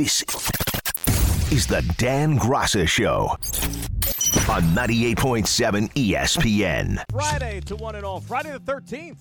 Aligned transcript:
This 0.00 0.24
is 1.52 1.66
the 1.66 1.82
Dan 1.98 2.38
Graca 2.38 2.88
Show 2.88 3.36
on 4.48 4.62
98.7 4.74 5.92
ESPN. 5.92 7.02
Friday 7.10 7.60
to 7.66 7.76
one 7.76 7.96
and 7.96 8.06
all. 8.06 8.18
Friday 8.18 8.50
the 8.52 8.60
13th, 8.60 9.18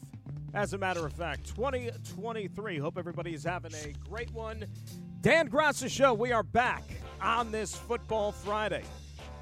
as 0.54 0.72
a 0.72 0.78
matter 0.78 1.06
of 1.06 1.12
fact, 1.12 1.54
2023. 1.54 2.78
Hope 2.78 2.98
everybody 2.98 3.34
is 3.34 3.44
having 3.44 3.74
a 3.74 3.94
great 4.10 4.32
one. 4.32 4.64
Dan 5.20 5.50
Graca 5.50 5.90
Show, 5.90 6.14
we 6.14 6.32
are 6.32 6.44
back 6.44 6.84
on 7.22 7.52
this 7.52 7.76
football 7.76 8.32
Friday. 8.32 8.86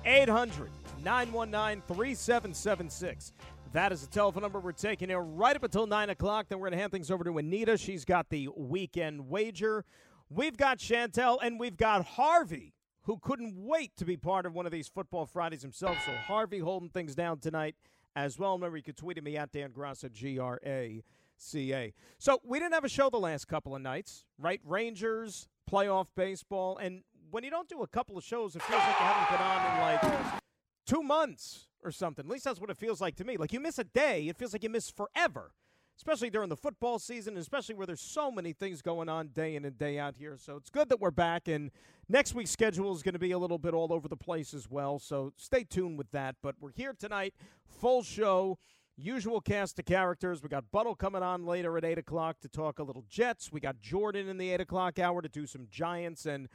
800 0.05 0.71
919 1.03 1.83
3776. 1.87 3.33
That 3.73 3.91
is 3.91 4.01
the 4.01 4.07
telephone 4.07 4.41
number 4.41 4.59
we're 4.59 4.71
taking 4.71 5.09
here 5.09 5.21
right 5.21 5.55
up 5.55 5.63
until 5.63 5.85
9 5.85 6.09
o'clock. 6.09 6.47
Then 6.49 6.57
we're 6.57 6.69
going 6.69 6.77
to 6.77 6.79
hand 6.79 6.91
things 6.91 7.11
over 7.11 7.23
to 7.23 7.37
Anita. 7.37 7.77
She's 7.77 8.05
got 8.05 8.27
the 8.31 8.49
weekend 8.57 9.29
wager. 9.29 9.85
We've 10.29 10.57
got 10.57 10.79
Chantel 10.79 11.37
and 11.41 11.59
we've 11.59 11.77
got 11.77 12.05
Harvey, 12.05 12.73
who 13.03 13.17
couldn't 13.17 13.55
wait 13.55 13.95
to 13.97 14.05
be 14.05 14.17
part 14.17 14.45
of 14.45 14.53
one 14.53 14.65
of 14.65 14.73
these 14.73 14.89
Football 14.89 15.25
Fridays 15.25 15.61
himself. 15.61 15.97
So 16.05 16.11
Harvey 16.11 16.59
holding 16.59 16.89
things 16.89 17.15
down 17.15 17.39
tonight 17.39 17.75
as 18.15 18.37
well. 18.37 18.53
Remember, 18.53 18.75
you 18.75 18.83
could 18.83 18.97
tweet 18.97 19.17
at 19.17 19.23
me 19.23 19.37
at 19.37 19.53
Dan 19.53 19.71
Graca, 19.71 20.11
G 20.11 20.37
R 20.37 20.59
A 20.65 21.01
C 21.37 21.73
A. 21.73 21.93
So 22.17 22.39
we 22.43 22.59
didn't 22.59 22.73
have 22.73 22.83
a 22.83 22.89
show 22.89 23.09
the 23.09 23.17
last 23.17 23.47
couple 23.47 23.73
of 23.73 23.81
nights, 23.81 24.25
right? 24.37 24.59
Rangers, 24.65 25.47
playoff 25.71 26.07
baseball. 26.15 26.77
And 26.77 27.03
when 27.31 27.45
you 27.45 27.49
don't 27.49 27.69
do 27.69 27.81
a 27.83 27.87
couple 27.87 28.17
of 28.17 28.23
shows, 28.23 28.55
it 28.55 28.63
feels 28.63 28.81
like 28.81 28.99
you 28.99 29.05
haven't 29.05 29.37
been 29.37 29.47
on 29.47 29.75
in 29.75 29.81
like 29.81 30.41
two 30.85 31.03
months 31.03 31.67
or 31.83 31.91
something. 31.91 32.25
At 32.25 32.31
least 32.31 32.43
that's 32.43 32.59
what 32.59 32.69
it 32.69 32.77
feels 32.77 32.99
like 32.99 33.15
to 33.15 33.23
me. 33.23 33.37
Like 33.37 33.53
you 33.53 33.61
miss 33.61 33.79
a 33.79 33.85
day, 33.85 34.27
it 34.27 34.35
feels 34.35 34.51
like 34.51 34.63
you 34.63 34.69
miss 34.69 34.89
forever 34.89 35.53
especially 35.97 36.29
during 36.29 36.49
the 36.49 36.55
football 36.55 36.99
season, 36.99 37.35
especially 37.37 37.75
where 37.75 37.87
there's 37.87 38.01
so 38.01 38.31
many 38.31 38.53
things 38.53 38.81
going 38.81 39.09
on 39.09 39.29
day 39.29 39.55
in 39.55 39.65
and 39.65 39.77
day 39.77 39.97
out 39.97 40.15
here. 40.17 40.37
So 40.37 40.55
it's 40.55 40.69
good 40.69 40.89
that 40.89 41.01
we're 41.01 41.11
back, 41.11 41.47
and 41.47 41.71
next 42.07 42.35
week's 42.35 42.51
schedule 42.51 42.95
is 42.95 43.01
going 43.01 43.13
to 43.13 43.19
be 43.19 43.31
a 43.31 43.37
little 43.37 43.57
bit 43.57 43.73
all 43.73 43.91
over 43.91 44.07
the 44.07 44.15
place 44.15 44.53
as 44.53 44.69
well. 44.69 44.99
So 44.99 45.33
stay 45.37 45.63
tuned 45.63 45.97
with 45.97 46.11
that. 46.11 46.35
But 46.41 46.55
we're 46.59 46.71
here 46.71 46.93
tonight, 46.97 47.33
full 47.65 48.03
show. 48.03 48.57
Usual 48.99 49.41
cast 49.41 49.77
of 49.77 49.85
characters. 49.85 50.41
We 50.41 50.49
got 50.49 50.71
Buttle 50.71 50.95
coming 50.95 51.21
on 51.21 51.45
later 51.45 51.77
at 51.77 51.85
8 51.85 51.99
o'clock 51.99 52.39
to 52.39 52.49
talk 52.49 52.79
a 52.79 52.83
little 52.83 53.05
Jets. 53.07 53.51
We 53.51 53.59
got 53.59 53.79
Jordan 53.79 54.27
in 54.27 54.39
the 54.39 54.49
8 54.49 54.61
o'clock 54.61 54.97
hour 54.97 55.21
to 55.21 55.29
do 55.29 55.45
some 55.45 55.67
Giants. 55.69 56.25
And 56.25 56.47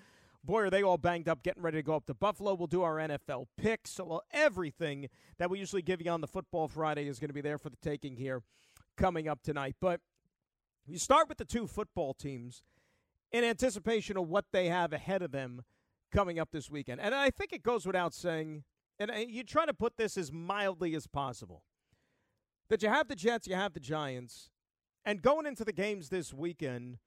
boy, 0.43 0.63
are 0.63 0.71
they 0.71 0.83
all 0.83 0.99
banged 0.99 1.29
up, 1.29 1.45
getting 1.45 1.63
ready 1.63 1.79
to 1.79 1.85
go 1.85 1.95
up 1.95 2.07
to 2.07 2.15
Buffalo. 2.15 2.55
We'll 2.55 2.67
do 2.67 2.83
our 2.83 2.97
NFL 2.97 3.47
picks. 3.57 3.91
So 3.91 4.23
everything 4.33 5.09
that 5.39 5.51
we 5.51 5.61
usually 5.61 5.83
give 5.83 6.03
you 6.03 6.11
on 6.11 6.21
the 6.21 6.27
Football 6.27 6.67
Friday 6.67 7.07
is 7.07 7.21
going 7.21 7.31
to 7.31 7.35
be 7.35 7.43
there 7.43 7.59
for 7.59 7.71
the 7.71 7.77
taking 7.77 8.17
here 8.17 8.43
coming 9.03 9.27
up 9.27 9.43
tonight. 9.43 9.75
But 9.81 10.01
you 10.87 10.97
start 10.97 11.29
with 11.29 11.39
the 11.39 11.45
two 11.45 11.67
football 11.67 12.15
teams 12.15 12.63
in 13.33 13.43
anticipation 13.43 14.17
of 14.17 14.29
what 14.29 14.45
they 14.53 14.69
have 14.69 14.93
ahead 14.93 15.23
of 15.23 15.33
them 15.33 15.63
coming 16.13 16.39
up 16.39 16.51
this 16.53 16.71
weekend. 16.71 17.01
And 17.01 17.13
I 17.13 17.31
think 17.31 17.53
it 17.53 17.65
goes 17.65 17.85
without 17.85 18.15
saying, 18.15 18.63
and 19.01 19.11
you 19.29 19.43
try 19.43 19.67
to 19.67 19.75
put 19.75 19.97
this 19.97 20.17
as 20.17 20.31
mildly 20.31 20.95
as 20.95 21.09
possible, 21.09 21.65
that 22.69 22.81
you 22.81 22.89
have 22.89 23.09
the 23.09 23.17
Jets, 23.17 23.49
you 23.49 23.57
have 23.57 23.73
the 23.73 23.81
Giants, 23.81 24.51
and 25.05 25.21
going 25.21 25.47
into 25.47 25.65
the 25.65 25.73
games 25.73 26.09
this 26.09 26.33
weekend, 26.33 26.99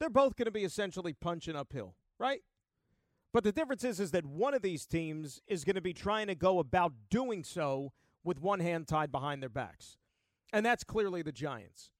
they're 0.00 0.10
both 0.10 0.34
going 0.34 0.46
to 0.46 0.50
be 0.50 0.64
essentially 0.64 1.12
punching 1.12 1.54
uphill, 1.54 1.94
right? 2.18 2.40
But 3.32 3.44
the 3.44 3.52
difference 3.52 3.84
is, 3.84 4.00
is 4.00 4.10
that 4.10 4.26
one 4.26 4.54
of 4.54 4.62
these 4.62 4.84
teams 4.84 5.40
is 5.46 5.62
going 5.62 5.76
to 5.76 5.80
be 5.80 5.94
trying 5.94 6.26
to 6.26 6.34
go 6.34 6.58
about 6.58 6.92
doing 7.08 7.44
so 7.44 7.92
with 8.24 8.40
one 8.40 8.58
hand 8.58 8.88
tied 8.88 9.12
behind 9.12 9.42
their 9.42 9.48
backs 9.48 9.98
and 10.52 10.64
that's 10.64 10.84
clearly 10.84 11.22
the 11.22 11.32
Giants, 11.32 11.90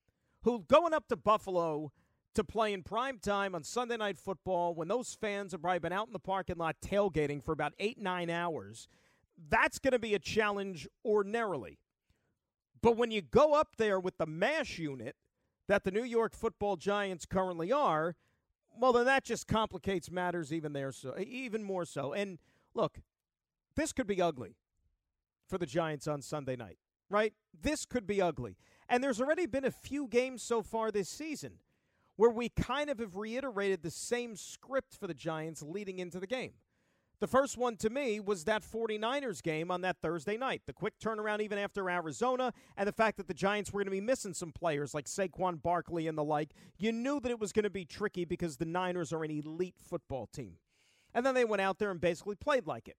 who 0.42 0.64
going 0.68 0.94
up 0.94 1.08
to 1.08 1.16
Buffalo 1.16 1.92
to 2.34 2.44
play 2.44 2.72
in 2.72 2.82
prime 2.82 3.18
time 3.18 3.54
on 3.54 3.64
Sunday 3.64 3.96
Night 3.96 4.18
Football 4.18 4.74
when 4.74 4.88
those 4.88 5.14
fans 5.14 5.52
have 5.52 5.62
probably 5.62 5.78
been 5.78 5.92
out 5.92 6.06
in 6.06 6.12
the 6.12 6.18
parking 6.18 6.58
lot 6.58 6.76
tailgating 6.84 7.42
for 7.42 7.52
about 7.52 7.72
eight, 7.78 7.98
nine 7.98 8.28
hours. 8.30 8.88
That's 9.48 9.78
going 9.78 9.92
to 9.92 9.98
be 9.98 10.14
a 10.14 10.18
challenge 10.18 10.86
ordinarily. 11.04 11.78
But 12.82 12.96
when 12.96 13.10
you 13.10 13.22
go 13.22 13.54
up 13.54 13.76
there 13.78 13.98
with 13.98 14.18
the 14.18 14.26
MASH 14.26 14.78
unit 14.78 15.16
that 15.66 15.84
the 15.84 15.90
New 15.90 16.04
York 16.04 16.34
football 16.34 16.76
Giants 16.76 17.24
currently 17.26 17.72
are, 17.72 18.16
well, 18.78 18.92
then 18.92 19.06
that 19.06 19.24
just 19.24 19.48
complicates 19.48 20.10
matters 20.10 20.52
even 20.52 20.74
there, 20.74 20.92
so 20.92 21.14
even 21.18 21.62
more 21.62 21.86
so. 21.86 22.12
And 22.12 22.38
look, 22.74 23.00
this 23.74 23.92
could 23.92 24.06
be 24.06 24.20
ugly 24.20 24.56
for 25.48 25.56
the 25.56 25.66
Giants 25.66 26.06
on 26.06 26.20
Sunday 26.20 26.56
night 26.56 26.78
right? 27.10 27.32
This 27.58 27.84
could 27.84 28.06
be 28.06 28.20
ugly. 28.20 28.56
And 28.88 29.02
there's 29.02 29.20
already 29.20 29.46
been 29.46 29.64
a 29.64 29.70
few 29.70 30.06
games 30.08 30.42
so 30.42 30.62
far 30.62 30.90
this 30.90 31.08
season 31.08 31.54
where 32.16 32.30
we 32.30 32.48
kind 32.48 32.88
of 32.88 32.98
have 32.98 33.16
reiterated 33.16 33.82
the 33.82 33.90
same 33.90 34.36
script 34.36 34.96
for 34.98 35.06
the 35.06 35.14
Giants 35.14 35.62
leading 35.62 35.98
into 35.98 36.18
the 36.18 36.26
game. 36.26 36.52
The 37.18 37.26
first 37.26 37.56
one 37.56 37.76
to 37.78 37.88
me 37.88 38.20
was 38.20 38.44
that 38.44 38.62
49ers 38.62 39.42
game 39.42 39.70
on 39.70 39.80
that 39.80 39.96
Thursday 40.02 40.36
night. 40.36 40.62
The 40.66 40.74
quick 40.74 40.98
turnaround 41.02 41.40
even 41.40 41.58
after 41.58 41.88
Arizona 41.88 42.52
and 42.76 42.86
the 42.86 42.92
fact 42.92 43.16
that 43.16 43.26
the 43.26 43.34
Giants 43.34 43.72
were 43.72 43.80
going 43.80 43.86
to 43.86 43.90
be 43.90 44.02
missing 44.02 44.34
some 44.34 44.52
players 44.52 44.92
like 44.92 45.06
Saquon 45.06 45.62
Barkley 45.62 46.08
and 46.08 46.18
the 46.18 46.24
like. 46.24 46.50
You 46.76 46.92
knew 46.92 47.18
that 47.20 47.30
it 47.30 47.40
was 47.40 47.52
going 47.52 47.62
to 47.62 47.70
be 47.70 47.86
tricky 47.86 48.26
because 48.26 48.58
the 48.58 48.66
Niners 48.66 49.14
are 49.14 49.24
an 49.24 49.30
elite 49.30 49.76
football 49.78 50.26
team. 50.26 50.56
And 51.14 51.24
then 51.24 51.34
they 51.34 51.46
went 51.46 51.62
out 51.62 51.78
there 51.78 51.90
and 51.90 52.00
basically 52.00 52.36
played 52.36 52.66
like 52.66 52.86
it. 52.86 52.96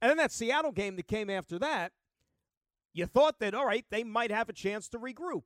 And 0.00 0.08
then 0.08 0.18
that 0.18 0.30
Seattle 0.30 0.72
game 0.72 0.94
that 0.94 1.08
came 1.08 1.28
after 1.28 1.58
that, 1.58 1.92
you 2.94 3.06
thought 3.06 3.38
that, 3.40 3.54
all 3.54 3.66
right, 3.66 3.84
they 3.90 4.04
might 4.04 4.30
have 4.30 4.48
a 4.48 4.52
chance 4.52 4.88
to 4.90 4.98
regroup. 4.98 5.44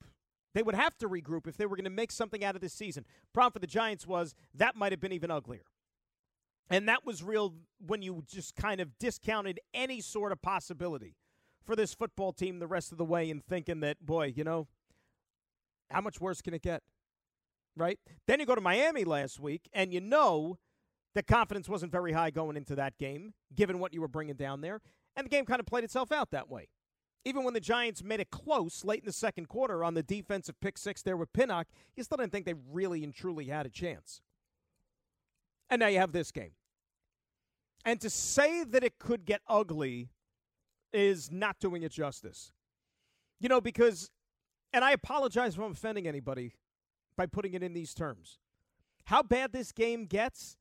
They 0.54 0.62
would 0.62 0.74
have 0.74 0.96
to 0.98 1.08
regroup 1.08 1.46
if 1.46 1.56
they 1.56 1.66
were 1.66 1.76
going 1.76 1.84
to 1.84 1.90
make 1.90 2.10
something 2.10 2.42
out 2.42 2.54
of 2.54 2.62
this 2.62 2.72
season. 2.72 3.04
Problem 3.32 3.52
for 3.52 3.58
the 3.58 3.66
Giants 3.66 4.06
was 4.06 4.34
that 4.54 4.74
might 4.74 4.92
have 4.92 5.00
been 5.00 5.12
even 5.12 5.30
uglier. 5.30 5.66
And 6.70 6.88
that 6.88 7.04
was 7.04 7.22
real 7.22 7.54
when 7.86 8.02
you 8.02 8.24
just 8.26 8.56
kind 8.56 8.80
of 8.80 8.98
discounted 8.98 9.60
any 9.72 10.00
sort 10.00 10.32
of 10.32 10.42
possibility 10.42 11.14
for 11.64 11.76
this 11.76 11.94
football 11.94 12.32
team 12.32 12.58
the 12.58 12.66
rest 12.66 12.90
of 12.90 12.98
the 12.98 13.04
way 13.04 13.30
and 13.30 13.44
thinking 13.44 13.80
that, 13.80 14.04
boy, 14.04 14.32
you 14.34 14.44
know, 14.44 14.66
how 15.90 16.00
much 16.00 16.20
worse 16.20 16.40
can 16.40 16.54
it 16.54 16.62
get? 16.62 16.82
Right? 17.76 17.98
Then 18.26 18.40
you 18.40 18.46
go 18.46 18.54
to 18.54 18.60
Miami 18.60 19.04
last 19.04 19.38
week, 19.38 19.68
and 19.72 19.92
you 19.92 20.00
know 20.00 20.58
that 21.14 21.26
confidence 21.26 21.68
wasn't 21.68 21.92
very 21.92 22.12
high 22.12 22.30
going 22.30 22.56
into 22.56 22.74
that 22.76 22.96
game, 22.98 23.34
given 23.54 23.78
what 23.78 23.92
you 23.92 24.00
were 24.00 24.08
bringing 24.08 24.36
down 24.36 24.62
there. 24.62 24.80
And 25.14 25.26
the 25.26 25.30
game 25.30 25.44
kind 25.44 25.60
of 25.60 25.66
played 25.66 25.84
itself 25.84 26.10
out 26.10 26.30
that 26.30 26.48
way 26.48 26.68
even 27.26 27.42
when 27.42 27.54
the 27.54 27.60
Giants 27.60 28.04
made 28.04 28.20
it 28.20 28.30
close 28.30 28.84
late 28.84 29.00
in 29.00 29.04
the 29.04 29.12
second 29.12 29.48
quarter 29.48 29.82
on 29.82 29.94
the 29.94 30.02
defensive 30.04 30.54
pick 30.60 30.78
six 30.78 31.02
there 31.02 31.16
with 31.16 31.32
Pinnock, 31.32 31.66
you 31.96 32.04
still 32.04 32.18
didn't 32.18 32.30
think 32.30 32.46
they 32.46 32.54
really 32.70 33.02
and 33.02 33.12
truly 33.12 33.46
had 33.46 33.66
a 33.66 33.68
chance. 33.68 34.20
And 35.68 35.80
now 35.80 35.88
you 35.88 35.98
have 35.98 36.12
this 36.12 36.30
game. 36.30 36.52
And 37.84 38.00
to 38.00 38.10
say 38.10 38.62
that 38.62 38.84
it 38.84 39.00
could 39.00 39.24
get 39.24 39.40
ugly 39.48 40.10
is 40.92 41.32
not 41.32 41.58
doing 41.58 41.82
it 41.82 41.90
justice. 41.90 42.52
You 43.40 43.48
know, 43.48 43.60
because, 43.60 44.08
and 44.72 44.84
I 44.84 44.92
apologize 44.92 45.54
if 45.54 45.60
I'm 45.60 45.72
offending 45.72 46.06
anybody 46.06 46.54
by 47.16 47.26
putting 47.26 47.54
it 47.54 47.62
in 47.64 47.72
these 47.74 47.92
terms. 47.92 48.38
How 49.06 49.24
bad 49.24 49.52
this 49.52 49.72
game 49.72 50.06
gets 50.06 50.56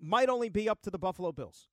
might 0.00 0.28
only 0.28 0.50
be 0.50 0.68
up 0.68 0.82
to 0.82 0.90
the 0.90 0.98
Buffalo 0.98 1.32
Bills. 1.32 1.66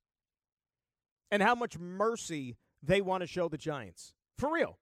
And 1.30 1.44
how 1.44 1.54
much 1.54 1.78
mercy 1.78 2.58
they 2.84 3.02
want 3.02 3.22
to 3.22 3.28
show 3.28 3.48
the 3.48 3.58
Giants. 3.58 4.14
For 4.38 4.52
real. 4.54 4.78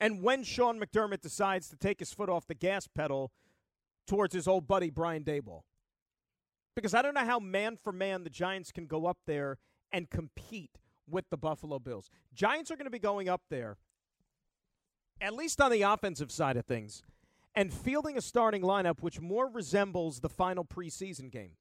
And 0.00 0.22
when 0.22 0.44
Sean 0.44 0.80
McDermott 0.80 1.20
decides 1.20 1.68
to 1.68 1.76
take 1.76 1.98
his 1.98 2.12
foot 2.12 2.28
off 2.28 2.46
the 2.46 2.54
gas 2.54 2.86
pedal 2.86 3.32
towards 4.06 4.34
his 4.34 4.48
old 4.48 4.66
buddy 4.66 4.90
Brian 4.90 5.24
Daboll. 5.24 5.62
Because 6.74 6.94
I 6.94 7.02
don't 7.02 7.14
know 7.14 7.24
how 7.24 7.40
man 7.40 7.76
for 7.76 7.92
man 7.92 8.24
the 8.24 8.30
Giants 8.30 8.70
can 8.70 8.86
go 8.86 9.06
up 9.06 9.18
there 9.26 9.58
and 9.92 10.08
compete 10.08 10.78
with 11.08 11.28
the 11.30 11.36
Buffalo 11.36 11.78
Bills. 11.78 12.10
Giants 12.34 12.70
are 12.70 12.76
going 12.76 12.86
to 12.86 12.90
be 12.90 12.98
going 12.98 13.28
up 13.28 13.42
there, 13.50 13.76
at 15.20 15.34
least 15.34 15.60
on 15.60 15.72
the 15.72 15.82
offensive 15.82 16.30
side 16.30 16.56
of 16.56 16.66
things, 16.66 17.02
and 17.54 17.72
fielding 17.72 18.16
a 18.16 18.20
starting 18.20 18.62
lineup 18.62 19.00
which 19.00 19.20
more 19.20 19.48
resembles 19.48 20.20
the 20.20 20.28
final 20.28 20.64
preseason 20.64 21.30
game 21.30 21.52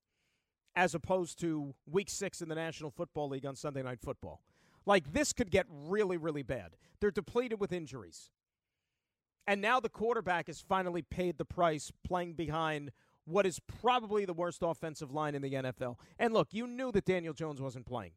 as 0.76 0.94
opposed 0.94 1.40
to 1.40 1.74
week 1.90 2.10
six 2.10 2.40
in 2.40 2.50
the 2.50 2.56
National 2.56 2.92
Football 2.92 3.30
League 3.30 3.48
on 3.48 3.56
Sunday 3.56 3.82
Night 3.82 4.00
Football. 4.00 4.44
Like 4.88 5.12
this 5.12 5.34
could 5.34 5.52
get 5.52 5.66
really, 5.70 6.16
really 6.16 6.44
bad. 6.44 6.78
They're 7.02 7.12
depleted 7.12 7.60
with 7.60 7.74
injuries. 7.74 8.32
And 9.46 9.62
now 9.62 9.80
the 9.80 9.90
quarterback 9.90 10.48
has 10.48 10.62
finally 10.62 11.02
paid 11.02 11.38
the 11.38 11.46
price 11.46 11.92
playing 12.06 12.34
behind 12.34 12.92
what 13.26 13.46
is 13.46 13.60
probably 13.82 14.24
the 14.24 14.34
worst 14.34 14.60
offensive 14.62 15.12
line 15.12 15.36
in 15.36 15.42
the 15.42 15.52
NFL. 15.52 15.98
And 16.18 16.34
look, 16.34 16.48
you 16.52 16.66
knew 16.66 16.94
that 16.94 17.06
Daniel 17.06 17.34
Jones 17.34 17.62
wasn't 17.62 17.86
playing. 17.86 18.14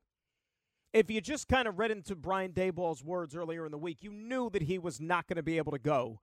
If 0.92 1.10
you 1.10 1.20
just 1.20 1.48
kind 1.48 1.66
of 1.66 1.78
read 1.78 1.90
into 1.90 2.14
Brian 2.14 2.52
Daboll's 2.52 3.02
words 3.02 3.34
earlier 3.34 3.66
in 3.66 3.72
the 3.72 3.78
week, 3.78 3.98
you 4.02 4.12
knew 4.12 4.48
that 4.50 4.62
he 4.62 4.78
was 4.78 5.00
not 5.00 5.26
going 5.26 5.36
to 5.36 5.42
be 5.42 5.58
able 5.58 5.72
to 5.72 5.78
go 5.78 6.20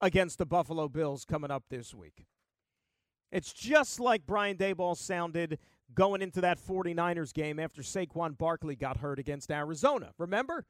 against 0.00 0.38
the 0.38 0.46
Buffalo 0.46 0.88
Bills 0.88 1.26
coming 1.26 1.50
up 1.50 1.64
this 1.68 1.94
week. 1.94 2.26
It's 3.34 3.52
just 3.52 3.98
like 3.98 4.26
Brian 4.26 4.56
Daboll 4.56 4.96
sounded 4.96 5.58
going 5.92 6.22
into 6.22 6.40
that 6.42 6.56
49ers 6.56 7.34
game 7.34 7.58
after 7.58 7.82
Saquon 7.82 8.38
Barkley 8.38 8.76
got 8.76 8.98
hurt 8.98 9.18
against 9.18 9.50
Arizona. 9.50 10.12
Remember? 10.18 10.64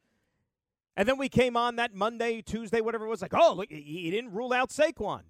And 0.97 1.07
then 1.07 1.19
we 1.19 1.29
came 1.29 1.55
on 1.55 1.75
that 1.75 1.93
Monday, 1.93 2.41
Tuesday, 2.41 2.81
whatever 2.81 3.05
it 3.05 3.09
was, 3.09 3.21
like, 3.21 3.35
oh, 3.35 3.53
look, 3.53 3.69
he 3.69 4.09
didn't 4.09 4.33
rule 4.33 4.51
out 4.51 4.69
Saquon. 4.71 5.21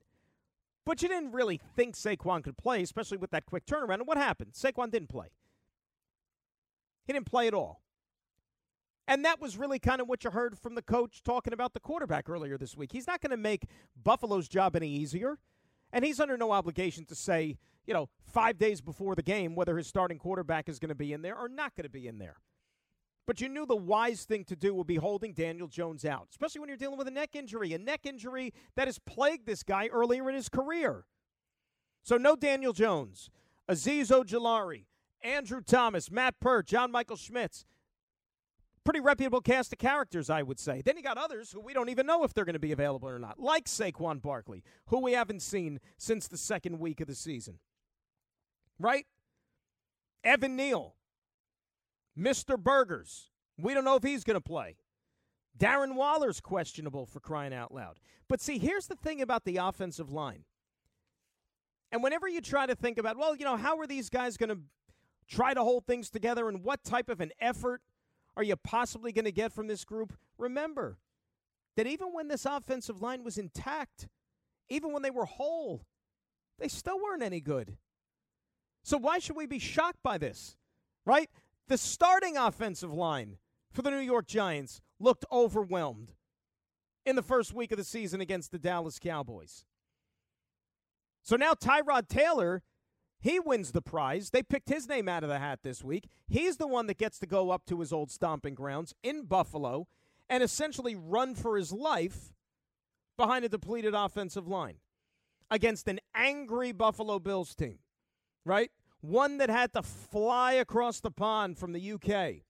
But 0.86 1.02
you 1.02 1.10
didn't 1.10 1.34
really 1.34 1.60
think 1.76 1.96
Saquon 1.96 2.42
could 2.42 2.58
play, 2.58 2.82
especially 2.82 3.18
with 3.18 3.32
that 3.32 3.46
quick 3.46 3.66
turnaround. 3.66 3.96
And 3.96 4.08
what 4.08 4.18
happened? 4.18 4.54
Saquon 4.54 4.90
didn't 4.90 5.10
play. 5.10 5.28
He 7.06 7.12
didn't 7.12 7.26
play 7.26 7.48
at 7.48 7.54
all. 7.54 7.82
And 9.10 9.26
that 9.26 9.42
was 9.42 9.58
really 9.58 9.78
kind 9.78 10.00
of 10.00 10.08
what 10.08 10.24
you 10.24 10.30
heard 10.30 10.58
from 10.58 10.76
the 10.76 10.82
coach 10.82 11.22
talking 11.22 11.52
about 11.52 11.74
the 11.74 11.82
quarterback 11.82 12.30
earlier 12.30 12.58
this 12.58 12.78
week. 12.78 12.94
He's 12.94 13.08
not 13.08 13.20
going 13.20 13.32
to 13.32 13.38
make 13.38 13.66
Buffalo's 14.02 14.48
job 14.48 14.78
any 14.78 14.88
easier. 14.88 15.38
And 15.92 16.04
he's 16.04 16.20
under 16.20 16.38
no 16.38 16.52
obligation 16.52 17.06
to 17.06 17.16
say, 17.16 17.58
you 17.86 17.94
know, 17.94 18.10
five 18.26 18.58
days 18.58 18.82
before 18.82 19.16
the 19.16 19.24
game 19.24 19.56
whether 19.56 19.78
his 19.78 19.88
starting 19.88 20.18
quarterback 20.18 20.68
is 20.68 20.80
going 20.80 20.90
to 20.90 20.96
be 20.96 21.14
in 21.14 21.22
there 21.22 21.38
or 21.38 21.48
not 21.48 21.76
going 21.76 21.84
to 21.84 21.90
be 21.90 22.08
in 22.08 22.18
there. 22.18 22.38
But 23.28 23.42
you 23.42 23.50
knew 23.50 23.66
the 23.66 23.76
wise 23.76 24.24
thing 24.24 24.44
to 24.46 24.56
do 24.56 24.74
would 24.76 24.88
be 24.88 24.98
holding 24.98 25.34
Daniel 25.34 25.68
Jones 25.68 26.06
out, 26.06 26.28
especially 26.30 26.60
when 26.60 26.70
you're 26.70 26.78
dealing 26.78 26.98
with 26.98 27.08
a 27.08 27.12
neck 27.12 27.36
injury, 27.36 27.74
a 27.74 27.80
neck 27.80 28.02
injury 28.06 28.54
that 28.76 28.88
has 28.88 29.00
plagued 29.00 29.48
this 29.48 29.64
guy 29.64 29.88
earlier 29.88 30.30
in 30.30 30.36
his 30.36 30.50
career. 30.50 31.06
So 32.04 32.18
no 32.18 32.36
Daniel 32.36 32.74
Jones, 32.74 33.32
Azeez 33.68 34.12
Ojulari, 34.12 34.86
Andrew 35.24 35.62
Thomas, 35.66 36.12
Matt 36.12 36.40
Peart, 36.40 36.68
John 36.68 36.92
Michael 36.92 37.16
Schmitz. 37.16 37.66
Pretty 38.86 39.00
reputable 39.00 39.42
cast 39.42 39.74
of 39.74 39.80
characters, 39.80 40.30
I 40.30 40.44
would 40.44 40.60
say. 40.60 40.82
Then 40.82 40.96
you 40.96 41.04
got 41.04 41.18
others 41.18 41.52
who 41.52 41.60
we 41.60 41.74
don't 41.74 41.90
even 41.90 42.06
know 42.06 42.24
if 42.24 42.34
they're 42.34 42.46
going 42.46 42.54
to 42.54 42.60
be 42.60 42.72
available 42.72 43.10
or 43.10 43.20
not, 43.20 43.40
like 43.40 43.66
Saquon 43.66 44.22
Barkley, 44.22 44.64
who 44.88 45.00
we 45.00 45.14
haven't 45.14 45.42
seen 45.42 45.80
since 45.98 46.28
the 46.28 46.38
second 46.38 46.80
week 46.80 47.02
of 47.02 47.08
the 47.08 47.16
season. 47.16 47.58
Right? 48.80 49.08
Evan 50.24 50.56
Neal, 50.56 50.96
Mr. 52.18 52.58
Burgers. 52.58 53.32
We 53.58 53.74
don't 53.74 53.86
know 53.86 53.96
if 53.96 54.04
he's 54.04 54.24
going 54.24 54.36
to 54.36 54.42
play. 54.42 54.78
Darren 55.58 55.96
Waller's 55.96 56.40
questionable 56.40 57.06
for 57.06 57.20
crying 57.20 57.54
out 57.54 57.74
loud. 57.74 58.00
But 58.28 58.42
see, 58.42 58.60
here's 58.60 58.88
the 58.88 58.96
thing 58.96 59.22
about 59.22 59.46
the 59.46 59.58
offensive 59.58 60.12
line. 60.12 60.44
And 61.92 62.04
whenever 62.04 62.28
you 62.28 62.42
try 62.42 62.66
to 62.66 62.76
think 62.76 62.98
about, 62.98 63.18
well, 63.18 63.36
you 63.36 63.46
know, 63.46 63.56
how 63.56 63.78
are 63.80 63.88
these 63.88 64.10
guys 64.10 64.38
going 64.38 64.50
to 64.50 64.60
try 65.28 65.54
to 65.54 65.64
hold 65.64 65.86
things 65.86 66.10
together 66.10 66.50
and 66.50 66.64
what 66.64 66.84
type 66.84 67.10
of 67.10 67.22
an 67.22 67.32
effort 67.40 67.82
are 68.38 68.44
you 68.44 68.56
possibly 68.56 69.12
going 69.12 69.26
to 69.26 69.32
get 69.32 69.52
from 69.52 69.68
this 69.68 69.86
group? 69.86 70.14
Remember 70.38 70.98
that 71.78 71.88
even 71.88 72.10
when 72.14 72.28
this 72.28 72.46
offensive 72.46 73.02
line 73.02 73.24
was 73.24 73.38
intact, 73.38 74.08
even 74.70 74.92
when 74.92 75.02
they 75.02 75.10
were 75.10 75.26
whole, 75.26 75.86
they 76.60 76.68
still 76.68 77.00
weren't 77.02 77.24
any 77.24 77.42
good. 77.42 77.78
So 78.84 78.98
why 78.98 79.20
should 79.20 79.36
we 79.36 79.46
be 79.46 79.60
shocked 79.60 80.00
by 80.04 80.18
this? 80.18 80.58
Right? 81.06 81.30
The 81.68 81.78
starting 81.78 82.38
offensive 82.38 82.94
line 82.94 83.38
for 83.72 83.82
the 83.82 83.92
New 83.92 83.98
York 83.98 84.28
Giants 84.28 84.82
looked 85.00 85.26
overwhelmed 85.32 86.14
in 87.06 87.16
the 87.16 87.24
first 87.24 87.54
week 87.54 87.72
of 87.72 87.78
the 87.78 87.84
season 87.84 88.22
against 88.22 88.52
the 88.52 88.60
Dallas 88.60 89.00
Cowboys. 89.00 89.66
So 91.24 91.36
now 91.36 91.54
Tyrod 91.54 92.08
Taylor, 92.08 92.64
he 93.26 93.40
wins 93.40 93.72
the 93.72 93.82
prize. 93.82 94.30
They 94.30 94.44
picked 94.44 94.70
his 94.70 94.88
name 94.88 95.10
out 95.10 95.24
of 95.24 95.30
the 95.30 95.40
hat 95.40 95.60
this 95.64 95.84
week. 95.84 96.08
He's 96.28 96.58
the 96.58 96.68
one 96.68 96.88
that 96.88 96.98
gets 96.98 97.20
to 97.20 97.26
go 97.26 97.52
up 97.52 97.66
to 97.66 97.80
his 97.80 97.92
old 97.92 98.12
stomping 98.12 98.56
grounds 98.56 98.94
in 99.04 99.26
Buffalo 99.26 99.88
and 100.30 100.42
essentially 100.42 100.96
run 100.96 101.36
for 101.36 101.58
his 101.58 101.72
life 101.72 102.34
behind 103.18 103.46
a 103.46 103.50
depleted 103.50 103.94
offensive 103.94 104.48
line 104.48 104.78
against 105.52 105.88
an 105.88 106.00
angry 106.14 106.72
Buffalo 106.72 107.20
Bills 107.20 107.54
team, 107.56 107.80
right? 108.44 108.72
one 109.06 109.38
that 109.38 109.50
had 109.50 109.74
to 109.74 109.82
fly 109.82 110.54
across 110.54 111.00
the 111.00 111.12
pond 111.12 111.58
from 111.58 111.74
the 111.74 111.92
UK 111.92 112.44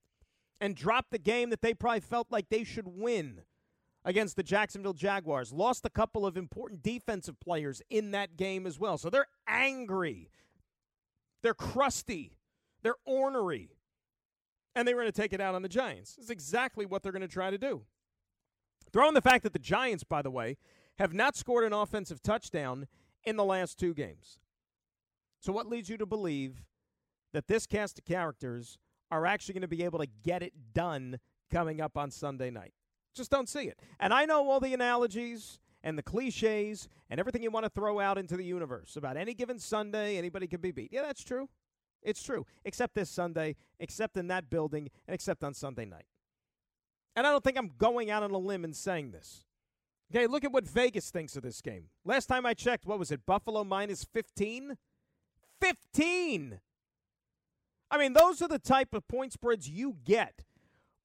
and 0.60 0.74
drop 0.74 1.06
the 1.10 1.18
game 1.18 1.50
that 1.50 1.60
they 1.60 1.74
probably 1.74 2.00
felt 2.00 2.28
like 2.30 2.48
they 2.48 2.64
should 2.64 2.88
win 2.88 3.42
against 4.04 4.36
the 4.36 4.42
Jacksonville 4.42 4.94
Jaguars. 4.94 5.52
Lost 5.52 5.84
a 5.84 5.90
couple 5.90 6.24
of 6.24 6.36
important 6.36 6.82
defensive 6.82 7.38
players 7.40 7.82
in 7.90 8.12
that 8.12 8.36
game 8.36 8.66
as 8.66 8.78
well. 8.78 8.96
So 8.98 9.10
they're 9.10 9.28
angry. 9.46 10.30
They're 11.42 11.54
crusty. 11.54 12.32
They're 12.82 12.96
ornery. 13.04 13.70
And 14.74 14.86
they 14.86 14.94
were 14.94 15.02
going 15.02 15.12
to 15.12 15.20
take 15.20 15.32
it 15.32 15.40
out 15.40 15.54
on 15.54 15.62
the 15.62 15.68
Giants. 15.68 16.16
It's 16.18 16.30
exactly 16.30 16.84
what 16.86 17.02
they're 17.02 17.12
going 17.12 17.22
to 17.22 17.28
try 17.28 17.50
to 17.50 17.58
do. 17.58 17.82
Throw 18.92 19.08
in 19.08 19.14
the 19.14 19.22
fact 19.22 19.42
that 19.44 19.52
the 19.52 19.58
Giants, 19.58 20.04
by 20.04 20.22
the 20.22 20.30
way, 20.30 20.56
have 20.98 21.12
not 21.12 21.36
scored 21.36 21.64
an 21.64 21.72
offensive 21.72 22.22
touchdown 22.22 22.86
in 23.24 23.36
the 23.36 23.44
last 23.44 23.78
two 23.78 23.94
games. 23.94 24.38
So, 25.40 25.52
what 25.52 25.66
leads 25.66 25.88
you 25.88 25.96
to 25.98 26.06
believe 26.06 26.64
that 27.32 27.46
this 27.46 27.66
cast 27.66 27.98
of 27.98 28.04
characters 28.04 28.78
are 29.10 29.26
actually 29.26 29.54
going 29.54 29.62
to 29.62 29.68
be 29.68 29.84
able 29.84 29.98
to 29.98 30.08
get 30.24 30.42
it 30.42 30.52
done 30.72 31.18
coming 31.50 31.80
up 31.80 31.96
on 31.96 32.10
Sunday 32.10 32.50
night? 32.50 32.72
Just 33.14 33.30
don't 33.30 33.48
see 33.48 33.64
it. 33.64 33.80
And 33.98 34.12
I 34.12 34.24
know 34.24 34.48
all 34.48 34.60
the 34.60 34.74
analogies 34.74 35.58
and 35.86 35.96
the 35.96 36.02
cliches 36.02 36.88
and 37.08 37.20
everything 37.20 37.44
you 37.44 37.50
want 37.50 37.64
to 37.64 37.70
throw 37.70 38.00
out 38.00 38.18
into 38.18 38.36
the 38.36 38.44
universe 38.44 38.96
about 38.96 39.16
any 39.16 39.32
given 39.32 39.56
Sunday, 39.56 40.18
anybody 40.18 40.48
can 40.48 40.60
be 40.60 40.72
beat. 40.72 40.92
Yeah, 40.92 41.02
that's 41.02 41.22
true. 41.22 41.48
It's 42.02 42.24
true. 42.24 42.44
Except 42.64 42.96
this 42.96 43.08
Sunday, 43.08 43.54
except 43.78 44.16
in 44.16 44.26
that 44.26 44.50
building, 44.50 44.90
and 45.06 45.14
except 45.14 45.44
on 45.44 45.54
Sunday 45.54 45.84
night. 45.84 46.06
And 47.14 47.24
I 47.24 47.30
don't 47.30 47.44
think 47.44 47.56
I'm 47.56 47.70
going 47.78 48.10
out 48.10 48.24
on 48.24 48.32
a 48.32 48.38
limb 48.38 48.64
and 48.64 48.74
saying 48.74 49.12
this. 49.12 49.44
Okay, 50.12 50.26
look 50.26 50.44
at 50.44 50.50
what 50.50 50.66
Vegas 50.66 51.10
thinks 51.10 51.36
of 51.36 51.44
this 51.44 51.60
game. 51.60 51.84
Last 52.04 52.26
time 52.26 52.44
I 52.44 52.54
checked, 52.54 52.84
what 52.84 52.98
was 52.98 53.12
it? 53.12 53.24
Buffalo 53.24 53.62
minus 53.62 54.02
15? 54.02 54.76
15. 55.60 56.60
I 57.92 57.98
mean, 57.98 58.12
those 58.12 58.42
are 58.42 58.48
the 58.48 58.58
type 58.58 58.92
of 58.92 59.06
point 59.06 59.32
spreads 59.32 59.70
you 59.70 59.96
get 60.04 60.42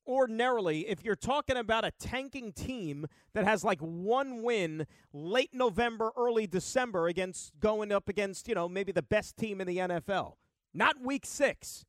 ordinarily 0.07 0.87
if 0.87 1.03
you're 1.03 1.15
talking 1.15 1.57
about 1.57 1.85
a 1.85 1.91
tanking 1.99 2.51
team 2.51 3.07
that 3.33 3.45
has 3.45 3.63
like 3.63 3.79
one 3.79 4.43
win 4.43 4.87
late 5.13 5.51
November, 5.53 6.11
early 6.17 6.47
December 6.47 7.07
against 7.07 7.59
going 7.59 7.91
up 7.91 8.09
against, 8.09 8.47
you 8.47 8.55
know, 8.55 8.67
maybe 8.67 8.91
the 8.91 9.01
best 9.01 9.37
team 9.37 9.61
in 9.61 9.67
the 9.67 9.77
NFL. 9.77 10.33
Not 10.73 11.01
week 11.01 11.25
six. 11.25 11.85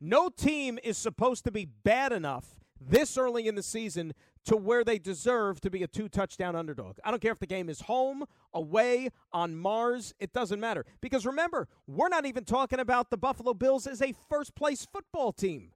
No 0.00 0.30
team 0.30 0.78
is 0.82 0.96
supposed 0.96 1.44
to 1.44 1.50
be 1.50 1.66
bad 1.66 2.12
enough 2.12 2.60
this 2.80 3.18
early 3.18 3.46
in 3.46 3.54
the 3.54 3.62
season 3.62 4.14
to 4.46 4.56
where 4.56 4.82
they 4.84 4.98
deserve 4.98 5.60
to 5.60 5.70
be 5.70 5.82
a 5.82 5.86
two 5.86 6.08
touchdown 6.08 6.56
underdog. 6.56 6.96
I 7.04 7.10
don't 7.10 7.20
care 7.20 7.32
if 7.32 7.38
the 7.38 7.46
game 7.46 7.68
is 7.68 7.82
home, 7.82 8.24
away, 8.54 9.10
on 9.32 9.56
Mars, 9.56 10.14
it 10.18 10.32
doesn't 10.32 10.60
matter. 10.60 10.86
Because 11.02 11.26
remember, 11.26 11.68
we're 11.86 12.08
not 12.08 12.24
even 12.24 12.44
talking 12.44 12.80
about 12.80 13.10
the 13.10 13.18
Buffalo 13.18 13.52
Bills 13.52 13.86
as 13.86 14.00
a 14.00 14.14
first 14.30 14.54
place 14.54 14.86
football 14.90 15.32
team. 15.32 15.72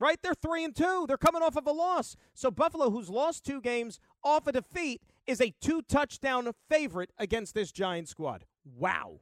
Right? 0.00 0.18
They're 0.22 0.34
3 0.34 0.64
and 0.64 0.76
2. 0.76 1.06
They're 1.08 1.16
coming 1.16 1.42
off 1.42 1.56
of 1.56 1.66
a 1.66 1.72
loss. 1.72 2.16
So 2.34 2.50
Buffalo 2.50 2.90
who's 2.90 3.10
lost 3.10 3.44
two 3.44 3.60
games 3.60 3.98
off 4.22 4.46
a 4.46 4.52
defeat 4.52 5.02
is 5.26 5.40
a 5.40 5.52
two 5.60 5.82
touchdown 5.82 6.50
favorite 6.70 7.10
against 7.18 7.54
this 7.54 7.72
Giant 7.72 8.08
squad. 8.08 8.44
Wow. 8.64 9.20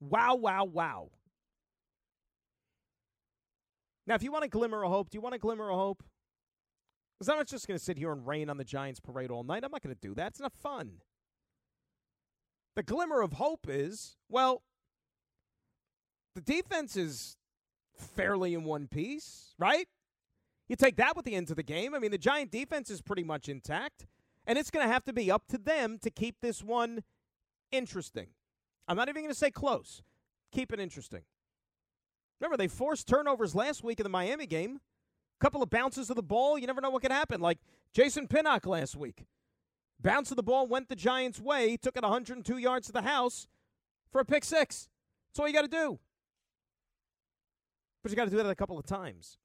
Wow, 0.00 0.36
wow, 0.36 0.64
wow. 0.64 1.10
Now, 4.06 4.14
if 4.14 4.22
you 4.22 4.30
want 4.30 4.44
a 4.44 4.48
glimmer 4.48 4.84
of 4.84 4.90
hope, 4.90 5.10
do 5.10 5.16
you 5.16 5.22
want 5.22 5.34
a 5.34 5.38
glimmer 5.38 5.70
of 5.70 5.76
hope? 5.76 6.02
Because 7.18 7.28
I'm 7.28 7.38
not 7.38 7.46
just 7.46 7.66
going 7.66 7.78
to 7.78 7.84
sit 7.84 7.96
here 7.96 8.12
and 8.12 8.26
rain 8.26 8.50
on 8.50 8.56
the 8.56 8.64
Giants 8.64 9.00
parade 9.00 9.30
all 9.30 9.44
night. 9.44 9.64
I'm 9.64 9.70
not 9.70 9.82
going 9.82 9.94
to 9.94 10.00
do 10.00 10.14
that. 10.14 10.28
It's 10.28 10.40
not 10.40 10.52
fun. 10.52 10.98
The 12.76 12.82
glimmer 12.82 13.22
of 13.22 13.34
hope 13.34 13.66
is, 13.68 14.16
well, 14.28 14.62
the 16.34 16.40
defense 16.40 16.96
is 16.96 17.36
fairly 17.96 18.52
in 18.52 18.64
one 18.64 18.88
piece, 18.88 19.54
right? 19.58 19.86
You 20.68 20.76
take 20.76 20.96
that 20.96 21.16
with 21.16 21.24
the 21.24 21.34
end 21.34 21.50
of 21.50 21.56
the 21.56 21.62
game. 21.62 21.94
I 21.94 21.98
mean, 21.98 22.10
the 22.10 22.18
Giant 22.18 22.50
defense 22.50 22.90
is 22.90 23.02
pretty 23.02 23.22
much 23.22 23.48
intact, 23.48 24.06
and 24.46 24.58
it's 24.58 24.70
going 24.70 24.86
to 24.86 24.92
have 24.92 25.04
to 25.04 25.12
be 25.12 25.30
up 25.30 25.46
to 25.48 25.58
them 25.58 25.98
to 26.02 26.10
keep 26.10 26.36
this 26.40 26.62
one 26.62 27.02
interesting. 27.70 28.28
I'm 28.88 28.96
not 28.96 29.08
even 29.08 29.22
going 29.22 29.32
to 29.32 29.38
say 29.38 29.50
close. 29.50 30.02
Keep 30.52 30.72
it 30.72 30.80
interesting. 30.80 31.22
Remember, 32.40 32.56
they 32.56 32.68
forced 32.68 33.08
turnovers 33.08 33.54
last 33.54 33.84
week 33.84 34.00
in 34.00 34.04
the 34.04 34.10
Miami 34.10 34.46
game 34.46 34.80
A 35.40 35.44
couple 35.44 35.62
of 35.62 35.70
bounces 35.70 36.10
of 36.10 36.16
the 36.16 36.22
ball, 36.22 36.58
you 36.58 36.66
never 36.66 36.80
know 36.80 36.90
what 36.90 37.02
could 37.02 37.12
happen. 37.12 37.40
Like 37.40 37.58
Jason 37.92 38.26
Pinnock 38.26 38.66
last 38.66 38.96
week. 38.96 39.24
Bounce 40.00 40.30
of 40.30 40.36
the 40.36 40.42
ball 40.42 40.66
went 40.66 40.88
the 40.88 40.96
Giants' 40.96 41.40
way, 41.40 41.76
took 41.76 41.96
it 41.96 42.02
102 42.02 42.58
yards 42.58 42.86
to 42.88 42.92
the 42.92 43.02
house 43.02 43.46
for 44.10 44.20
a 44.20 44.24
pick 44.24 44.44
six. 44.44 44.88
That's 45.30 45.40
all 45.40 45.48
you 45.48 45.54
got 45.54 45.62
to 45.62 45.68
do. 45.68 45.98
But 48.02 48.10
you 48.12 48.16
got 48.16 48.24
to 48.24 48.30
do 48.30 48.36
that 48.36 48.46
a 48.46 48.54
couple 48.54 48.78
of 48.78 48.84
times. 48.84 49.38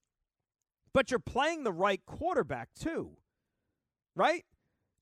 But 0.93 1.11
you're 1.11 1.19
playing 1.19 1.63
the 1.63 1.71
right 1.71 2.01
quarterback, 2.05 2.69
too. 2.79 3.17
Right? 4.15 4.45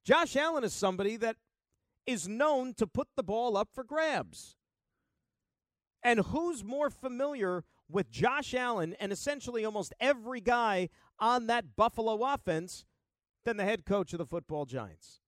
Josh 0.03 0.35
Allen 0.35 0.63
is 0.63 0.73
somebody 0.73 1.17
that 1.17 1.37
is 2.05 2.27
known 2.27 2.73
to 2.75 2.87
put 2.87 3.09
the 3.15 3.23
ball 3.23 3.57
up 3.57 3.69
for 3.73 3.83
grabs. 3.83 4.55
And 6.03 6.19
who's 6.19 6.63
more 6.63 6.89
familiar 6.89 7.65
with 7.89 8.11
Josh 8.11 8.53
Allen 8.53 8.95
and 8.99 9.11
essentially 9.11 9.65
almost 9.65 9.93
every 9.99 10.41
guy 10.41 10.89
on 11.19 11.47
that 11.47 11.75
Buffalo 11.75 12.23
offense 12.23 12.85
than 13.45 13.57
the 13.57 13.63
head 13.63 13.85
coach 13.85 14.13
of 14.13 14.19
the 14.19 14.25
football 14.25 14.65
Giants. 14.65 15.21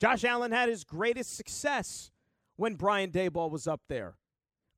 Josh 0.00 0.24
Allen 0.24 0.52
had 0.52 0.68
his 0.68 0.84
greatest 0.84 1.36
success 1.36 2.10
when 2.56 2.74
Brian 2.74 3.10
Daboll 3.10 3.50
was 3.50 3.66
up 3.66 3.80
there, 3.88 4.16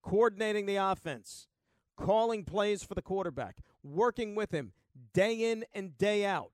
coordinating 0.03 0.67
the 0.67 0.77
offense, 0.77 1.49
calling 1.97 2.45
plays 2.45 2.83
for 2.85 2.95
the 2.95 3.03
quarterback, 3.03 3.57
working 3.83 4.35
with 4.35 4.51
him 4.51 4.73
day 5.13 5.51
in 5.51 5.65
and 5.75 5.97
day 5.99 6.25
out. 6.25 6.53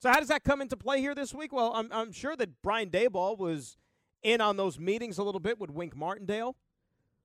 So, 0.00 0.08
how 0.08 0.20
does 0.20 0.28
that 0.28 0.44
come 0.44 0.60
into 0.60 0.76
play 0.76 1.00
here 1.00 1.14
this 1.14 1.34
week? 1.34 1.52
Well, 1.52 1.72
I'm, 1.74 1.88
I'm 1.92 2.12
sure 2.12 2.36
that 2.36 2.62
Brian 2.62 2.90
Daboll 2.90 3.36
was 3.36 3.76
in 4.22 4.40
on 4.40 4.56
those 4.56 4.78
meetings 4.78 5.18
a 5.18 5.22
little 5.22 5.40
bit 5.40 5.58
with 5.58 5.70
Wink 5.70 5.96
Martindale 5.96 6.56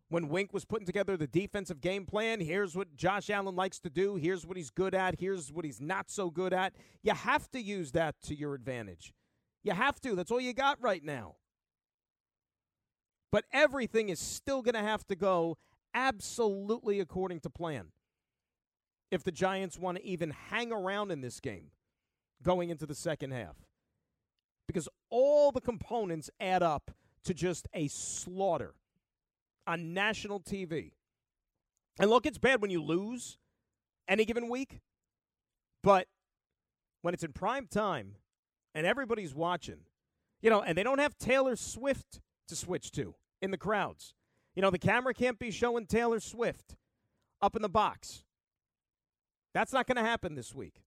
when 0.10 0.30
Wink 0.30 0.54
was 0.54 0.66
putting 0.66 0.86
together 0.86 1.18
the 1.18 1.28
defensive 1.28 1.82
game 1.82 2.06
plan. 2.06 2.40
Here's 2.40 2.76
what 2.76 2.96
Josh 2.96 3.30
Allen 3.30 3.56
likes 3.56 3.80
to 3.80 3.90
do. 3.90 4.16
Here's 4.16 4.46
what 4.46 4.58
he's 4.58 4.70
good 4.70 4.94
at. 4.96 5.20
Here's 5.20 5.52
what 5.52 5.66
he's 5.66 5.82
not 5.82 6.10
so 6.10 6.30
good 6.30 6.54
at. 6.54 6.74
You 7.02 7.14
have 7.14 7.50
to 7.52 7.62
use 7.62 7.92
that 7.94 8.16
to 8.24 8.36
your 8.36 8.54
advantage. 8.54 9.14
You 9.64 9.74
have 9.74 10.00
to. 10.02 10.16
That's 10.16 10.32
all 10.32 10.42
you 10.42 10.54
got 10.54 10.82
right 10.82 11.04
now. 11.04 11.36
But 13.32 13.46
everything 13.52 14.10
is 14.10 14.20
still 14.20 14.62
going 14.62 14.76
to 14.76 14.82
have 14.82 15.08
to 15.08 15.16
go 15.16 15.58
absolutely 15.94 17.00
according 17.00 17.40
to 17.42 17.50
plan 17.50 17.88
if 19.14 19.24
the 19.24 19.32
Giants 19.32 19.78
want 19.78 19.98
to 19.98 20.06
even 20.06 20.32
hang 20.50 20.72
around 20.72 21.12
in 21.12 21.22
this 21.22 21.40
game 21.40 21.68
going 22.42 22.70
into 22.70 22.86
the 22.86 22.96
second 22.96 23.32
half. 23.32 23.56
Because 24.68 24.90
all 25.10 25.52
the 25.52 25.62
components 25.62 26.30
add 26.40 26.64
up 26.64 26.92
to 27.26 27.34
just 27.34 27.68
a 27.74 27.88
slaughter 27.88 28.74
on 29.68 29.94
national 29.94 30.40
TV. 30.40 30.92
And 32.00 32.10
look, 32.10 32.26
it's 32.26 32.38
bad 32.38 32.62
when 32.62 32.72
you 32.72 32.82
lose 32.82 33.38
any 34.08 34.26
given 34.26 34.50
week, 34.50 34.80
but 35.84 36.08
when 37.02 37.14
it's 37.14 37.24
in 37.24 37.34
prime 37.34 37.68
time 37.68 38.16
and 38.74 38.88
everybody's 38.88 39.36
watching, 39.36 39.82
you 40.42 40.50
know, 40.50 40.62
and 40.62 40.78
they 40.78 40.84
don't 40.84 41.00
have 41.00 41.18
Taylor 41.18 41.56
Swift 41.56 42.20
to 42.48 42.56
switch 42.56 42.92
to 42.94 43.14
in 43.42 43.52
the 43.52 43.58
crowds. 43.58 44.16
You 44.56 44.62
know, 44.62 44.72
the 44.72 44.80
camera 44.80 45.14
can't 45.14 45.40
be 45.40 45.52
showing 45.52 45.86
Taylor 45.86 46.20
Swift 46.20 46.76
up 47.42 47.56
in 47.56 47.62
the 47.62 47.70
box. 47.70 48.24
That's 49.54 49.74
not 49.74 49.88
going 49.88 49.98
to 49.98 50.10
happen 50.10 50.36
this 50.36 50.54
week. 50.54 50.84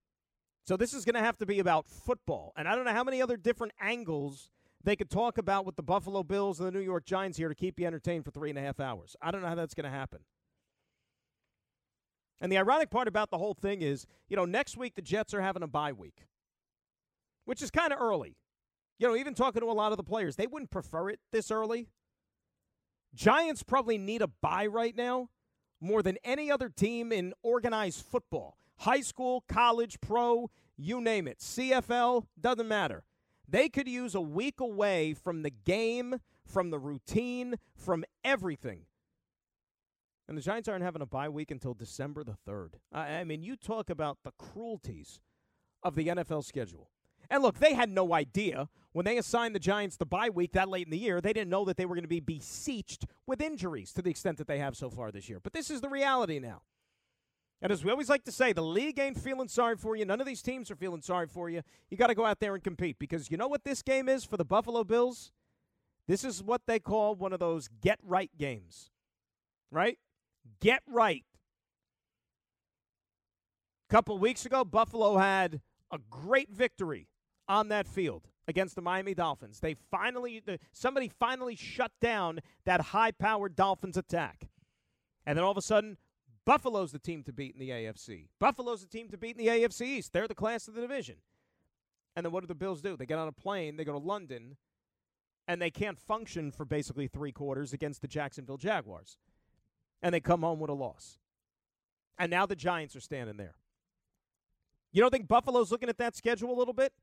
So 0.65 0.75
this 0.75 0.93
is 0.93 1.05
going 1.05 1.15
to 1.15 1.21
have 1.21 1.37
to 1.37 1.45
be 1.45 1.59
about 1.59 1.87
football. 1.87 2.51
And 2.57 2.67
I 2.67 2.75
don't 2.75 2.83
know 2.83 2.93
how 2.93 3.03
many 3.03 3.21
other 3.21 3.37
different 3.37 3.73
angles 3.79 4.49
they 4.83 4.95
could 4.95 5.09
talk 5.09 5.37
about 5.37 5.65
with 5.65 5.77
the 5.77 5.83
Buffalo 5.83 6.23
Bills 6.23 6.59
and 6.59 6.67
the 6.67 6.71
New 6.71 6.83
York 6.83 7.05
Giants 7.05 7.37
here 7.37 7.47
to 7.47 7.55
keep 7.55 7.79
you 7.79 7.87
entertained 7.87 8.25
for 8.25 8.31
three 8.31 8.49
and 8.49 8.59
a 8.59 8.61
half 8.61 8.79
hours. 8.79 9.15
I 9.21 9.31
don't 9.31 9.41
know 9.41 9.47
how 9.47 9.55
that's 9.55 9.73
going 9.73 9.85
to 9.85 9.89
happen. 9.89 10.19
And 12.39 12.51
the 12.51 12.57
ironic 12.57 12.91
part 12.91 13.07
about 13.07 13.31
the 13.31 13.37
whole 13.37 13.53
thing 13.53 13.81
is, 13.81 14.05
you 14.29 14.35
know, 14.35 14.45
next 14.45 14.77
week 14.77 14.95
the 14.95 15.01
Jets 15.01 15.33
are 15.33 15.41
having 15.41 15.63
a 15.63 15.67
bye 15.67 15.93
week, 15.93 16.27
which 17.45 17.61
is 17.61 17.71
kind 17.71 17.91
of 17.91 17.99
early. 17.99 18.35
You 18.99 19.07
know, 19.07 19.15
even 19.15 19.33
talking 19.33 19.61
to 19.61 19.67
a 19.67 19.73
lot 19.73 19.91
of 19.91 19.97
the 19.97 20.03
players, 20.03 20.35
they 20.35 20.47
wouldn't 20.47 20.71
prefer 20.71 21.09
it 21.09 21.19
this 21.31 21.49
early. 21.49 21.87
Giants 23.15 23.63
probably 23.63 23.97
need 23.97 24.21
a 24.21 24.27
bye 24.27 24.67
right 24.67 24.95
now 24.95 25.29
more 25.79 26.01
than 26.01 26.17
any 26.23 26.51
other 26.51 26.69
team 26.69 27.11
in 27.11 27.33
organized 27.43 28.05
football. 28.05 28.57
High 28.79 29.01
school, 29.01 29.43
college, 29.47 29.99
pro, 30.01 30.49
you 30.77 31.01
name 31.01 31.27
it. 31.27 31.39
CFL, 31.39 32.25
doesn't 32.39 32.67
matter. 32.67 33.03
They 33.47 33.69
could 33.69 33.87
use 33.87 34.13
a 34.13 34.21
week 34.21 34.59
away 34.59 35.13
from 35.13 35.41
the 35.41 35.49
game, 35.49 36.19
from 36.45 36.69
the 36.69 36.79
routine, 36.79 37.55
from 37.75 38.03
everything. 38.23 38.81
And 40.27 40.37
the 40.37 40.41
Giants 40.41 40.67
aren't 40.67 40.83
having 40.83 41.01
a 41.01 41.05
bye 41.05 41.29
week 41.29 41.51
until 41.51 41.73
December 41.73 42.23
the 42.23 42.35
3rd. 42.47 42.73
I, 42.91 43.19
I 43.19 43.23
mean, 43.23 43.43
you 43.43 43.55
talk 43.55 43.89
about 43.89 44.19
the 44.23 44.31
cruelties 44.37 45.21
of 45.81 45.95
the 45.95 46.07
NFL 46.07 46.43
schedule. 46.43 46.89
And 47.29 47.43
look, 47.43 47.59
they 47.59 47.73
had 47.73 47.89
no 47.89 48.13
idea 48.13 48.69
when 48.93 49.05
they 49.05 49.17
assigned 49.17 49.53
the 49.53 49.59
Giants 49.59 49.97
the 49.97 50.05
bye 50.05 50.29
week 50.29 50.53
that 50.53 50.69
late 50.69 50.87
in 50.87 50.91
the 50.91 50.97
year. 50.97 51.21
They 51.21 51.33
didn't 51.33 51.49
know 51.49 51.65
that 51.65 51.77
they 51.77 51.85
were 51.85 51.95
going 51.95 52.03
to 52.03 52.07
be 52.07 52.19
besieged 52.19 53.05
with 53.25 53.41
injuries 53.41 53.91
to 53.93 54.01
the 54.01 54.09
extent 54.09 54.37
that 54.37 54.47
they 54.47 54.59
have 54.59 54.75
so 54.75 54.89
far 54.89 55.11
this 55.11 55.29
year. 55.29 55.39
But 55.41 55.53
this 55.53 55.69
is 55.69 55.81
the 55.81 55.89
reality 55.89 56.39
now. 56.39 56.61
And 57.61 57.71
as 57.71 57.83
we 57.83 57.91
always 57.91 58.09
like 58.09 58.23
to 58.25 58.31
say, 58.31 58.53
the 58.53 58.61
league 58.61 58.99
ain't 58.99 59.19
feeling 59.19 59.47
sorry 59.47 59.75
for 59.77 59.95
you. 59.95 60.05
None 60.05 60.21
of 60.21 60.27
these 60.27 60.43
teams 60.43 60.69
are 60.69 60.75
feeling 60.75 61.01
sorry 61.01 61.27
for 61.27 61.49
you. 61.49 61.63
You 61.89 61.97
got 61.97 62.07
to 62.07 62.15
go 62.15 62.25
out 62.25 62.39
there 62.39 62.53
and 62.53 62.63
compete 62.63 62.97
because 62.99 63.31
you 63.31 63.37
know 63.37 63.47
what 63.47 63.63
this 63.63 63.81
game 63.81 64.07
is 64.07 64.23
for 64.23 64.37
the 64.37 64.45
Buffalo 64.45 64.83
Bills? 64.83 65.31
This 66.07 66.23
is 66.23 66.43
what 66.43 66.61
they 66.67 66.79
call 66.79 67.15
one 67.15 67.33
of 67.33 67.39
those 67.39 67.67
get 67.81 67.99
right 68.03 68.31
games. 68.37 68.91
Right? 69.71 69.97
Get 70.61 70.81
right. 70.87 71.25
A 73.89 73.93
couple 73.93 74.17
weeks 74.17 74.45
ago, 74.45 74.63
Buffalo 74.63 75.17
had 75.17 75.61
a 75.91 75.97
great 76.09 76.51
victory 76.51 77.07
on 77.47 77.69
that 77.69 77.87
field 77.87 78.27
against 78.47 78.75
the 78.75 78.81
Miami 78.81 79.13
Dolphins. 79.13 79.59
They 79.59 79.75
finally 79.91 80.41
somebody 80.71 81.11
finally 81.19 81.55
shut 81.55 81.91
down 82.01 82.39
that 82.65 82.81
high-powered 82.81 83.55
Dolphins 83.55 83.97
attack. 83.97 84.49
And 85.25 85.37
then 85.37 85.43
all 85.43 85.51
of 85.51 85.57
a 85.57 85.61
sudden, 85.61 85.97
Buffalo's 86.45 86.93
the 86.93 86.99
team 86.99 87.23
to 87.23 87.33
beat 87.33 87.53
in 87.53 87.59
the 87.59 87.69
AFC. 87.69 88.29
Buffalo's 88.39 88.81
the 88.81 88.87
team 88.87 89.09
to 89.09 89.17
beat 89.17 89.37
in 89.37 89.45
the 89.45 89.51
AFC 89.51 89.81
East. 89.81 90.13
They're 90.13 90.29
the 90.29 90.35
class 90.35 90.67
of 90.69 90.75
the 90.75 90.81
division. 90.81 91.17
And 92.15 92.25
then 92.25 92.31
what 92.31 92.41
do 92.41 92.47
the 92.47 92.55
Bills 92.55 92.81
do? 92.81 92.95
They 92.95 93.05
get 93.05 93.19
on 93.19 93.27
a 93.27 93.33
plane, 93.33 93.75
they 93.75 93.83
go 93.83 93.91
to 93.91 93.97
London, 93.97 94.55
and 95.47 95.61
they 95.61 95.69
can't 95.69 95.99
function 95.99 96.51
for 96.51 96.65
basically 96.65 97.07
three 97.07 97.31
quarters 97.31 97.73
against 97.73 98.01
the 98.01 98.07
Jacksonville 98.07 98.57
Jaguars. 98.57 99.17
And 100.01 100.13
they 100.13 100.19
come 100.19 100.41
home 100.41 100.59
with 100.59 100.69
a 100.69 100.73
loss. 100.73 101.17
And 102.17 102.31
now 102.31 102.45
the 102.45 102.55
Giants 102.55 102.95
are 102.95 103.01
standing 103.01 103.37
there. 103.37 103.55
You 104.91 105.01
don't 105.01 105.11
think 105.11 105.27
Buffalo's 105.27 105.71
looking 105.71 105.89
at 105.89 105.97
that 105.97 106.15
schedule 106.15 106.51
a 106.51 106.57
little 106.57 106.73
bit? 106.73 106.93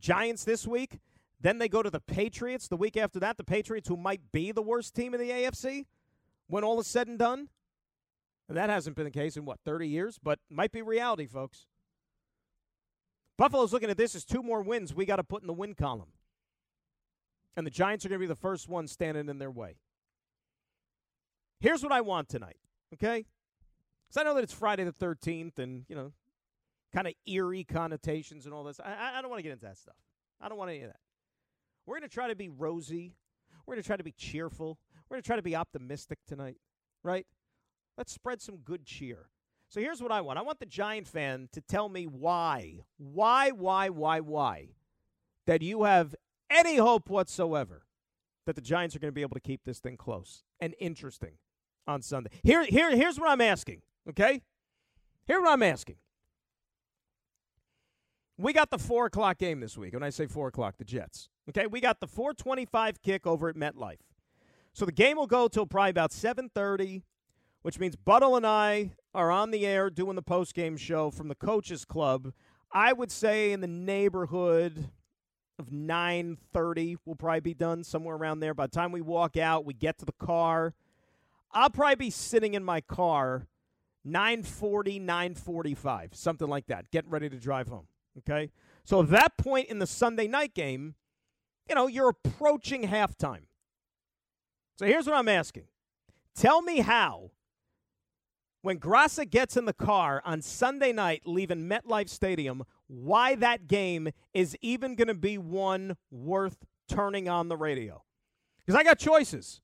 Giants 0.00 0.44
this 0.44 0.66
week, 0.66 0.98
then 1.40 1.58
they 1.58 1.68
go 1.68 1.82
to 1.82 1.90
the 1.90 2.00
Patriots 2.00 2.68
the 2.68 2.76
week 2.76 2.96
after 2.96 3.20
that, 3.20 3.36
the 3.36 3.44
Patriots 3.44 3.88
who 3.88 3.96
might 3.96 4.32
be 4.32 4.52
the 4.52 4.62
worst 4.62 4.94
team 4.94 5.14
in 5.14 5.20
the 5.20 5.30
AFC 5.30 5.86
when 6.48 6.64
all 6.64 6.80
is 6.80 6.86
said 6.86 7.08
and 7.08 7.18
done. 7.18 7.48
And 8.48 8.56
that 8.56 8.70
hasn't 8.70 8.96
been 8.96 9.04
the 9.04 9.10
case 9.10 9.36
in 9.36 9.44
what, 9.44 9.58
30 9.64 9.88
years, 9.88 10.18
but 10.22 10.38
might 10.48 10.72
be 10.72 10.82
reality, 10.82 11.26
folks. 11.26 11.66
Buffalo's 13.36 13.72
looking 13.72 13.90
at 13.90 13.96
this 13.96 14.14
as 14.14 14.24
two 14.24 14.42
more 14.42 14.62
wins 14.62 14.94
we 14.94 15.04
got 15.04 15.16
to 15.16 15.24
put 15.24 15.42
in 15.42 15.46
the 15.46 15.52
win 15.52 15.74
column. 15.74 16.12
And 17.56 17.66
the 17.66 17.70
Giants 17.70 18.04
are 18.04 18.08
going 18.08 18.20
to 18.20 18.24
be 18.24 18.28
the 18.28 18.34
first 18.34 18.68
ones 18.68 18.92
standing 18.92 19.28
in 19.28 19.38
their 19.38 19.50
way. 19.50 19.76
Here's 21.60 21.82
what 21.82 21.92
I 21.92 22.02
want 22.02 22.28
tonight, 22.28 22.58
okay? 22.94 23.24
Because 24.08 24.20
I 24.20 24.24
know 24.24 24.34
that 24.34 24.44
it's 24.44 24.52
Friday 24.52 24.84
the 24.84 24.92
13th 24.92 25.58
and, 25.58 25.84
you 25.88 25.96
know, 25.96 26.12
kind 26.96 27.06
of 27.06 27.12
eerie 27.26 27.62
connotations 27.62 28.46
and 28.46 28.54
all 28.54 28.64
this. 28.64 28.80
I, 28.80 29.18
I 29.18 29.20
don't 29.20 29.30
want 29.30 29.38
to 29.38 29.42
get 29.42 29.52
into 29.52 29.66
that 29.66 29.76
stuff. 29.76 29.96
I 30.40 30.48
don't 30.48 30.56
want 30.56 30.70
any 30.70 30.80
of 30.80 30.88
that. 30.88 31.00
We're 31.84 31.98
going 31.98 32.08
to 32.08 32.14
try 32.14 32.28
to 32.28 32.34
be 32.34 32.48
rosy. 32.48 33.12
We're 33.66 33.74
going 33.74 33.82
to 33.82 33.86
try 33.86 33.98
to 33.98 34.02
be 34.02 34.12
cheerful. 34.12 34.78
We're 35.08 35.16
going 35.16 35.22
to 35.22 35.26
try 35.26 35.36
to 35.36 35.42
be 35.42 35.54
optimistic 35.54 36.20
tonight, 36.26 36.56
right? 37.04 37.26
Let's 37.98 38.14
spread 38.14 38.40
some 38.40 38.56
good 38.56 38.86
cheer. 38.86 39.28
So 39.68 39.80
here's 39.80 40.00
what 40.00 40.10
I 40.10 40.22
want 40.22 40.38
I 40.38 40.42
want 40.42 40.58
the 40.58 40.64
Giant 40.64 41.06
fan 41.06 41.50
to 41.52 41.60
tell 41.60 41.90
me 41.90 42.06
why, 42.06 42.84
why, 42.96 43.50
why, 43.50 43.90
why, 43.90 44.20
why, 44.20 44.68
that 45.46 45.60
you 45.60 45.82
have 45.82 46.14
any 46.48 46.76
hope 46.76 47.10
whatsoever 47.10 47.82
that 48.46 48.56
the 48.56 48.62
Giants 48.62 48.96
are 48.96 49.00
going 49.00 49.10
to 49.10 49.14
be 49.14 49.22
able 49.22 49.34
to 49.34 49.40
keep 49.40 49.64
this 49.64 49.80
thing 49.80 49.98
close 49.98 50.44
and 50.60 50.74
interesting 50.78 51.32
on 51.86 52.00
Sunday. 52.00 52.30
Here, 52.42 52.64
here, 52.64 52.96
here's 52.96 53.20
what 53.20 53.28
I'm 53.28 53.42
asking, 53.42 53.82
okay? 54.08 54.40
Here's 55.26 55.42
what 55.42 55.52
I'm 55.52 55.62
asking. 55.62 55.96
We 58.38 58.52
got 58.52 58.70
the 58.70 58.78
4 58.78 59.06
o'clock 59.06 59.38
game 59.38 59.60
this 59.60 59.78
week. 59.78 59.94
When 59.94 60.02
I 60.02 60.10
say 60.10 60.26
4 60.26 60.48
o'clock, 60.48 60.76
the 60.78 60.84
Jets. 60.84 61.28
Okay, 61.48 61.66
we 61.66 61.80
got 61.80 62.00
the 62.00 62.06
425 62.06 63.02
kick 63.02 63.26
over 63.26 63.48
at 63.48 63.56
MetLife. 63.56 64.00
So 64.72 64.84
the 64.84 64.92
game 64.92 65.16
will 65.16 65.26
go 65.26 65.48
till 65.48 65.66
probably 65.66 65.90
about 65.90 66.12
730 66.12 67.02
which 67.66 67.80
means 67.80 67.96
Buttle 67.96 68.36
and 68.36 68.46
I 68.46 68.92
are 69.12 69.32
on 69.32 69.50
the 69.50 69.66
air 69.66 69.90
doing 69.90 70.14
the 70.14 70.22
post 70.22 70.54
game 70.54 70.76
show 70.76 71.10
from 71.10 71.26
the 71.26 71.34
Coaches 71.34 71.84
Club. 71.84 72.32
I 72.72 72.92
would 72.92 73.10
say 73.10 73.50
in 73.50 73.60
the 73.60 73.66
neighborhood 73.66 74.88
of 75.58 75.72
9:30 75.72 76.98
we'll 77.04 77.16
probably 77.16 77.40
be 77.40 77.54
done 77.54 77.82
somewhere 77.82 78.14
around 78.14 78.38
there. 78.38 78.54
By 78.54 78.66
the 78.66 78.70
time 78.70 78.92
we 78.92 79.00
walk 79.00 79.36
out, 79.36 79.64
we 79.64 79.74
get 79.74 79.98
to 79.98 80.04
the 80.04 80.12
car. 80.12 80.74
I'll 81.50 81.68
probably 81.68 81.96
be 81.96 82.10
sitting 82.10 82.54
in 82.54 82.62
my 82.62 82.80
car 82.80 83.48
9:40, 84.06 85.00
9:45, 85.00 86.14
something 86.14 86.46
like 86.46 86.68
that, 86.68 86.92
getting 86.92 87.10
ready 87.10 87.28
to 87.28 87.36
drive 87.36 87.66
home. 87.66 87.88
Okay, 88.18 88.50
so 88.84 89.02
at 89.02 89.10
that 89.10 89.36
point 89.36 89.68
in 89.68 89.78
the 89.78 89.86
Sunday 89.86 90.26
night 90.26 90.54
game, 90.54 90.94
you 91.68 91.74
know 91.74 91.86
you're 91.86 92.08
approaching 92.08 92.88
halftime. 92.88 93.44
So 94.76 94.86
here's 94.86 95.06
what 95.06 95.16
I'm 95.16 95.28
asking: 95.28 95.64
Tell 96.34 96.62
me 96.62 96.80
how 96.80 97.30
when 98.66 98.80
Graca 98.80 99.30
gets 99.30 99.56
in 99.56 99.64
the 99.64 99.72
car 99.72 100.20
on 100.24 100.42
Sunday 100.42 100.92
night 100.92 101.22
leaving 101.24 101.68
MetLife 101.68 102.08
Stadium, 102.08 102.64
why 102.88 103.36
that 103.36 103.68
game 103.68 104.08
is 104.34 104.56
even 104.60 104.96
going 104.96 105.06
to 105.06 105.14
be 105.14 105.38
one 105.38 105.96
worth 106.10 106.64
turning 106.88 107.28
on 107.28 107.48
the 107.48 107.56
radio. 107.56 108.02
Because 108.58 108.76
I 108.76 108.82
got 108.82 108.98
choices. 108.98 109.60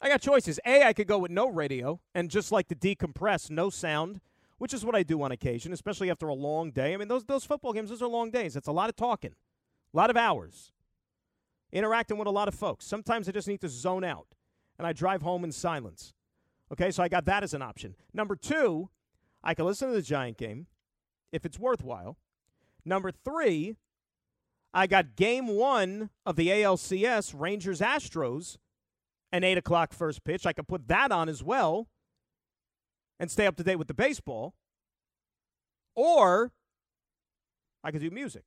I 0.00 0.08
got 0.08 0.20
choices. 0.20 0.58
A, 0.66 0.82
I 0.82 0.92
could 0.92 1.06
go 1.06 1.18
with 1.18 1.30
no 1.30 1.48
radio 1.48 2.00
and 2.16 2.30
just 2.30 2.50
like 2.50 2.66
to 2.66 2.74
decompress, 2.74 3.48
no 3.48 3.70
sound, 3.70 4.20
which 4.58 4.74
is 4.74 4.84
what 4.84 4.94
I 4.94 5.02
do 5.02 5.22
on 5.22 5.32
occasion, 5.32 5.72
especially 5.72 6.10
after 6.10 6.28
a 6.28 6.34
long 6.34 6.70
day. 6.70 6.94
I 6.94 6.96
mean, 6.96 7.08
those, 7.08 7.24
those 7.24 7.44
football 7.44 7.72
games, 7.72 7.90
those 7.90 8.02
are 8.02 8.08
long 8.08 8.30
days. 8.30 8.56
It's 8.56 8.68
a 8.68 8.72
lot 8.72 8.88
of 8.88 8.96
talking, 8.96 9.34
a 9.92 9.96
lot 9.96 10.10
of 10.10 10.16
hours, 10.16 10.72
interacting 11.72 12.18
with 12.18 12.28
a 12.28 12.32
lot 12.32 12.48
of 12.48 12.54
folks. 12.54 12.86
Sometimes 12.86 13.28
I 13.28 13.32
just 13.32 13.48
need 13.48 13.60
to 13.62 13.68
zone 13.68 14.04
out, 14.04 14.28
and 14.78 14.86
I 14.86 14.92
drive 14.92 15.22
home 15.22 15.44
in 15.44 15.52
silence. 15.52 16.14
Okay, 16.72 16.90
so 16.90 17.02
I 17.02 17.08
got 17.08 17.24
that 17.26 17.42
as 17.42 17.54
an 17.54 17.62
option. 17.62 17.94
Number 18.12 18.36
two, 18.36 18.88
I 19.42 19.54
can 19.54 19.66
listen 19.66 19.88
to 19.88 19.94
the 19.94 20.02
Giant 20.02 20.38
game 20.38 20.66
if 21.32 21.44
it's 21.44 21.58
worthwhile. 21.58 22.16
Number 22.84 23.10
three, 23.10 23.76
I 24.72 24.86
got 24.86 25.16
game 25.16 25.48
one 25.48 26.10
of 26.26 26.36
the 26.36 26.48
ALCS, 26.48 27.34
Rangers 27.36 27.80
Astros, 27.80 28.56
an 29.32 29.44
8 29.44 29.58
o'clock 29.58 29.92
first 29.92 30.24
pitch. 30.24 30.46
I 30.46 30.52
could 30.52 30.68
put 30.68 30.88
that 30.88 31.12
on 31.12 31.28
as 31.28 31.42
well 31.42 31.88
and 33.18 33.30
stay 33.30 33.46
up 33.46 33.56
to 33.56 33.64
date 33.64 33.76
with 33.76 33.88
the 33.88 33.94
baseball. 33.94 34.54
Or 35.94 36.52
I 37.82 37.90
could 37.90 38.00
do 38.00 38.10
music. 38.10 38.44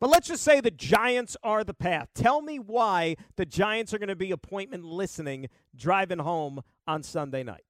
But 0.00 0.08
let's 0.08 0.28
just 0.28 0.42
say 0.42 0.60
the 0.60 0.70
Giants 0.70 1.36
are 1.42 1.62
the 1.62 1.74
path. 1.74 2.08
Tell 2.14 2.40
me 2.40 2.58
why 2.58 3.16
the 3.36 3.44
Giants 3.44 3.92
are 3.92 3.98
going 3.98 4.08
to 4.08 4.16
be 4.16 4.30
appointment 4.30 4.84
listening 4.84 5.48
driving 5.76 6.18
home 6.18 6.62
on 6.86 7.02
Sunday 7.02 7.42
night. 7.42 7.64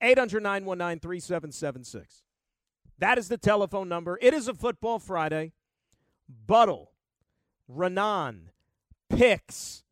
800 0.00 0.42
919 0.42 1.00
3776. 1.00 2.22
That 2.98 3.18
is 3.18 3.28
the 3.28 3.36
telephone 3.36 3.88
number. 3.88 4.18
It 4.22 4.32
is 4.34 4.46
a 4.46 4.54
football 4.54 5.00
Friday. 5.00 5.52
Buttle, 6.46 6.92
Raanan, 7.70 8.50
picks, 9.10 9.82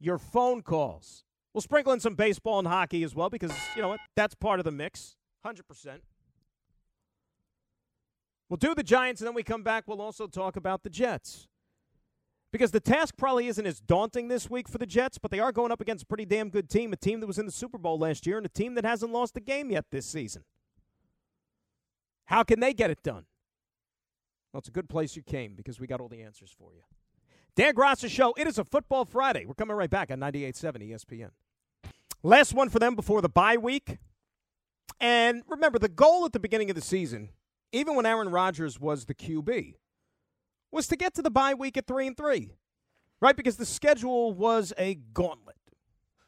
your 0.00 0.18
phone 0.18 0.62
calls. 0.62 1.25
We'll 1.56 1.62
sprinkle 1.62 1.94
in 1.94 2.00
some 2.00 2.14
baseball 2.14 2.58
and 2.58 2.68
hockey 2.68 3.02
as 3.02 3.14
well 3.14 3.30
because, 3.30 3.50
you 3.74 3.80
know 3.80 3.88
what, 3.88 4.00
that's 4.14 4.34
part 4.34 4.60
of 4.60 4.66
the 4.66 4.70
mix. 4.70 5.16
100%. 5.42 6.00
We'll 8.50 8.58
do 8.58 8.74
the 8.74 8.82
Giants, 8.82 9.22
and 9.22 9.26
then 9.26 9.34
we 9.34 9.42
come 9.42 9.62
back. 9.62 9.84
We'll 9.86 10.02
also 10.02 10.26
talk 10.26 10.56
about 10.56 10.82
the 10.82 10.90
Jets. 10.90 11.48
Because 12.52 12.72
the 12.72 12.80
task 12.80 13.16
probably 13.16 13.46
isn't 13.46 13.64
as 13.64 13.80
daunting 13.80 14.28
this 14.28 14.50
week 14.50 14.68
for 14.68 14.76
the 14.76 14.84
Jets, 14.84 15.16
but 15.16 15.30
they 15.30 15.40
are 15.40 15.50
going 15.50 15.72
up 15.72 15.80
against 15.80 16.02
a 16.02 16.06
pretty 16.06 16.26
damn 16.26 16.50
good 16.50 16.68
team, 16.68 16.92
a 16.92 16.96
team 16.96 17.20
that 17.20 17.26
was 17.26 17.38
in 17.38 17.46
the 17.46 17.52
Super 17.52 17.78
Bowl 17.78 17.98
last 17.98 18.26
year, 18.26 18.36
and 18.36 18.44
a 18.44 18.50
team 18.50 18.74
that 18.74 18.84
hasn't 18.84 19.10
lost 19.10 19.34
a 19.38 19.40
game 19.40 19.70
yet 19.70 19.86
this 19.90 20.04
season. 20.04 20.44
How 22.26 22.42
can 22.42 22.60
they 22.60 22.74
get 22.74 22.90
it 22.90 23.02
done? 23.02 23.24
Well, 24.52 24.58
it's 24.58 24.68
a 24.68 24.72
good 24.72 24.90
place 24.90 25.16
you 25.16 25.22
came 25.22 25.54
because 25.54 25.80
we 25.80 25.86
got 25.86 26.02
all 26.02 26.08
the 26.08 26.20
answers 26.20 26.54
for 26.54 26.74
you. 26.74 26.82
Dan 27.54 27.72
Graca 27.72 28.10
Show. 28.10 28.34
It 28.36 28.46
is 28.46 28.58
a 28.58 28.64
Football 28.64 29.06
Friday. 29.06 29.46
We're 29.46 29.54
coming 29.54 29.74
right 29.74 29.88
back 29.88 30.10
on 30.10 30.18
98.7 30.18 30.90
ESPN. 30.90 31.30
Last 32.26 32.54
one 32.54 32.68
for 32.68 32.78
them 32.78 32.94
before 32.96 33.22
the 33.22 33.28
bye 33.28 33.56
week. 33.56 33.98
And 35.00 35.42
remember, 35.48 35.78
the 35.78 35.88
goal 35.88 36.24
at 36.24 36.32
the 36.32 36.40
beginning 36.40 36.70
of 36.70 36.76
the 36.76 36.82
season 36.82 37.30
even 37.72 37.94
when 37.94 38.06
Aaron 38.06 38.28
Rodgers 38.28 38.80
was 38.80 39.04
the 39.04 39.14
QB, 39.14 39.74
was 40.70 40.86
to 40.88 40.96
get 40.96 41.14
to 41.14 41.22
the 41.22 41.30
bye 41.30 41.54
week 41.54 41.76
at 41.76 41.86
three 41.86 42.06
and 42.06 42.16
three, 42.16 42.52
right? 43.20 43.36
Because 43.36 43.56
the 43.56 43.66
schedule 43.66 44.32
was 44.32 44.72
a 44.78 44.94
gauntlet, 44.94 45.56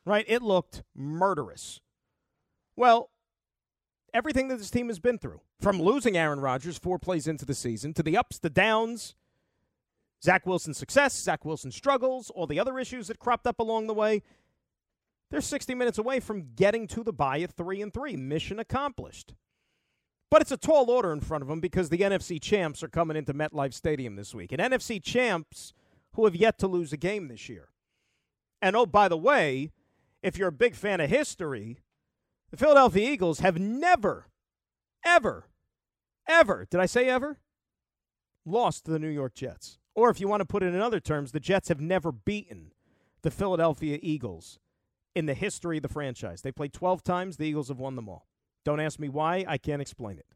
right? 0.05 0.25
It 0.29 0.43
looked 0.43 0.83
murderous. 0.95 1.81
Well, 2.77 3.11
everything 4.13 4.49
that 4.49 4.59
this 4.59 4.71
team 4.71 4.89
has 4.89 4.99
been 4.99 5.19
through, 5.19 5.41
from 5.61 5.81
losing 5.81 6.17
Aaron 6.17 6.41
Rodgers 6.41 6.79
four 6.79 6.99
plays 6.99 7.27
into 7.27 7.45
the 7.45 7.55
season 7.55 7.95
to 7.95 8.03
the 8.03 8.17
ups, 8.17 8.39
the 8.39 8.51
downs, 8.51 9.15
Zach 10.23 10.47
Wilson's 10.47 10.79
success, 10.79 11.15
Zach 11.15 11.45
Wilson's 11.45 11.77
struggles, 11.77 12.31
all 12.31 12.47
the 12.47 12.61
other 12.61 12.79
issues 12.79 13.09
that 13.09 13.19
cropped 13.19 13.47
up 13.47 13.59
along 13.59 13.87
the 13.87 13.95
way. 13.95 14.23
They're 15.31 15.41
60 15.41 15.75
minutes 15.75 15.99
away 15.99 16.21
from 16.21 16.55
getting 16.55 16.87
to 16.89 17.03
the 17.03 17.13
bye 17.13 17.41
at 17.41 17.53
3 17.53 17.83
and 17.83 17.93
3. 17.93 18.17
Mission 18.17 18.59
accomplished. 18.59 19.35
But 20.31 20.43
it's 20.43 20.53
a 20.53 20.57
tall 20.57 20.91
order 20.91 21.13
in 21.13 21.21
front 21.21 21.43
of 21.43 21.49
them 21.49 21.61
because 21.61 21.89
the 21.89 21.99
NFC 21.99 22.41
champs 22.41 22.83
are 22.83 22.89
coming 22.89 23.17
into 23.17 23.35
MetLife 23.35 23.73
Stadium 23.73 24.17
this 24.17 24.35
week. 24.35 24.53
And 24.53 24.61
NFC 24.61 25.03
champs 25.03 25.73
who 26.15 26.25
have 26.25 26.37
yet 26.37 26.59
to 26.59 26.67
lose 26.67 26.93
a 26.93 26.97
game 26.97 27.29
this 27.29 27.49
year. 27.49 27.69
And 28.61 28.77
oh, 28.77 28.87
by 28.87 29.09
the 29.09 29.17
way, 29.17 29.71
if 30.23 30.37
you're 30.37 30.49
a 30.49 30.53
big 30.53 30.75
fan 30.75 31.01
of 31.01 31.11
history, 31.11 31.79
the 32.51 32.57
Philadelphia 32.57 33.11
Eagles 33.11 33.41
have 33.41 33.59
never, 33.59 34.27
ever, 35.05 35.49
ever, 36.27 36.67
did 36.71 36.81
I 36.81 36.87
say 36.87 37.09
ever? 37.09 37.39
Lost 38.45 38.85
to 38.85 38.91
the 38.91 38.99
New 38.99 39.09
York 39.09 39.35
Jets. 39.35 39.79
Or 39.95 40.11
if 40.11 40.21
you 40.21 40.29
want 40.29 40.41
to 40.41 40.47
put 40.47 40.63
it 40.63 40.75
in 40.75 40.81
other 40.81 41.01
terms, 41.01 41.33
the 41.33 41.41
Jets 41.41 41.69
have 41.69 41.81
never 41.81 42.13
beaten 42.13 42.73
the 43.23 43.31
Philadelphia 43.31 43.99
Eagles 44.03 44.59
in 45.15 45.27
the 45.27 45.35
history 45.35 45.79
of 45.79 45.83
the 45.83 45.89
franchise. 45.89 46.43
They 46.43 46.53
played 46.53 46.73
12 46.73 47.03
times, 47.03 47.37
the 47.37 47.45
Eagles 47.45 47.69
have 47.69 47.79
won 47.79 47.97
them 47.97 48.09
all. 48.09 48.27
Don't 48.65 48.81
ask 48.81 48.99
me 48.99 49.09
why. 49.09 49.45
I 49.49 49.59
can't 49.59 49.83
explain 49.83 50.19
it. 50.19 50.27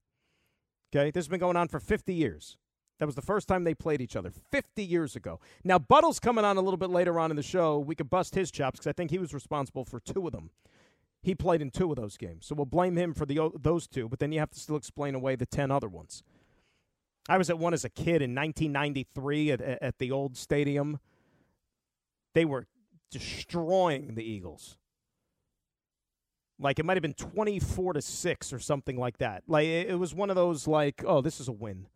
Okay? 0.94 1.10
This 1.10 1.24
has 1.24 1.28
been 1.28 1.40
going 1.40 1.56
on 1.56 1.68
for 1.68 1.80
50 1.80 2.14
years. 2.14 2.56
That 2.98 3.06
was 3.06 3.14
the 3.14 3.22
first 3.22 3.48
time 3.48 3.64
they 3.64 3.74
played 3.74 4.00
each 4.00 4.14
other 4.14 4.30
50 4.30 4.84
years 4.84 5.16
ago. 5.16 5.40
Now, 5.64 5.78
Buttle's 5.78 6.20
coming 6.20 6.44
on 6.44 6.56
a 6.56 6.60
little 6.60 6.76
bit 6.76 6.90
later 6.90 7.18
on 7.18 7.30
in 7.30 7.36
the 7.36 7.42
show. 7.42 7.78
We 7.78 7.94
could 7.94 8.08
bust 8.08 8.34
his 8.34 8.50
chops 8.50 8.78
because 8.78 8.86
I 8.86 8.92
think 8.92 9.10
he 9.10 9.18
was 9.18 9.34
responsible 9.34 9.84
for 9.84 9.98
two 9.98 10.24
of 10.26 10.32
them. 10.32 10.50
He 11.22 11.34
played 11.34 11.62
in 11.62 11.70
two 11.70 11.90
of 11.90 11.96
those 11.96 12.16
games. 12.16 12.46
So 12.46 12.54
we'll 12.54 12.66
blame 12.66 12.96
him 12.96 13.12
for 13.14 13.26
the 13.26 13.50
those 13.58 13.86
two, 13.86 14.08
but 14.08 14.18
then 14.18 14.32
you 14.32 14.40
have 14.40 14.50
to 14.50 14.60
still 14.60 14.76
explain 14.76 15.14
away 15.14 15.36
the 15.36 15.46
10 15.46 15.70
other 15.70 15.88
ones. 15.88 16.22
I 17.28 17.38
was 17.38 17.50
at 17.50 17.58
one 17.58 17.74
as 17.74 17.84
a 17.84 17.90
kid 17.90 18.22
in 18.22 18.34
1993 18.34 19.52
at, 19.52 19.60
at 19.60 19.98
the 19.98 20.10
old 20.10 20.36
stadium. 20.36 20.98
They 22.34 22.44
were 22.44 22.66
destroying 23.12 24.14
the 24.14 24.24
Eagles. 24.24 24.76
Like 26.58 26.78
it 26.78 26.84
might 26.84 26.96
have 26.96 27.02
been 27.02 27.14
24 27.14 27.94
to 27.94 28.02
6 28.02 28.52
or 28.52 28.58
something 28.58 28.96
like 28.96 29.18
that. 29.18 29.44
Like 29.46 29.66
it 29.66 29.98
was 29.98 30.14
one 30.14 30.30
of 30.30 30.36
those 30.36 30.66
like, 30.66 31.02
oh, 31.06 31.20
this 31.20 31.40
is 31.40 31.48
a 31.48 31.52
win. 31.52 31.88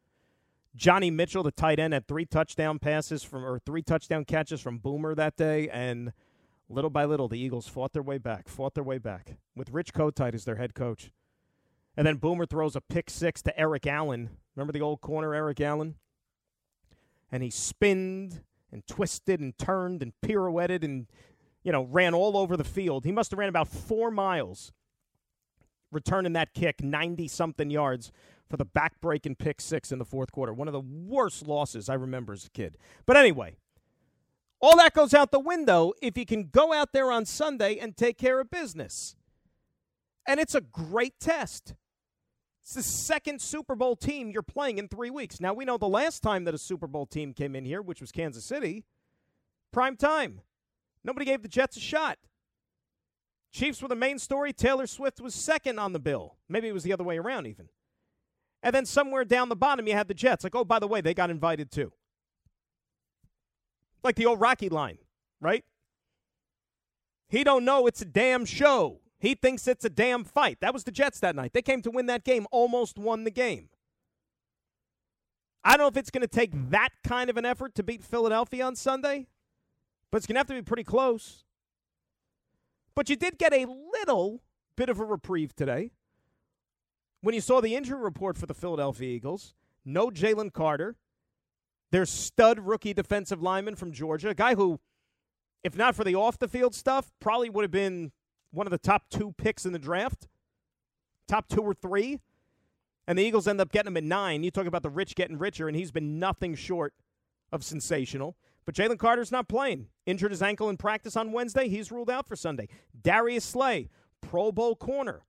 Johnny 0.74 1.10
Mitchell, 1.10 1.42
the 1.42 1.50
tight 1.50 1.78
end, 1.78 1.94
had 1.94 2.06
three 2.06 2.26
touchdown 2.26 2.78
passes 2.78 3.22
from 3.22 3.44
or 3.44 3.58
three 3.58 3.82
touchdown 3.82 4.24
catches 4.24 4.60
from 4.60 4.78
Boomer 4.78 5.14
that 5.14 5.36
day 5.36 5.68
and 5.70 6.12
little 6.68 6.90
by 6.90 7.04
little 7.04 7.28
the 7.28 7.38
Eagles 7.38 7.68
fought 7.68 7.92
their 7.92 8.02
way 8.02 8.18
back, 8.18 8.48
fought 8.48 8.74
their 8.74 8.84
way 8.84 8.98
back 8.98 9.36
with 9.54 9.70
Rich 9.70 9.94
Kotite 9.94 10.34
as 10.34 10.44
their 10.44 10.56
head 10.56 10.74
coach. 10.74 11.10
And 11.96 12.06
then 12.06 12.16
Boomer 12.16 12.44
throws 12.44 12.76
a 12.76 12.80
pick 12.80 13.08
six 13.08 13.40
to 13.42 13.58
Eric 13.58 13.86
Allen. 13.86 14.30
Remember 14.54 14.72
the 14.72 14.82
old 14.82 15.00
corner 15.00 15.34
Eric 15.34 15.60
Allen? 15.60 15.94
And 17.32 17.42
he 17.42 17.50
spinned 17.50 18.42
and 18.76 18.86
twisted 18.86 19.40
and 19.40 19.56
turned 19.58 20.02
and 20.02 20.12
pirouetted 20.22 20.84
and 20.84 21.06
you 21.66 21.72
know, 21.72 21.82
ran 21.82 22.14
all 22.14 22.36
over 22.36 22.56
the 22.56 22.62
field. 22.62 23.04
He 23.04 23.10
must 23.10 23.32
have 23.32 23.40
ran 23.40 23.48
about 23.48 23.66
four 23.66 24.12
miles 24.12 24.70
returning 25.90 26.34
that 26.34 26.54
kick 26.54 26.80
90 26.80 27.26
something 27.26 27.70
yards 27.70 28.12
for 28.48 28.56
the 28.56 28.64
backbreaking 28.64 29.36
pick 29.36 29.60
six 29.60 29.90
in 29.90 29.98
the 29.98 30.04
fourth 30.04 30.30
quarter. 30.30 30.52
One 30.52 30.68
of 30.68 30.72
the 30.72 30.80
worst 30.80 31.48
losses 31.48 31.88
I 31.88 31.94
remember 31.94 32.32
as 32.32 32.46
a 32.46 32.50
kid. 32.50 32.78
But 33.04 33.16
anyway, 33.16 33.56
all 34.60 34.76
that 34.76 34.94
goes 34.94 35.12
out 35.12 35.32
the 35.32 35.40
window 35.40 35.92
if 36.00 36.16
you 36.16 36.24
can 36.24 36.50
go 36.52 36.72
out 36.72 36.92
there 36.92 37.10
on 37.10 37.24
Sunday 37.24 37.78
and 37.78 37.96
take 37.96 38.16
care 38.16 38.38
of 38.38 38.48
business. 38.48 39.16
And 40.24 40.38
it's 40.38 40.54
a 40.54 40.60
great 40.60 41.18
test. 41.18 41.74
It's 42.66 42.74
the 42.74 42.82
second 42.82 43.40
Super 43.40 43.76
Bowl 43.76 43.94
team 43.94 44.32
you're 44.32 44.42
playing 44.42 44.78
in 44.78 44.88
three 44.88 45.08
weeks. 45.08 45.40
Now, 45.40 45.54
we 45.54 45.64
know 45.64 45.78
the 45.78 45.86
last 45.86 46.20
time 46.20 46.42
that 46.46 46.54
a 46.54 46.58
Super 46.58 46.88
Bowl 46.88 47.06
team 47.06 47.32
came 47.32 47.54
in 47.54 47.64
here, 47.64 47.80
which 47.80 48.00
was 48.00 48.10
Kansas 48.10 48.44
City, 48.44 48.84
prime 49.72 49.96
time. 49.96 50.40
Nobody 51.04 51.24
gave 51.24 51.42
the 51.42 51.48
Jets 51.48 51.76
a 51.76 51.80
shot. 51.80 52.18
Chiefs 53.52 53.80
were 53.80 53.86
the 53.86 53.94
main 53.94 54.18
story. 54.18 54.52
Taylor 54.52 54.88
Swift 54.88 55.20
was 55.20 55.32
second 55.32 55.78
on 55.78 55.92
the 55.92 56.00
bill. 56.00 56.38
Maybe 56.48 56.66
it 56.66 56.72
was 56.72 56.82
the 56.82 56.92
other 56.92 57.04
way 57.04 57.18
around, 57.18 57.46
even. 57.46 57.68
And 58.64 58.74
then 58.74 58.84
somewhere 58.84 59.24
down 59.24 59.48
the 59.48 59.54
bottom, 59.54 59.86
you 59.86 59.92
had 59.92 60.08
the 60.08 60.14
Jets. 60.14 60.42
Like, 60.42 60.56
oh, 60.56 60.64
by 60.64 60.80
the 60.80 60.88
way, 60.88 61.00
they 61.00 61.14
got 61.14 61.30
invited 61.30 61.70
too. 61.70 61.92
Like 64.02 64.16
the 64.16 64.26
old 64.26 64.40
Rocky 64.40 64.70
line, 64.70 64.98
right? 65.40 65.64
He 67.28 67.44
don't 67.44 67.64
know 67.64 67.86
it's 67.86 68.02
a 68.02 68.06
damn 68.06 68.44
show. 68.44 69.02
He 69.18 69.34
thinks 69.34 69.66
it's 69.66 69.84
a 69.84 69.90
damn 69.90 70.24
fight. 70.24 70.58
That 70.60 70.74
was 70.74 70.84
the 70.84 70.90
Jets 70.90 71.20
that 71.20 71.34
night. 71.34 71.52
They 71.52 71.62
came 71.62 71.82
to 71.82 71.90
win 71.90 72.06
that 72.06 72.24
game, 72.24 72.46
almost 72.50 72.98
won 72.98 73.24
the 73.24 73.30
game. 73.30 73.70
I 75.64 75.70
don't 75.70 75.80
know 75.80 75.88
if 75.88 75.96
it's 75.96 76.10
going 76.10 76.22
to 76.22 76.28
take 76.28 76.50
that 76.70 76.90
kind 77.02 77.28
of 77.30 77.36
an 77.36 77.44
effort 77.44 77.74
to 77.76 77.82
beat 77.82 78.04
Philadelphia 78.04 78.64
on 78.64 78.76
Sunday 78.76 79.26
but 80.10 80.18
it's 80.18 80.26
going 80.26 80.36
to 80.36 80.40
have 80.40 80.46
to 80.46 80.54
be 80.54 80.62
pretty 80.62 80.84
close. 80.84 81.44
But 82.94 83.10
you 83.10 83.16
did 83.16 83.38
get 83.38 83.52
a 83.52 83.66
little 83.66 84.42
bit 84.76 84.88
of 84.88 85.00
a 85.00 85.04
reprieve 85.04 85.54
today 85.54 85.90
when 87.20 87.34
you 87.34 87.40
saw 87.40 87.60
the 87.60 87.76
injury 87.76 88.00
report 88.00 88.38
for 88.38 88.46
the 88.46 88.54
Philadelphia 88.54 89.08
Eagles. 89.08 89.54
No 89.84 90.08
Jalen 90.08 90.52
Carter. 90.52 90.96
Their 91.92 92.06
stud 92.06 92.60
rookie 92.60 92.94
defensive 92.94 93.42
lineman 93.42 93.76
from 93.76 93.92
Georgia, 93.92 94.30
a 94.30 94.34
guy 94.34 94.54
who, 94.54 94.80
if 95.62 95.76
not 95.76 95.94
for 95.94 96.02
the 96.02 96.14
off 96.14 96.38
the 96.38 96.48
field 96.48 96.74
stuff, 96.74 97.12
probably 97.20 97.48
would 97.48 97.62
have 97.62 97.70
been 97.70 98.10
one 98.56 98.66
of 98.66 98.70
the 98.70 98.78
top 98.78 99.10
two 99.10 99.34
picks 99.36 99.66
in 99.66 99.72
the 99.72 99.78
draft, 99.78 100.26
top 101.28 101.46
two 101.48 101.60
or 101.60 101.74
three. 101.74 102.20
And 103.06 103.18
the 103.18 103.22
Eagles 103.22 103.46
end 103.46 103.60
up 103.60 103.70
getting 103.70 103.88
him 103.88 103.96
at 103.98 104.02
nine. 104.02 104.42
You 104.42 104.50
talk 104.50 104.66
about 104.66 104.82
the 104.82 104.90
rich 104.90 105.14
getting 105.14 105.38
richer, 105.38 105.68
and 105.68 105.76
he's 105.76 105.92
been 105.92 106.18
nothing 106.18 106.54
short 106.56 106.94
of 107.52 107.62
sensational. 107.62 108.36
But 108.64 108.74
Jalen 108.74 108.98
Carter's 108.98 109.30
not 109.30 109.46
playing. 109.46 109.88
Injured 110.06 110.32
his 110.32 110.42
ankle 110.42 110.68
in 110.68 110.76
practice 110.76 111.16
on 111.16 111.30
Wednesday. 111.30 111.68
He's 111.68 111.92
ruled 111.92 112.10
out 112.10 112.26
for 112.26 112.34
Sunday. 112.34 112.68
Darius 113.00 113.44
Slay, 113.44 113.90
Pro 114.22 114.50
Bowl 114.50 114.74
corner, 114.74 115.22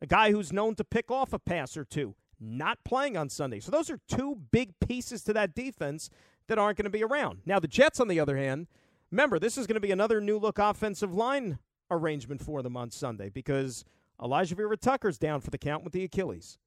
a 0.00 0.06
guy 0.06 0.30
who's 0.30 0.52
known 0.52 0.76
to 0.76 0.84
pick 0.84 1.10
off 1.10 1.34
a 1.34 1.38
pass 1.38 1.76
or 1.76 1.84
two, 1.84 2.14
not 2.40 2.78
playing 2.84 3.18
on 3.18 3.28
Sunday. 3.28 3.60
So 3.60 3.70
those 3.70 3.90
are 3.90 4.00
two 4.08 4.38
big 4.50 4.72
pieces 4.80 5.22
to 5.24 5.34
that 5.34 5.54
defense 5.54 6.08
that 6.46 6.58
aren't 6.58 6.78
going 6.78 6.84
to 6.84 6.90
be 6.90 7.04
around. 7.04 7.40
Now, 7.44 7.58
the 7.58 7.68
Jets, 7.68 8.00
on 8.00 8.08
the 8.08 8.20
other 8.20 8.38
hand, 8.38 8.68
remember, 9.10 9.38
this 9.38 9.58
is 9.58 9.66
going 9.66 9.74
to 9.74 9.80
be 9.80 9.90
another 9.90 10.20
new 10.22 10.38
look 10.38 10.58
offensive 10.58 11.12
line 11.12 11.58
arrangement 11.90 12.42
for 12.42 12.62
them 12.62 12.76
on 12.76 12.90
Sunday 12.90 13.28
because 13.28 13.84
Elijah 14.22 14.54
Vera-Tucker's 14.54 15.18
down 15.18 15.40
for 15.40 15.50
the 15.50 15.58
count 15.58 15.84
with 15.84 15.92
the 15.92 16.04
Achilles. 16.04 16.58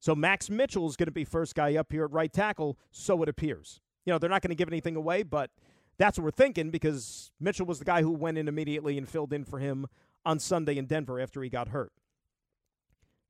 So 0.00 0.14
Max 0.14 0.50
Mitchell 0.50 0.88
is 0.88 0.96
going 0.96 1.06
to 1.06 1.12
be 1.12 1.24
first 1.24 1.54
guy 1.54 1.76
up 1.76 1.92
here 1.92 2.04
at 2.04 2.12
right 2.12 2.32
tackle, 2.32 2.78
so 2.90 3.22
it 3.22 3.28
appears. 3.28 3.80
You 4.04 4.12
know, 4.12 4.18
they're 4.18 4.30
not 4.30 4.42
going 4.42 4.50
to 4.50 4.56
give 4.56 4.68
anything 4.68 4.96
away, 4.96 5.22
but 5.22 5.50
that's 5.96 6.18
what 6.18 6.24
we're 6.24 6.30
thinking 6.32 6.70
because 6.70 7.30
Mitchell 7.38 7.66
was 7.66 7.78
the 7.78 7.84
guy 7.84 8.02
who 8.02 8.10
went 8.10 8.38
in 8.38 8.48
immediately 8.48 8.98
and 8.98 9.08
filled 9.08 9.32
in 9.32 9.44
for 9.44 9.58
him 9.58 9.86
on 10.24 10.38
Sunday 10.38 10.76
in 10.76 10.86
Denver 10.86 11.20
after 11.20 11.42
he 11.42 11.48
got 11.48 11.68
hurt. 11.68 11.92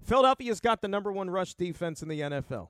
Philadelphia's 0.02 0.60
got 0.60 0.80
the 0.80 0.88
number 0.88 1.12
one 1.12 1.30
rush 1.30 1.54
defense 1.54 2.02
in 2.02 2.08
the 2.08 2.20
NFL. 2.20 2.68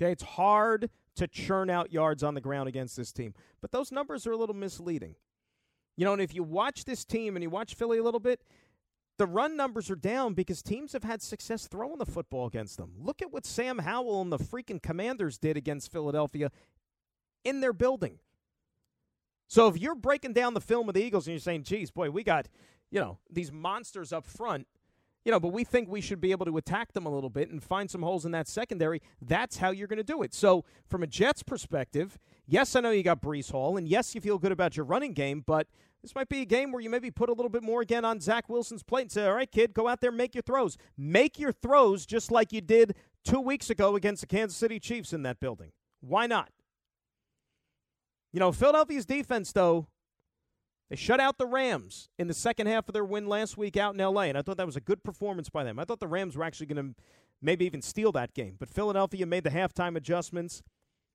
Okay, 0.00 0.12
it's 0.12 0.22
hard 0.22 0.88
to 1.16 1.28
churn 1.28 1.68
out 1.68 1.92
yards 1.92 2.22
on 2.22 2.34
the 2.34 2.40
ground 2.40 2.68
against 2.68 2.96
this 2.96 3.12
team, 3.12 3.34
but 3.60 3.72
those 3.72 3.92
numbers 3.92 4.26
are 4.26 4.32
a 4.32 4.36
little 4.36 4.54
misleading. 4.54 5.16
You 6.00 6.06
know, 6.06 6.14
and 6.14 6.22
if 6.22 6.34
you 6.34 6.42
watch 6.42 6.86
this 6.86 7.04
team 7.04 7.36
and 7.36 7.42
you 7.42 7.50
watch 7.50 7.74
Philly 7.74 7.98
a 7.98 8.02
little 8.02 8.20
bit, 8.20 8.40
the 9.18 9.26
run 9.26 9.54
numbers 9.54 9.90
are 9.90 9.96
down 9.96 10.32
because 10.32 10.62
teams 10.62 10.94
have 10.94 11.04
had 11.04 11.20
success 11.20 11.66
throwing 11.66 11.98
the 11.98 12.06
football 12.06 12.46
against 12.46 12.78
them. 12.78 12.92
Look 12.98 13.20
at 13.20 13.30
what 13.30 13.44
Sam 13.44 13.80
Howell 13.80 14.22
and 14.22 14.32
the 14.32 14.38
freaking 14.38 14.80
Commanders 14.82 15.36
did 15.36 15.58
against 15.58 15.92
Philadelphia 15.92 16.50
in 17.44 17.60
their 17.60 17.74
building. 17.74 18.18
So 19.46 19.68
if 19.68 19.76
you're 19.76 19.94
breaking 19.94 20.32
down 20.32 20.54
the 20.54 20.60
film 20.62 20.88
of 20.88 20.94
the 20.94 21.02
Eagles 21.02 21.26
and 21.26 21.34
you're 21.34 21.38
saying, 21.38 21.64
geez, 21.64 21.90
boy, 21.90 22.08
we 22.08 22.24
got, 22.24 22.48
you 22.90 22.98
know, 22.98 23.18
these 23.30 23.52
monsters 23.52 24.10
up 24.10 24.24
front, 24.24 24.66
you 25.26 25.30
know, 25.30 25.38
but 25.38 25.48
we 25.48 25.64
think 25.64 25.90
we 25.90 26.00
should 26.00 26.18
be 26.18 26.30
able 26.30 26.46
to 26.46 26.56
attack 26.56 26.94
them 26.94 27.04
a 27.04 27.10
little 27.10 27.28
bit 27.28 27.50
and 27.50 27.62
find 27.62 27.90
some 27.90 28.00
holes 28.00 28.24
in 28.24 28.32
that 28.32 28.48
secondary. 28.48 29.02
That's 29.20 29.58
how 29.58 29.70
you're 29.70 29.86
going 29.86 29.98
to 29.98 30.02
do 30.02 30.22
it. 30.22 30.32
So, 30.32 30.64
from 30.86 31.02
a 31.02 31.06
Jets 31.06 31.42
perspective, 31.42 32.18
yes, 32.46 32.74
I 32.74 32.80
know 32.80 32.90
you 32.90 33.02
got 33.02 33.20
Breece 33.20 33.50
Hall, 33.50 33.76
and 33.76 33.86
yes, 33.86 34.14
you 34.14 34.22
feel 34.22 34.38
good 34.38 34.50
about 34.50 34.78
your 34.78 34.86
running 34.86 35.12
game, 35.12 35.44
but 35.46 35.66
this 36.02 36.14
might 36.14 36.28
be 36.28 36.40
a 36.40 36.46
game 36.46 36.72
where 36.72 36.80
you 36.80 36.88
maybe 36.88 37.10
put 37.10 37.28
a 37.28 37.32
little 37.32 37.50
bit 37.50 37.62
more 37.62 37.82
again 37.82 38.04
on 38.04 38.20
Zach 38.20 38.48
Wilson's 38.48 38.82
plate 38.82 39.02
and 39.02 39.12
say, 39.12 39.26
all 39.26 39.34
right, 39.34 39.50
kid, 39.50 39.74
go 39.74 39.86
out 39.86 40.00
there, 40.00 40.10
make 40.12 40.34
your 40.34 40.42
throws. 40.42 40.78
Make 40.96 41.38
your 41.38 41.52
throws 41.52 42.06
just 42.06 42.30
like 42.30 42.52
you 42.52 42.60
did 42.60 42.94
two 43.24 43.40
weeks 43.40 43.68
ago 43.68 43.96
against 43.96 44.22
the 44.22 44.26
Kansas 44.26 44.56
City 44.56 44.80
Chiefs 44.80 45.12
in 45.12 45.22
that 45.24 45.40
building. 45.40 45.72
Why 46.00 46.26
not? 46.26 46.50
You 48.32 48.40
know, 48.40 48.52
Philadelphia's 48.52 49.04
defense, 49.04 49.52
though, 49.52 49.88
they 50.88 50.96
shut 50.96 51.20
out 51.20 51.36
the 51.36 51.46
Rams 51.46 52.08
in 52.18 52.28
the 52.28 52.34
second 52.34 52.66
half 52.66 52.88
of 52.88 52.94
their 52.94 53.04
win 53.04 53.26
last 53.26 53.56
week 53.56 53.76
out 53.76 53.94
in 53.94 54.00
L.A., 54.00 54.26
and 54.26 54.38
I 54.38 54.42
thought 54.42 54.56
that 54.56 54.66
was 54.66 54.76
a 54.76 54.80
good 54.80 55.04
performance 55.04 55.50
by 55.50 55.64
them. 55.64 55.78
I 55.78 55.84
thought 55.84 56.00
the 56.00 56.08
Rams 56.08 56.36
were 56.36 56.44
actually 56.44 56.66
going 56.66 56.94
to 56.94 57.02
maybe 57.42 57.64
even 57.66 57.82
steal 57.82 58.12
that 58.12 58.34
game, 58.34 58.56
but 58.58 58.70
Philadelphia 58.70 59.26
made 59.26 59.44
the 59.44 59.50
halftime 59.50 59.96
adjustments, 59.96 60.62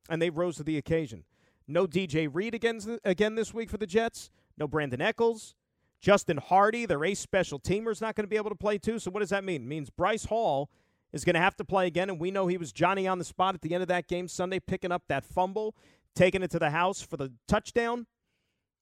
and 0.09 0.21
they 0.21 0.29
rose 0.29 0.57
to 0.57 0.63
the 0.63 0.77
occasion. 0.77 1.23
No 1.67 1.87
DJ 1.87 2.29
Reed 2.31 2.53
again, 2.53 2.99
again 3.03 3.35
this 3.35 3.53
week 3.53 3.69
for 3.69 3.77
the 3.77 3.87
Jets. 3.87 4.29
No 4.57 4.67
Brandon 4.67 5.01
Echols. 5.01 5.55
Justin 5.99 6.37
Hardy, 6.37 6.85
their 6.85 7.03
ace 7.03 7.19
special 7.19 7.59
teamer, 7.59 7.91
is 7.91 8.01
not 8.01 8.15
going 8.15 8.25
to 8.25 8.29
be 8.29 8.35
able 8.35 8.51
to 8.51 8.55
play 8.55 8.77
too. 8.77 8.99
So 8.99 9.11
what 9.11 9.21
does 9.21 9.29
that 9.29 9.43
mean? 9.43 9.63
It 9.63 9.67
means 9.67 9.89
Bryce 9.89 10.25
Hall 10.25 10.69
is 11.13 11.23
going 11.23 11.33
to 11.35 11.39
have 11.39 11.55
to 11.55 11.65
play 11.65 11.87
again, 11.87 12.09
and 12.09 12.19
we 12.19 12.29
know 12.29 12.47
he 12.47 12.57
was 12.57 12.71
Johnny 12.71 13.07
on 13.07 13.17
the 13.17 13.25
spot 13.25 13.55
at 13.55 13.61
the 13.61 13.73
end 13.73 13.81
of 13.81 13.87
that 13.87 14.07
game 14.07 14.27
Sunday, 14.27 14.59
picking 14.59 14.91
up 14.91 15.03
that 15.07 15.25
fumble, 15.25 15.75
taking 16.15 16.43
it 16.43 16.51
to 16.51 16.59
the 16.59 16.71
house 16.71 17.01
for 17.01 17.17
the 17.17 17.31
touchdown. 17.47 18.05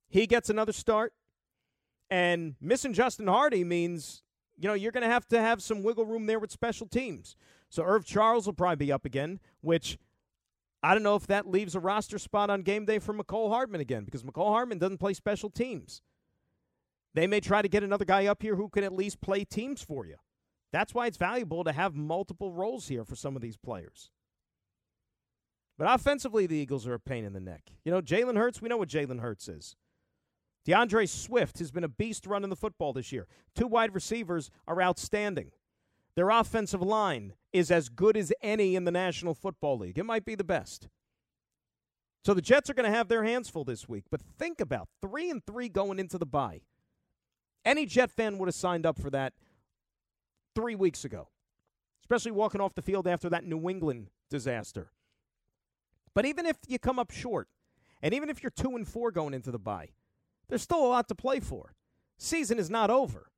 He 0.10 0.28
gets 0.28 0.50
another 0.50 0.74
start. 0.74 1.14
And 2.10 2.56
missing 2.60 2.94
Justin 2.94 3.28
Hardy 3.28 3.64
means, 3.64 4.22
you 4.58 4.68
know, 4.68 4.74
you're 4.74 4.92
going 4.92 5.04
to 5.04 5.10
have 5.10 5.28
to 5.30 5.40
have 5.40 5.64
some 5.64 5.82
wiggle 5.82 6.06
room 6.06 6.26
there 6.26 6.40
with 6.40 6.52
special 6.52 6.88
teams. 6.88 7.36
So 7.70 7.84
Irv 7.84 8.06
Charles 8.06 8.46
will 8.46 8.54
probably 8.54 8.86
be 8.86 8.92
up 8.92 9.06
again, 9.06 9.40
which 9.62 9.98
I 10.84 10.93
don't 10.93 11.04
know 11.04 11.15
if 11.15 11.28
that 11.28 11.48
leaves 11.48 11.76
a 11.76 11.80
roster 11.80 12.19
spot 12.19 12.50
on 12.50 12.62
game 12.62 12.86
day 12.86 13.00
for 13.00 13.13
Mecole 13.13 13.50
Hardman 13.50 13.80
again, 13.80 14.04
because 14.04 14.24
Mecole 14.24 14.50
Hardman 14.50 14.80
doesn't 14.80 14.98
play 14.98 15.13
special 15.13 15.50
teams. 15.50 16.02
They 17.13 17.26
may 17.26 17.39
try 17.39 17.62
to 17.62 17.69
get 17.69 17.84
another 17.84 18.06
guy 18.06 18.26
up 18.26 18.41
here 18.41 18.56
who 18.56 18.67
can 18.67 18.84
at 18.84 18.91
least 18.91 19.22
play 19.22 19.46
teams 19.46 19.82
for 19.82 20.06
you. 20.06 20.15
That's 20.74 20.93
why 20.93 21.08
it's 21.08 21.17
valuable 21.17 21.63
to 21.63 21.72
have 21.72 21.96
multiple 21.96 22.52
roles 22.52 22.88
here 22.88 23.06
for 23.06 23.15
some 23.15 23.36
of 23.36 23.41
these 23.41 23.56
players. 23.56 24.10
But 25.78 25.93
offensively, 25.93 26.48
the 26.48 26.58
Eagles 26.58 26.86
are 26.86 26.96
a 26.96 27.00
pain 27.00 27.24
in 27.24 27.34
the 27.34 27.39
neck. 27.39 27.72
You 27.86 27.91
know, 27.91 28.02
Jalen 28.02 28.38
Hurts, 28.38 28.62
we 28.62 28.69
know 28.69 28.78
what 28.78 28.89
Jalen 28.89 29.22
Hurts 29.22 29.48
is. 29.48 29.76
D'Andre 30.65 31.06
Swift 31.06 31.60
has 31.60 31.72
been 31.72 31.84
a 31.84 31.89
beast 31.89 32.26
running 32.26 32.50
the 32.50 32.56
football 32.56 32.93
this 32.93 33.12
year. 33.12 33.28
Two 33.56 33.67
wide 33.67 33.93
receivers 33.93 34.50
are 34.67 34.82
outstanding. 34.82 35.52
Their 36.15 36.30
offensive 36.30 36.82
line 36.82 37.34
is 37.52 37.71
as 37.71 37.89
good 37.89 38.15
as 38.15 38.32
any 38.41 38.76
in 38.76 38.84
the 38.84 38.91
National 38.91 39.34
Football 39.34 39.80
League. 39.80 39.97
It 39.97 40.06
might 40.06 40.26
be 40.26 40.36
the 40.36 40.43
best. 40.43 40.88
So 42.26 42.34
the 42.34 42.41
Jets 42.41 42.69
are 42.69 42.73
going 42.73 42.89
to 42.89 42.95
have 42.95 43.10
their 43.10 43.23
hands 43.23 43.49
full 43.49 43.63
this 43.63 43.89
week. 43.89 44.06
But 44.10 44.21
think 44.21 44.62
about 44.62 44.88
three 45.02 45.30
and 45.30 45.43
three 45.45 45.69
going 45.69 45.99
into 45.99 46.17
the 46.17 46.26
bye. 46.26 46.62
Any 47.65 47.86
Jet 47.86 48.12
fan 48.12 48.38
would 48.38 48.47
have 48.47 48.56
signed 48.56 48.86
up 48.86 48.99
for 48.99 49.10
that 49.10 49.34
three 50.56 50.76
weeks 50.76 51.04
ago, 51.04 51.30
especially 52.02 52.32
walking 52.32 52.62
off 52.62 52.76
the 52.76 52.82
field 52.82 53.08
after 53.08 53.30
that 53.30 53.45
New 53.45 53.69
England 53.69 54.08
disaster. 54.30 54.91
But 56.13 56.26
even 56.26 56.45
if 56.45 56.58
you 56.67 56.78
come 56.78 56.99
up 56.99 57.12
short, 57.12 57.47
and 58.02 58.13
even 58.13 58.30
if 58.30 58.43
you're 58.43 58.52
two 58.52 58.76
and 58.76 58.88
four 58.88 59.12
going 59.12 59.34
into 59.34 59.49
the 59.49 59.60
bye, 59.60 59.89
there's 60.47 60.62
still 60.62 60.86
a 60.86 60.88
lot 60.88 61.08
to 61.08 61.15
play 61.15 61.39
for. 61.39 61.73
Season 62.17 62.60
is 62.60 62.69
not 62.69 62.89
over. 62.89 63.32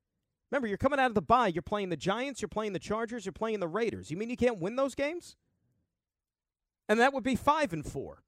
Remember, 0.50 0.68
you're 0.68 0.78
coming 0.78 1.00
out 1.00 1.10
of 1.10 1.14
the 1.14 1.22
bye. 1.22 1.48
You're 1.48 1.62
playing 1.62 1.88
the 1.88 1.96
Giants. 1.96 2.40
You're 2.40 2.48
playing 2.48 2.72
the 2.72 2.78
Chargers. 2.78 3.24
You're 3.24 3.32
playing 3.32 3.60
the 3.60 3.68
Raiders. 3.68 4.10
You 4.10 4.16
mean 4.16 4.30
you 4.30 4.36
can't 4.36 4.58
win 4.58 4.76
those 4.76 4.94
games? 4.94 5.36
And 6.88 7.00
that 7.00 7.12
would 7.12 7.24
be 7.24 7.34
five 7.34 7.72
and 7.72 7.84
four. 7.84 8.22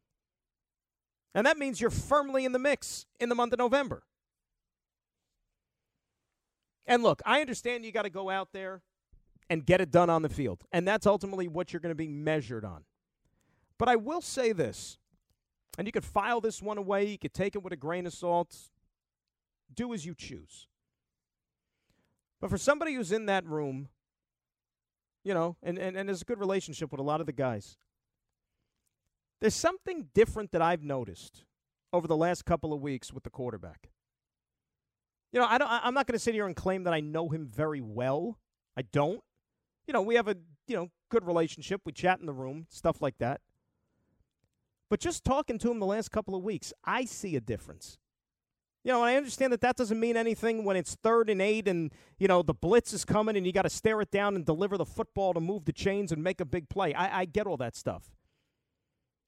And 1.35 1.47
that 1.47 1.59
means 1.59 1.81
you're 1.81 1.91
firmly 1.91 2.45
in 2.45 2.53
the 2.53 2.59
mix 2.59 3.07
in 3.21 3.29
the 3.29 3.35
month 3.35 3.53
of 3.53 3.59
November. 3.59 4.03
And 6.87 7.03
look, 7.03 7.23
I 7.25 7.41
understand 7.41 7.85
you 7.85 7.93
got 7.93 8.03
to 8.03 8.11
go 8.11 8.31
out 8.31 8.49
there 8.53 8.83
and 9.51 9.65
get 9.65 9.81
it 9.81 9.91
done 9.91 10.11
on 10.11 10.23
the 10.23 10.29
field. 10.29 10.65
And 10.73 10.89
that's 10.89 11.07
ultimately 11.07 11.49
what 11.49 11.73
you're 11.73 11.81
going 11.81 11.91
to 11.91 11.97
be 11.97 12.09
measured 12.09 12.65
on. 12.65 12.85
But 13.79 13.89
I 13.89 13.97
will 13.97 14.21
say 14.21 14.53
this, 14.53 14.99
and 15.77 15.87
you 15.87 15.93
could 15.93 16.05
file 16.05 16.41
this 16.41 16.61
one 16.61 16.79
away, 16.79 17.07
you 17.07 17.19
could 17.19 17.35
take 17.35 17.55
it 17.55 17.63
with 17.63 17.73
a 17.73 17.77
grain 17.77 18.07
of 18.07 18.13
salt. 18.13 18.57
Do 19.73 19.95
as 19.95 20.05
you 20.05 20.15
choose. 20.15 20.68
But 22.41 22.51
for 22.51 22.59
somebody 22.59 22.95
who's 22.95 23.13
in 23.13 23.27
that 23.27 23.45
room, 23.47 23.89
you 25.25 25.35
know, 25.35 25.57
and, 25.63 25.79
and, 25.79 25.97
and 25.97 26.09
has 26.09 26.23
a 26.23 26.25
good 26.25 26.39
relationship 26.39 26.93
with 26.93 27.01
a 27.01 27.05
lot 27.05 27.21
of 27.21 27.27
the 27.27 27.33
guys, 27.33 27.77
there's 29.41 29.55
something 29.55 30.09
different 30.15 30.53
that 30.53 30.63
I've 30.63 30.83
noticed 30.83 31.45
over 31.93 32.07
the 32.07 32.17
last 32.17 32.45
couple 32.45 32.73
of 32.73 32.81
weeks 32.81 33.13
with 33.13 33.25
the 33.25 33.31
quarterback. 33.31 33.91
You 35.33 35.41
know, 35.41 35.47
I 35.47 35.59
don't, 35.59 35.69
I'm 35.69 35.95
not 35.95 36.07
going 36.07 36.15
to 36.15 36.19
sit 36.19 36.35
here 36.35 36.47
and 36.47 36.57
claim 36.57 36.85
that 36.85 36.95
I 36.95 37.01
know 37.01 37.29
him 37.29 37.47
very 37.47 37.81
well. 37.81 38.39
I 38.77 38.83
don't. 38.83 39.23
You 39.87 39.93
know, 39.93 40.03
we 40.03 40.15
have 40.15 40.29
a 40.29 40.37
you 40.67 40.77
know 40.77 40.89
good 41.11 41.27
relationship. 41.27 41.83
We 41.85 41.93
chat 41.93 42.21
in 42.21 42.27
the 42.27 42.33
room, 42.33 42.67
stuff 42.71 43.03
like 43.03 43.19
that. 43.19 43.41
But 44.91 45.01
just 45.01 45.25
talking 45.25 45.59
to 45.59 45.71
him 45.71 45.81
the 45.81 45.87
last 45.87 46.11
couple 46.11 46.35
of 46.35 46.43
weeks, 46.43 46.73
I 46.85 47.05
see 47.05 47.37
a 47.37 47.41
difference. 47.41 47.99
You 48.89 48.95
know, 48.95 49.03
I 49.03 49.17
understand 49.17 49.53
that 49.53 49.61
that 49.61 49.77
doesn't 49.77 50.01
mean 50.01 50.17
anything 50.17 50.65
when 50.65 50.75
it's 50.75 50.95
third 50.95 51.29
and 51.29 51.43
eight 51.43 51.69
and, 51.69 51.93
you 52.19 52.27
know, 52.27 52.41
the 52.41 52.55
blitz 52.55 52.95
is 52.95 53.05
coming 53.05 53.37
and 53.37 53.45
you 53.45 53.53
got 53.53 53.65
to 53.65 53.69
stare 53.69 54.01
it 54.01 54.11
down 54.11 54.35
and 54.35 54.47
deliver 54.47 54.79
the 54.79 54.87
football 54.87 55.35
to 55.35 55.41
move 55.41 55.67
the 55.67 55.75
chains 55.75 56.11
and 56.11 56.25
make 56.25 56.41
a 56.41 56.47
big 56.47 56.71
play. 56.71 56.95
I, 56.95 57.21
I 57.21 57.25
get 57.27 57.47
all 57.47 57.59
that 57.59 57.77
stuff. 57.77 58.11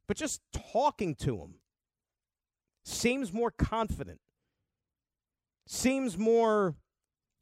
But 0.09 0.17
just 0.17 0.41
talking 0.73 1.15
to 1.17 1.37
him 1.41 1.57
seems 2.87 3.35
more 3.35 3.51
confident, 3.51 4.21
seems 5.67 6.17
more 6.17 6.77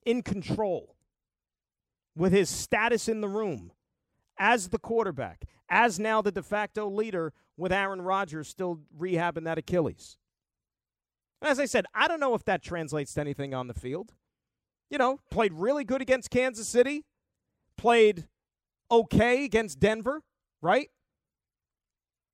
in 0.05 0.23
control 0.23 0.97
with 2.17 2.33
his 2.33 2.51
status 2.51 3.07
in 3.07 3.21
the 3.21 3.29
room 3.29 3.71
as 4.41 4.71
the 4.71 4.79
quarterback, 4.81 5.45
as 5.71 6.01
now 6.01 6.21
the 6.21 6.33
de 6.33 6.43
facto 6.43 6.91
leader 6.91 7.33
with 7.57 7.71
Aaron 7.71 8.03
Rodgers 8.03 8.49
still 8.49 8.81
rehabbing 8.99 9.45
that 9.45 9.57
Achilles. 9.57 10.19
As 11.41 11.61
I 11.61 11.67
said, 11.67 11.87
I 11.95 12.09
don't 12.09 12.21
know 12.21 12.35
if 12.35 12.45
that 12.45 12.63
translates 12.63 13.15
to 13.15 13.21
anything 13.21 13.55
on 13.55 13.69
the 13.69 13.75
field. 13.75 14.13
You 14.91 14.99
know, 14.99 15.21
played 15.31 15.53
really 15.53 15.85
good 15.85 16.03
against 16.03 16.31
Kansas 16.31 16.67
City, 16.67 17.05
played 17.77 18.27
okay 18.91 19.45
against 19.45 19.79
Denver, 19.79 20.23
right? 20.63 20.89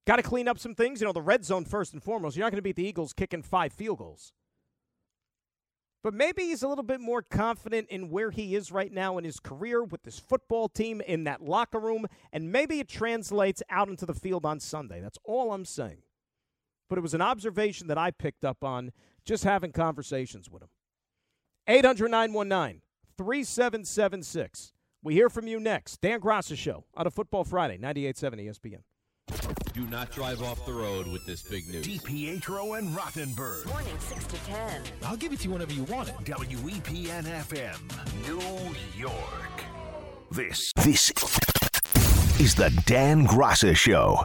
Got 0.06 0.16
to 0.16 0.22
clean 0.22 0.48
up 0.48 0.58
some 0.58 0.74
things. 0.74 1.00
You 1.00 1.06
know, 1.06 1.12
the 1.12 1.22
red 1.22 1.44
zone 1.44 1.64
first 1.64 1.92
and 1.92 2.02
foremost. 2.02 2.36
You're 2.36 2.44
not 2.44 2.52
going 2.52 2.58
to 2.58 2.62
beat 2.62 2.76
the 2.76 2.86
Eagles 2.86 3.12
kicking 3.12 3.42
five 3.42 3.72
field 3.72 3.98
goals. 3.98 4.32
But 6.02 6.12
maybe 6.12 6.42
he's 6.42 6.62
a 6.62 6.68
little 6.68 6.84
bit 6.84 7.00
more 7.00 7.22
confident 7.22 7.88
in 7.88 8.10
where 8.10 8.30
he 8.30 8.54
is 8.54 8.70
right 8.70 8.92
now 8.92 9.16
in 9.16 9.24
his 9.24 9.40
career 9.40 9.82
with 9.82 10.02
this 10.02 10.18
football 10.18 10.68
team 10.68 11.00
in 11.00 11.24
that 11.24 11.40
locker 11.40 11.80
room, 11.80 12.06
and 12.30 12.52
maybe 12.52 12.78
it 12.78 12.88
translates 12.88 13.62
out 13.70 13.88
into 13.88 14.04
the 14.04 14.12
field 14.12 14.44
on 14.44 14.60
Sunday. 14.60 15.00
That's 15.00 15.18
all 15.24 15.52
I'm 15.52 15.64
saying 15.64 16.02
but 16.88 16.98
it 16.98 17.02
was 17.02 17.14
an 17.14 17.22
observation 17.22 17.86
that 17.88 17.98
I 17.98 18.10
picked 18.10 18.44
up 18.44 18.62
on 18.64 18.92
just 19.24 19.44
having 19.44 19.72
conversations 19.72 20.50
with 20.50 20.62
him. 20.62 20.68
800 21.66 22.10
919 22.10 22.82
3776. 23.16 24.72
We 25.02 25.14
hear 25.14 25.28
from 25.28 25.46
you 25.46 25.60
next. 25.60 26.00
Dan 26.00 26.20
Graca 26.20 26.56
Show 26.56 26.84
on 26.94 27.06
a 27.06 27.10
Football 27.10 27.44
Friday, 27.44 27.78
98.7 27.78 28.48
ESPN. 28.48 28.80
Do 29.72 29.86
not 29.86 30.10
drive 30.12 30.42
off 30.42 30.64
the 30.66 30.72
road 30.72 31.06
with 31.08 31.26
this 31.26 31.42
big 31.42 31.68
news. 31.68 31.86
DiPietro 31.86 32.78
and 32.78 32.94
Rothenberg. 32.96 33.66
Morning 33.66 33.98
6 33.98 34.24
to 34.26 34.36
10. 34.46 34.82
I'll 35.02 35.16
give 35.16 35.32
it 35.32 35.40
to 35.40 35.44
you 35.46 35.50
whenever 35.50 35.72
you 35.72 35.82
want 35.84 36.10
it. 36.10 36.14
WEPN 36.24 37.24
FM, 37.24 38.28
New 38.28 38.74
York. 38.96 39.64
This, 40.30 40.72
this 40.76 41.10
is 42.40 42.54
the 42.54 42.70
Dan 42.86 43.26
Graca 43.26 43.74
Show 43.74 44.24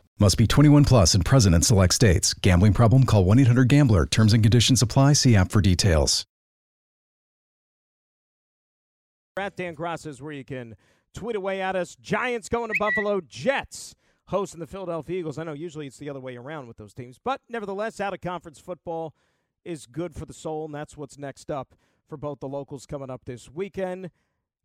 Must 0.21 0.37
be 0.37 0.45
21 0.45 0.85
plus 0.85 1.15
and 1.15 1.25
present 1.25 1.55
in 1.55 1.63
select 1.63 1.95
states. 1.95 2.35
Gambling 2.35 2.73
problem? 2.73 3.05
Call 3.05 3.25
1 3.25 3.39
800 3.39 3.67
Gambler. 3.67 4.05
Terms 4.05 4.33
and 4.33 4.43
conditions 4.43 4.83
apply. 4.83 5.13
See 5.13 5.35
app 5.35 5.51
for 5.51 5.61
details. 5.61 6.27
At 9.35 9.55
Dan 9.55 9.75
Graca 9.75 10.05
is 10.05 10.21
where 10.21 10.31
you 10.31 10.45
can 10.45 10.75
tweet 11.15 11.35
away 11.35 11.59
at 11.59 11.75
us. 11.75 11.95
Giants 11.95 12.49
going 12.49 12.67
to 12.71 12.75
Buffalo. 12.77 13.19
Jets 13.21 13.95
hosting 14.27 14.59
the 14.59 14.67
Philadelphia 14.67 15.17
Eagles. 15.21 15.39
I 15.39 15.43
know 15.43 15.53
usually 15.53 15.87
it's 15.87 15.97
the 15.97 16.11
other 16.11 16.19
way 16.19 16.37
around 16.37 16.67
with 16.67 16.77
those 16.77 16.93
teams, 16.93 17.17
but 17.17 17.41
nevertheless, 17.49 17.99
out 17.99 18.13
of 18.13 18.21
conference 18.21 18.59
football 18.59 19.15
is 19.65 19.87
good 19.87 20.13
for 20.13 20.27
the 20.27 20.35
soul, 20.35 20.65
and 20.65 20.75
that's 20.75 20.95
what's 20.95 21.17
next 21.17 21.49
up 21.49 21.73
for 22.07 22.15
both 22.15 22.41
the 22.41 22.47
locals 22.47 22.85
coming 22.85 23.09
up 23.09 23.25
this 23.25 23.49
weekend. 23.49 24.11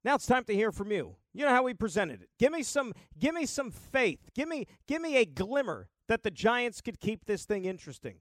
Now 0.07 0.15
it's 0.15 0.27
time 0.27 0.45
to 0.45 0.55
hear 0.55 0.71
from 0.71 0.93
you. 0.93 1.17
You 1.35 1.45
know 1.45 1.51
how 1.51 1.65
we 1.65 1.75
presented 1.75 2.23
it. 2.23 2.29
Give 2.39 2.53
me 2.53 2.63
some 2.63 2.93
give 3.19 3.35
me 3.35 3.45
some 3.45 3.73
faith. 3.73 4.21
Give 4.37 4.49
me 4.49 4.69
give 4.87 5.03
me 5.03 5.17
a 5.17 5.25
glimmer 5.25 5.89
that 6.07 6.23
the 6.23 6.31
Giants 6.31 6.81
could 6.81 7.01
keep 7.01 7.25
this 7.25 7.45
thing 7.45 7.65
interesting 7.65 8.21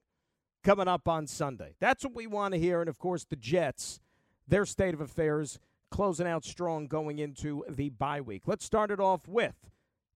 coming 0.63 0.87
up 0.87 1.07
on 1.07 1.27
Sunday. 1.27 1.75
That's 1.79 2.03
what 2.03 2.15
we 2.15 2.25
want 2.25 2.55
to 2.55 2.59
hear 2.59 2.81
and 2.81 2.89
of 2.89 2.97
course 2.97 3.23
the 3.23 3.35
Jets, 3.35 3.99
their 4.47 4.65
state 4.65 4.95
of 4.95 4.99
affairs 4.99 5.59
closing 5.91 6.25
out 6.25 6.43
strong 6.43 6.87
going 6.87 7.19
into 7.19 7.63
the 7.69 7.89
bye 7.89 8.19
week. 8.19 8.47
Let's 8.47 8.65
start 8.65 8.89
it 8.89 8.99
off 8.99 9.27
with 9.27 9.69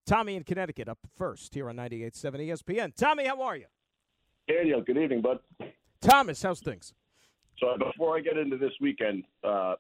Tommy 0.08 0.36
in 0.36 0.45
Connecticut 0.45 0.89
up 0.89 0.97
first 1.15 1.53
here 1.53 1.69
on 1.69 1.75
98.7 1.75 2.49
ESPN. 2.49 2.95
Tommy, 2.95 3.27
how 3.27 3.43
are 3.43 3.55
you? 3.55 3.67
Daniel, 4.47 4.82
good 4.82 4.97
evening, 4.97 5.21
bud. 5.21 5.38
Thomas, 6.01 6.41
how's 6.41 6.62
things? 6.62 6.95
So 7.60 7.75
before 7.77 8.17
I 8.17 8.21
get 8.21 8.38
into 8.38 8.58
this 8.58 8.71
weekend, 8.82 9.25
uh, 9.43 9.75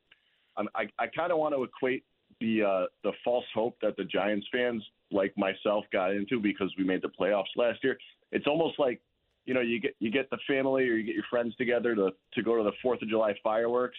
I'm, 0.57 0.67
I, 0.75 0.87
I 0.97 1.07
kind 1.07 1.31
of 1.31 1.37
want 1.37 1.55
to 1.55 1.63
equate 1.63 2.03
the 2.39 2.63
uh, 2.63 2.85
the 3.03 3.11
false 3.23 3.45
hope 3.53 3.77
that 3.81 3.97
the 3.97 4.03
Giants 4.03 4.47
fans 4.51 4.83
like 5.11 5.33
myself 5.37 5.85
got 5.91 6.11
into 6.11 6.39
because 6.39 6.73
we 6.77 6.83
made 6.83 7.01
the 7.01 7.09
playoffs 7.19 7.55
last 7.55 7.83
year. 7.83 7.97
It's 8.31 8.47
almost 8.47 8.79
like 8.79 9.01
you 9.45 9.53
know 9.53 9.61
you 9.61 9.79
get 9.79 9.95
you 9.99 10.11
get 10.11 10.29
the 10.29 10.37
family 10.47 10.83
or 10.83 10.93
you 10.93 11.03
get 11.03 11.15
your 11.15 11.25
friends 11.29 11.55
together 11.55 11.95
to 11.95 12.11
to 12.33 12.43
go 12.43 12.57
to 12.57 12.63
the 12.63 12.71
Fourth 12.81 13.01
of 13.01 13.09
July 13.09 13.33
fireworks, 13.43 13.97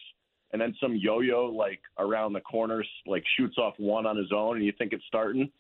and 0.53 0.61
then 0.61 0.75
some 0.81 0.97
yo-yo 0.97 1.47
like 1.47 1.81
around 1.99 2.33
the 2.33 2.41
corners 2.41 2.89
like 3.07 3.25
shoots 3.37 3.59
off 3.59 3.75
one 3.79 4.07
on 4.07 4.17
his 4.17 4.33
own, 4.33 4.57
and 4.57 4.65
you 4.65 4.73
think 4.79 4.93
it's 4.93 5.05
starting. 5.07 5.51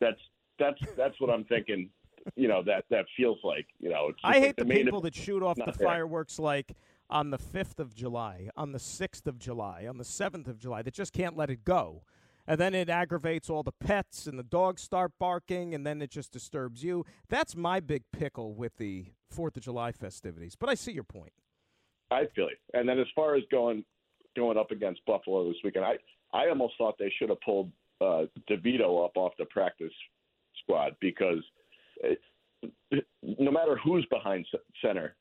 That's 0.00 0.20
that's 0.58 0.78
that's 0.96 1.20
what 1.20 1.30
I'm 1.30 1.44
thinking. 1.44 1.90
You 2.36 2.48
know 2.48 2.62
that 2.64 2.84
that 2.90 3.06
feels 3.16 3.38
like 3.42 3.66
you 3.80 3.88
know. 3.88 4.12
I 4.22 4.34
like 4.34 4.42
hate 4.42 4.56
the 4.56 4.64
people 4.64 5.00
that 5.00 5.14
shoot 5.14 5.42
off 5.42 5.56
the 5.56 5.72
there. 5.76 5.86
fireworks 5.86 6.38
like 6.38 6.72
on 7.10 7.30
the 7.30 7.38
5th 7.38 7.78
of 7.78 7.94
July, 7.94 8.48
on 8.56 8.72
the 8.72 8.78
6th 8.78 9.26
of 9.26 9.38
July, 9.38 9.86
on 9.88 9.98
the 9.98 10.04
7th 10.04 10.48
of 10.48 10.58
July 10.58 10.82
that 10.82 10.94
just 10.94 11.12
can't 11.12 11.36
let 11.36 11.50
it 11.50 11.64
go. 11.64 12.02
And 12.46 12.58
then 12.58 12.74
it 12.74 12.88
aggravates 12.88 13.50
all 13.50 13.62
the 13.62 13.72
pets 13.72 14.26
and 14.26 14.38
the 14.38 14.42
dogs 14.42 14.80
start 14.82 15.12
barking 15.18 15.74
and 15.74 15.86
then 15.86 16.00
it 16.00 16.10
just 16.10 16.32
disturbs 16.32 16.82
you. 16.82 17.04
That's 17.28 17.54
my 17.54 17.80
big 17.80 18.04
pickle 18.12 18.54
with 18.54 18.78
the 18.78 19.12
4th 19.34 19.56
of 19.56 19.62
July 19.62 19.92
festivities. 19.92 20.56
But 20.56 20.70
I 20.70 20.74
see 20.74 20.92
your 20.92 21.04
point. 21.04 21.32
I 22.10 22.24
feel 22.34 22.48
it. 22.48 22.58
And 22.72 22.88
then 22.88 22.98
as 22.98 23.06
far 23.14 23.34
as 23.36 23.42
going 23.50 23.84
going 24.36 24.56
up 24.56 24.70
against 24.70 25.04
Buffalo 25.04 25.46
this 25.48 25.58
weekend, 25.62 25.84
I 25.84 25.96
I 26.32 26.48
almost 26.48 26.74
thought 26.78 26.96
they 26.98 27.12
should 27.18 27.28
have 27.28 27.40
pulled 27.42 27.70
uh, 28.00 28.24
DeVito 28.48 29.04
up 29.04 29.16
off 29.16 29.32
the 29.38 29.44
practice 29.46 29.92
squad 30.62 30.96
because 31.00 31.42
it, 32.00 32.20
no 33.22 33.50
matter 33.50 33.78
who's 33.84 34.06
behind 34.06 34.46
center, 34.82 35.14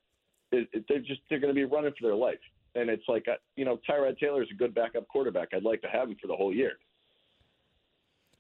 it, 0.51 0.67
it, 0.73 0.85
they're 0.87 0.99
just 0.99 1.21
they're 1.29 1.39
going 1.39 1.53
to 1.53 1.55
be 1.55 1.65
running 1.65 1.93
for 1.99 2.07
their 2.07 2.15
life. 2.15 2.39
And 2.75 2.89
it's 2.89 3.03
like 3.07 3.25
uh, 3.27 3.35
you 3.55 3.65
know 3.65 3.79
Tyrod 3.89 4.19
Taylor 4.19 4.43
is 4.43 4.49
a 4.51 4.55
good 4.55 4.73
backup 4.73 5.07
quarterback. 5.07 5.49
I'd 5.53 5.63
like 5.63 5.81
to 5.81 5.87
have 5.87 6.09
him 6.09 6.17
for 6.21 6.27
the 6.27 6.35
whole 6.35 6.53
year. 6.53 6.73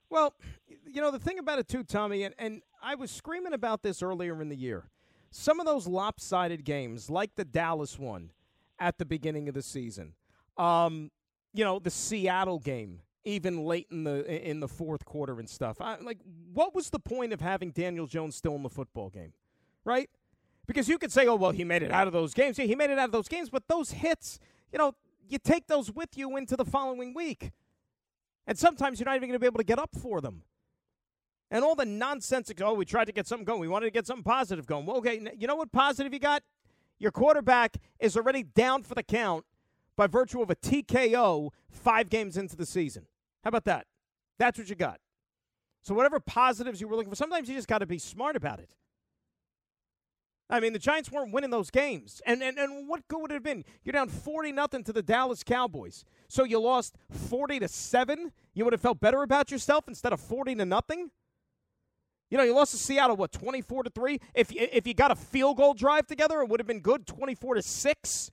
Well, 0.09 0.33
you 0.85 1.01
know, 1.01 1.11
the 1.11 1.19
thing 1.19 1.39
about 1.39 1.59
it 1.59 1.67
too, 1.67 1.83
Tommy, 1.83 2.23
and, 2.23 2.33
and 2.37 2.61
I 2.81 2.95
was 2.95 3.11
screaming 3.11 3.53
about 3.53 3.83
this 3.83 4.01
earlier 4.01 4.41
in 4.41 4.49
the 4.49 4.55
year. 4.55 4.89
Some 5.31 5.59
of 5.59 5.65
those 5.65 5.85
lopsided 5.85 6.63
games, 6.63 7.09
like 7.09 7.35
the 7.35 7.43
Dallas 7.43 7.99
one 7.99 8.31
at 8.79 8.97
the 8.97 9.05
beginning 9.05 9.49
of 9.49 9.55
the 9.55 9.61
season, 9.61 10.13
um, 10.57 11.11
you 11.53 11.65
know, 11.65 11.79
the 11.79 11.89
Seattle 11.89 12.59
game, 12.59 13.01
even 13.25 13.65
late 13.65 13.87
in 13.91 14.05
the 14.05 14.49
in 14.49 14.61
the 14.61 14.67
fourth 14.67 15.03
quarter 15.03 15.39
and 15.39 15.49
stuff. 15.49 15.81
I, 15.81 15.97
like, 15.97 16.19
what 16.53 16.73
was 16.73 16.89
the 16.89 16.99
point 16.99 17.33
of 17.33 17.41
having 17.41 17.71
Daniel 17.71 18.07
Jones 18.07 18.35
still 18.37 18.55
in 18.55 18.63
the 18.63 18.69
football 18.69 19.09
game, 19.09 19.33
right? 19.83 20.09
Because 20.67 20.89
you 20.89 20.97
could 20.97 21.11
say, 21.11 21.27
oh, 21.27 21.35
well, 21.35 21.51
he 21.51 21.63
made 21.63 21.81
it 21.81 21.91
out 21.91 22.07
of 22.07 22.13
those 22.13 22.33
games. 22.33 22.59
Yeah, 22.59 22.65
he 22.65 22.75
made 22.75 22.89
it 22.89 22.99
out 22.99 23.05
of 23.05 23.11
those 23.11 23.27
games, 23.27 23.49
but 23.49 23.63
those 23.67 23.91
hits, 23.91 24.39
you 24.71 24.77
know, 24.77 24.93
you 25.29 25.37
take 25.37 25.67
those 25.67 25.91
with 25.91 26.17
you 26.17 26.35
into 26.35 26.55
the 26.55 26.65
following 26.65 27.13
week. 27.13 27.51
And 28.45 28.57
sometimes 28.57 28.99
you're 28.99 29.05
not 29.05 29.15
even 29.15 29.29
going 29.29 29.35
to 29.35 29.39
be 29.39 29.47
able 29.47 29.59
to 29.59 29.63
get 29.63 29.79
up 29.79 29.91
for 29.95 30.21
them. 30.21 30.43
And 31.49 31.63
all 31.63 31.75
the 31.75 31.85
nonsense, 31.85 32.51
oh, 32.61 32.73
we 32.73 32.85
tried 32.85 33.05
to 33.05 33.13
get 33.13 33.27
something 33.27 33.45
going. 33.45 33.61
We 33.61 33.67
wanted 33.69 33.85
to 33.85 33.91
get 33.91 34.05
something 34.05 34.23
positive 34.23 34.65
going. 34.65 34.85
Well, 34.85 34.97
okay, 34.97 35.21
you 35.37 35.47
know 35.47 35.55
what 35.55 35.71
positive 35.71 36.13
you 36.13 36.19
got? 36.19 36.43
Your 36.99 37.11
quarterback 37.11 37.77
is 37.99 38.17
already 38.17 38.43
down 38.43 38.83
for 38.83 38.95
the 38.95 39.03
count 39.03 39.45
by 39.95 40.07
virtue 40.07 40.41
of 40.41 40.49
a 40.49 40.55
TKO 40.55 41.49
five 41.69 42.09
games 42.09 42.37
into 42.37 42.55
the 42.55 42.65
season. 42.65 43.05
How 43.43 43.49
about 43.49 43.65
that? 43.65 43.85
That's 44.37 44.57
what 44.57 44.69
you 44.69 44.75
got. 44.75 44.99
So 45.81 45.93
whatever 45.93 46.19
positives 46.19 46.81
you 46.81 46.87
were 46.87 46.95
looking 46.97 47.09
for, 47.09 47.15
sometimes 47.15 47.47
you 47.47 47.55
just 47.55 47.67
got 47.67 47.77
to 47.79 47.85
be 47.85 47.97
smart 47.97 48.35
about 48.35 48.59
it. 48.59 48.71
I 50.49 50.61
mean, 50.61 50.71
the 50.71 50.79
Giants 50.79 51.11
weren't 51.11 51.33
winning 51.33 51.49
those 51.49 51.69
games. 51.69 52.21
And 52.25 52.41
and, 52.41 52.57
and 52.57 52.87
what 52.87 53.07
good 53.07 53.21
would 53.21 53.31
it 53.31 53.35
have 53.35 53.43
been? 53.43 53.65
You're 53.83 53.93
down 53.93 54.09
40 54.09 54.51
nothing 54.53 54.83
to 54.85 54.93
the 54.93 55.03
Dallas 55.03 55.43
Cowboys. 55.43 56.05
So 56.29 56.43
you 56.43 56.59
lost 56.59 56.95
40 57.11 57.59
to 57.59 57.67
7. 57.67 58.31
You 58.53 58.63
would 58.63 58.73
have 58.73 58.81
felt 58.81 58.99
better 58.99 59.23
about 59.23 59.51
yourself 59.51 59.87
instead 59.87 60.13
of 60.13 60.19
40 60.19 60.55
to 60.55 60.65
nothing? 60.65 61.11
You 62.29 62.37
know, 62.37 62.43
you 62.43 62.53
lost 62.53 62.71
to 62.71 62.77
Seattle 62.77 63.15
what 63.15 63.31
24 63.31 63.83
to 63.83 63.89
3. 63.89 64.19
If 64.33 64.51
if 64.51 64.87
you 64.87 64.93
got 64.93 65.11
a 65.11 65.15
field 65.15 65.57
goal 65.57 65.73
drive 65.73 66.07
together, 66.07 66.41
it 66.41 66.49
would 66.49 66.59
have 66.59 66.67
been 66.67 66.81
good 66.81 67.05
24 67.05 67.55
to 67.55 67.61
6. 67.61 68.31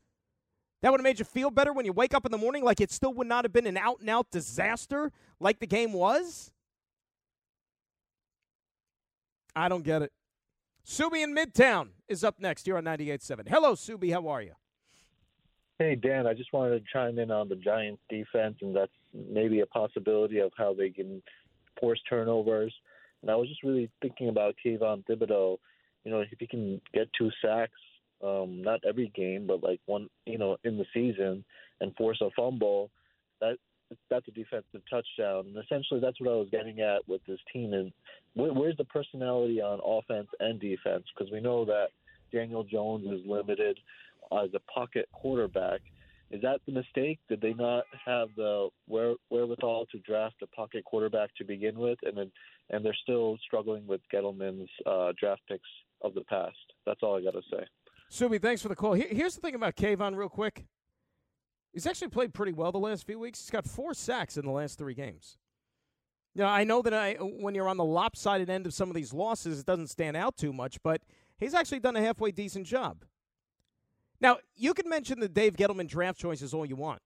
That 0.82 0.90
would 0.90 1.00
have 1.00 1.04
made 1.04 1.18
you 1.18 1.24
feel 1.24 1.50
better 1.50 1.72
when 1.72 1.86
you 1.86 1.92
wake 1.92 2.12
up 2.12 2.26
in 2.26 2.32
the 2.32 2.38
morning 2.38 2.62
like 2.62 2.80
it 2.80 2.92
still 2.92 3.14
would 3.14 3.26
not 3.26 3.44
have 3.44 3.52
been 3.52 3.66
an 3.66 3.78
out 3.78 4.00
and 4.00 4.10
out 4.10 4.30
disaster 4.30 5.10
like 5.40 5.58
the 5.58 5.66
game 5.66 5.92
was. 5.92 6.50
I 9.56 9.68
don't 9.68 9.84
get 9.84 10.02
it. 10.02 10.12
Subi 10.86 11.22
in 11.22 11.34
Midtown 11.34 11.88
is 12.08 12.22
up 12.22 12.38
next 12.38 12.66
here 12.66 12.76
on 12.76 12.84
98.7. 12.84 13.48
Hello, 13.48 13.72
Subi. 13.72 14.12
How 14.12 14.28
are 14.28 14.42
you? 14.42 14.52
Hey 15.78 15.96
Dan, 15.96 16.26
I 16.26 16.34
just 16.34 16.52
wanted 16.52 16.78
to 16.78 16.84
chime 16.92 17.18
in 17.18 17.32
on 17.32 17.48
the 17.48 17.56
Giants 17.56 18.00
defense, 18.08 18.56
and 18.60 18.76
that's 18.76 18.92
maybe 19.12 19.60
a 19.60 19.66
possibility 19.66 20.38
of 20.38 20.52
how 20.56 20.72
they 20.72 20.90
can 20.90 21.20
force 21.80 22.00
turnovers. 22.08 22.72
And 23.22 23.30
I 23.30 23.34
was 23.34 23.48
just 23.48 23.64
really 23.64 23.90
thinking 24.00 24.28
about 24.28 24.54
Kayvon 24.64 25.04
Thibodeaux. 25.06 25.56
You 26.04 26.10
know, 26.12 26.20
if 26.20 26.38
he 26.38 26.46
can 26.46 26.80
get 26.92 27.08
two 27.18 27.30
sacks, 27.42 27.72
um, 28.22 28.62
not 28.62 28.80
every 28.86 29.10
game, 29.16 29.46
but 29.48 29.64
like 29.64 29.80
one, 29.86 30.08
you 30.26 30.38
know, 30.38 30.58
in 30.62 30.76
the 30.76 30.86
season, 30.94 31.44
and 31.80 31.96
force 31.96 32.20
a 32.20 32.28
fumble, 32.36 32.90
that 33.40 33.56
that's 34.10 34.28
a 34.28 34.30
defensive 34.30 34.82
touchdown. 34.90 35.46
And 35.46 35.56
essentially, 35.56 36.00
that's 36.00 36.20
what 36.20 36.30
I 36.30 36.36
was 36.36 36.48
getting 36.50 36.80
at 36.80 37.06
with 37.08 37.24
this 37.26 37.38
team. 37.52 37.72
And 37.72 37.92
where, 38.34 38.52
where's 38.52 38.76
the 38.76 38.84
personality 38.84 39.60
on 39.60 39.80
offense 39.84 40.28
and 40.40 40.60
defense? 40.60 41.04
Because 41.16 41.32
we 41.32 41.40
know 41.40 41.64
that 41.64 41.88
Daniel 42.32 42.64
Jones 42.64 43.06
is 43.06 43.20
limited 43.26 43.78
as 44.32 44.50
a 44.54 44.60
pocket 44.72 45.08
quarterback. 45.12 45.80
Is 46.30 46.42
that 46.42 46.60
the 46.66 46.72
mistake? 46.72 47.20
Did 47.28 47.40
they 47.40 47.52
not 47.52 47.84
have 48.04 48.28
the 48.36 48.68
where, 48.88 49.14
wherewithal 49.30 49.86
to 49.92 49.98
draft 50.00 50.36
a 50.42 50.46
pocket 50.48 50.84
quarterback 50.84 51.30
to 51.36 51.44
begin 51.44 51.78
with, 51.78 51.98
and 52.02 52.16
then 52.16 52.32
and 52.70 52.84
they're 52.84 52.96
still 53.02 53.38
struggling 53.46 53.86
with 53.86 54.00
Gettleman's 54.12 54.70
uh, 54.86 55.12
draft 55.20 55.42
picks 55.48 55.68
of 56.02 56.14
the 56.14 56.22
past? 56.22 56.56
That's 56.86 57.00
all 57.02 57.16
I 57.16 57.22
got 57.22 57.34
to 57.34 57.42
say. 57.50 57.64
Subi, 58.10 58.40
thanks 58.40 58.62
for 58.62 58.68
the 58.68 58.76
call. 58.76 58.94
here's 58.94 59.34
the 59.34 59.40
thing 59.40 59.54
about 59.54 59.76
Kayvon, 59.76 60.16
real 60.16 60.28
quick. 60.28 60.66
He's 61.74 61.86
actually 61.86 62.08
played 62.08 62.32
pretty 62.32 62.52
well 62.52 62.70
the 62.70 62.78
last 62.78 63.04
few 63.04 63.18
weeks. 63.18 63.40
He's 63.40 63.50
got 63.50 63.66
four 63.66 63.94
sacks 63.94 64.36
in 64.36 64.46
the 64.46 64.52
last 64.52 64.78
three 64.78 64.94
games. 64.94 65.36
Now, 66.36 66.46
I 66.46 66.62
know 66.62 66.82
that 66.82 66.94
I, 66.94 67.14
when 67.14 67.54
you're 67.54 67.68
on 67.68 67.76
the 67.76 67.84
lopsided 67.84 68.48
end 68.48 68.66
of 68.66 68.72
some 68.72 68.88
of 68.88 68.94
these 68.94 69.12
losses, 69.12 69.58
it 69.58 69.66
doesn't 69.66 69.88
stand 69.88 70.16
out 70.16 70.36
too 70.36 70.52
much, 70.52 70.78
but 70.84 71.02
he's 71.36 71.52
actually 71.52 71.80
done 71.80 71.96
a 71.96 72.00
halfway 72.00 72.30
decent 72.30 72.66
job. 72.66 73.04
Now, 74.20 74.38
you 74.56 74.72
can 74.72 74.88
mention 74.88 75.18
the 75.18 75.28
Dave 75.28 75.56
Gettleman 75.56 75.88
draft 75.88 76.18
choices 76.18 76.54
all 76.54 76.64
you 76.64 76.76
want. 76.76 77.02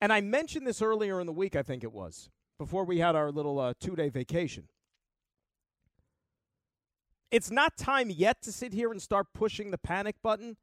And 0.00 0.12
I 0.12 0.22
mentioned 0.22 0.66
this 0.66 0.80
earlier 0.80 1.20
in 1.20 1.26
the 1.26 1.32
week, 1.32 1.54
I 1.54 1.62
think 1.62 1.84
it 1.84 1.92
was, 1.92 2.30
before 2.58 2.84
we 2.84 2.98
had 2.98 3.14
our 3.14 3.30
little 3.30 3.58
uh, 3.58 3.74
two 3.78 3.94
day 3.94 4.08
vacation. 4.08 4.68
It's 7.30 7.50
not 7.50 7.76
time 7.76 8.08
yet 8.08 8.40
to 8.42 8.52
sit 8.52 8.72
here 8.72 8.90
and 8.90 9.02
start 9.02 9.28
pushing 9.34 9.70
the 9.70 9.78
panic 9.78 10.16
button 10.22 10.56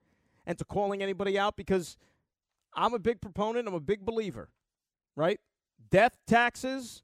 and 0.46 0.58
to 0.58 0.66
calling 0.66 1.04
anybody 1.04 1.38
out 1.38 1.56
because 1.56 1.98
I'm 2.76 2.94
a 2.94 3.00
big 3.00 3.22
proponent, 3.22 3.68
I'm 3.68 3.74
a 3.74 3.80
big 3.80 4.06
believer, 4.06 4.50
right? 5.16 5.40
Death 5.92 6.18
taxes, 6.28 7.04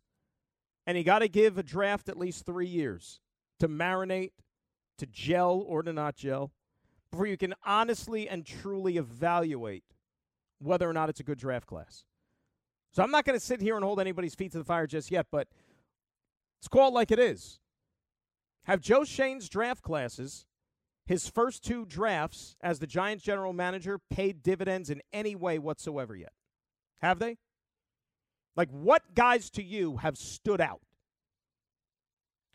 and 0.88 0.98
you 0.98 1.04
got 1.04 1.20
to 1.20 1.28
give 1.28 1.58
a 1.58 1.64
draft 1.64 2.10
at 2.10 2.18
least 2.18 2.46
three 2.46 2.68
years 2.68 3.20
to 3.60 3.68
marinate, 3.68 4.32
to 4.98 5.06
gel 5.06 5.64
or 5.66 5.84
to 5.84 5.94
not 5.94 6.16
gel 6.16 6.52
before 7.12 7.26
you 7.26 7.38
can 7.38 7.54
honestly 7.66 8.30
and 8.30 8.46
truly 8.46 8.98
evaluate 8.98 9.84
whether 10.60 10.90
or 10.90 10.94
not 10.94 11.10
it's 11.10 11.20
a 11.20 11.24
good 11.24 11.38
draft 11.38 11.66
class. 11.66 12.06
So 12.92 13.04
I'm 13.04 13.12
not 13.12 13.26
going 13.26 13.38
to 13.40 13.46
sit 13.46 13.62
here 13.62 13.76
and 13.76 13.84
hold 13.84 14.00
anybody's 14.00 14.36
feet 14.36 14.52
to 14.54 14.58
the 14.58 14.64
fire 14.64 14.88
just 14.88 15.12
yet, 15.12 15.28
but 15.32 15.48
it's 16.60 16.68
called 16.68 16.94
like 16.94 17.12
it 17.12 17.20
is. 17.20 17.60
Have 18.66 18.82
Joe 18.82 19.04
Shane's 19.04 19.48
draft 19.48 19.82
classes, 19.82 20.46
his 21.10 21.28
first 21.28 21.63
two 21.63 21.86
drafts 21.86 22.56
as 22.62 22.78
the 22.78 22.86
Giants 22.86 23.24
general 23.24 23.52
manager, 23.52 24.00
paid 24.12 24.43
dividends 24.43 24.91
in 24.91 25.02
any 25.12 25.36
way 25.36 25.58
whatsoever 25.58 26.15
yet? 26.15 26.34
Have 27.02 27.17
they? 27.17 27.39
Like, 28.56 28.69
what 28.69 29.15
guys 29.15 29.50
to 29.52 29.63
you 29.63 29.98
have 29.98 30.19
stood 30.19 30.62
out 30.62 30.82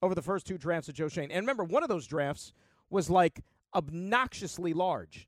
over 0.00 0.14
the 0.14 0.22
first 0.22 0.46
two 0.46 0.56
drafts 0.56 0.88
of 0.88 0.94
Joe 0.94 1.08
Schoen? 1.08 1.32
And 1.32 1.40
remember, 1.40 1.64
one 1.64 1.82
of 1.82 1.88
those 1.88 2.06
drafts 2.06 2.52
was 2.90 3.10
like 3.10 3.40
obnoxiously 3.74 4.72
large. 4.72 5.26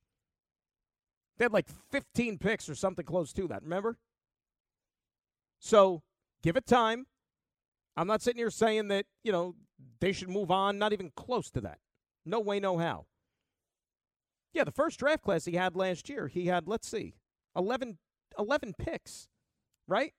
They 1.37 1.47
had 1.47 1.53
like 1.53 1.67
15 1.91 2.39
picks 2.39 2.69
or 2.69 2.77
something 2.77 3.05
close 3.05 3.33
to 3.33 3.49
that, 3.49 3.65
remember? 3.65 3.99
So 5.59 6.05
give 6.45 6.57
it 6.57 6.65
time. 6.65 7.07
I'm 7.97 8.07
not 8.07 8.23
sitting 8.23 8.39
here 8.39 8.53
saying 8.53 8.87
that, 8.87 9.07
you 9.25 9.33
know, 9.33 9.57
they 9.99 10.13
should 10.13 10.31
move 10.31 10.53
on, 10.53 10.79
not 10.79 10.93
even 10.93 11.11
close 11.17 11.51
to 11.51 11.61
that. 11.63 11.79
No 12.25 12.39
way, 12.39 12.61
no 12.61 12.79
how. 12.79 13.07
Yeah, 14.57 14.65
the 14.65 14.73
first 14.73 14.99
draft 14.99 15.23
class 15.23 15.45
he 15.45 15.57
had 15.57 15.77
last 15.77 16.09
year, 16.09 16.29
he 16.29 16.47
had, 16.47 16.67
let's 16.67 16.89
see, 16.89 17.13
11, 17.55 17.99
11 18.39 18.73
picks, 18.79 19.29
right? 19.87 20.15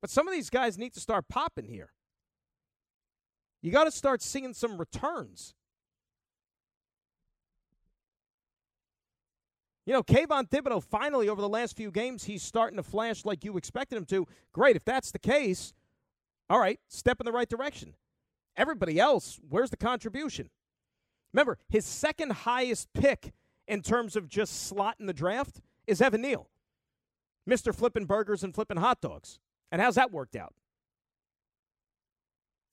But 0.00 0.08
some 0.08 0.26
of 0.26 0.32
these 0.32 0.48
guys 0.48 0.78
need 0.78 0.94
to 0.94 1.00
start 1.00 1.28
popping 1.28 1.66
here. 1.66 1.92
You 3.60 3.70
got 3.70 3.84
to 3.84 3.90
start 3.90 4.22
seeing 4.22 4.54
some 4.54 4.78
returns. 4.78 5.52
You 9.84 9.92
know, 9.92 10.02
Kayvon 10.02 10.48
Thibodeaux 10.48 10.82
finally 10.82 11.28
over 11.28 11.42
the 11.42 11.48
last 11.48 11.76
few 11.76 11.90
games, 11.90 12.24
he's 12.24 12.42
starting 12.42 12.78
to 12.78 12.82
flash 12.82 13.26
like 13.26 13.44
you 13.44 13.58
expected 13.58 13.98
him 13.98 14.06
to. 14.06 14.26
Great. 14.54 14.76
If 14.76 14.84
that's 14.86 15.12
the 15.12 15.18
case, 15.18 15.74
all 16.48 16.58
right, 16.58 16.80
step 16.88 17.20
in 17.20 17.26
the 17.26 17.32
right 17.32 17.50
direction. 17.50 17.96
Everybody 18.56 18.98
else, 18.98 19.38
where's 19.46 19.68
the 19.68 19.76
contribution? 19.76 20.48
Remember, 21.34 21.58
his 21.68 21.84
second 21.84 22.32
highest 22.32 22.88
pick 22.94 23.34
in 23.72 23.82
terms 23.82 24.16
of 24.16 24.28
just 24.28 24.66
slot 24.66 24.96
in 25.00 25.06
the 25.06 25.12
draft 25.12 25.60
is 25.86 26.00
Evan 26.00 26.22
Neal, 26.22 26.48
Mr. 27.48 27.74
Flipping 27.74 28.04
Burgers 28.04 28.44
and 28.44 28.54
Flipping 28.54 28.76
Hot 28.76 29.00
Dogs. 29.00 29.40
And 29.70 29.80
how's 29.80 29.94
that 29.94 30.12
worked 30.12 30.36
out? 30.36 30.54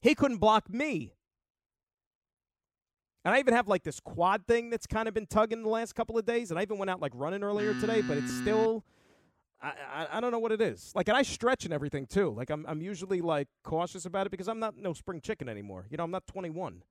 He 0.02 0.16
couldn't 0.16 0.38
block 0.38 0.70
me 0.70 1.14
and 3.26 3.36
I 3.36 3.40
even 3.40 3.54
have 3.54 3.68
like 3.68 3.84
this 3.84 4.00
quad 4.00 4.48
thing 4.48 4.70
that's 4.70 4.88
kind 4.88 5.08
of 5.08 5.14
been 5.14 5.26
tugging 5.26 5.62
the 5.62 5.70
last 5.70 5.94
couple 5.94 6.18
of 6.18 6.26
days. 6.26 6.52
And 6.52 6.60
I 6.60 6.64
even 6.64 6.78
went 6.78 6.90
out 6.90 7.02
like 7.02 7.12
running 7.14 7.44
earlier 7.44 7.74
today, 7.80 8.02
but 8.02 8.18
it's 8.18 8.34
still, 8.34 8.84
I, 9.62 9.74
I, 9.94 10.08
I, 10.14 10.22
don't 10.22 10.32
know 10.32 10.40
what 10.40 10.54
it 10.54 10.62
is. 10.62 10.92
Like, 10.96 11.10
and 11.10 11.18
I 11.18 11.24
stretch 11.24 11.66
and 11.66 11.74
everything 11.74 12.06
too. 12.06 12.34
Like, 12.36 12.50
I'm, 12.50 12.66
I'm 12.68 12.82
usually 12.82 13.20
like 13.20 13.48
cautious 13.64 14.06
about 14.06 14.26
it 14.26 14.30
because 14.30 14.48
I'm 14.48 14.60
not 14.60 14.78
no 14.78 14.94
spring 14.94 15.20
chicken 15.20 15.50
anymore. 15.50 15.86
You 15.90 15.98
know, 15.98 16.06
I'm 16.06 16.12
not 16.12 16.28
21. 16.28 16.82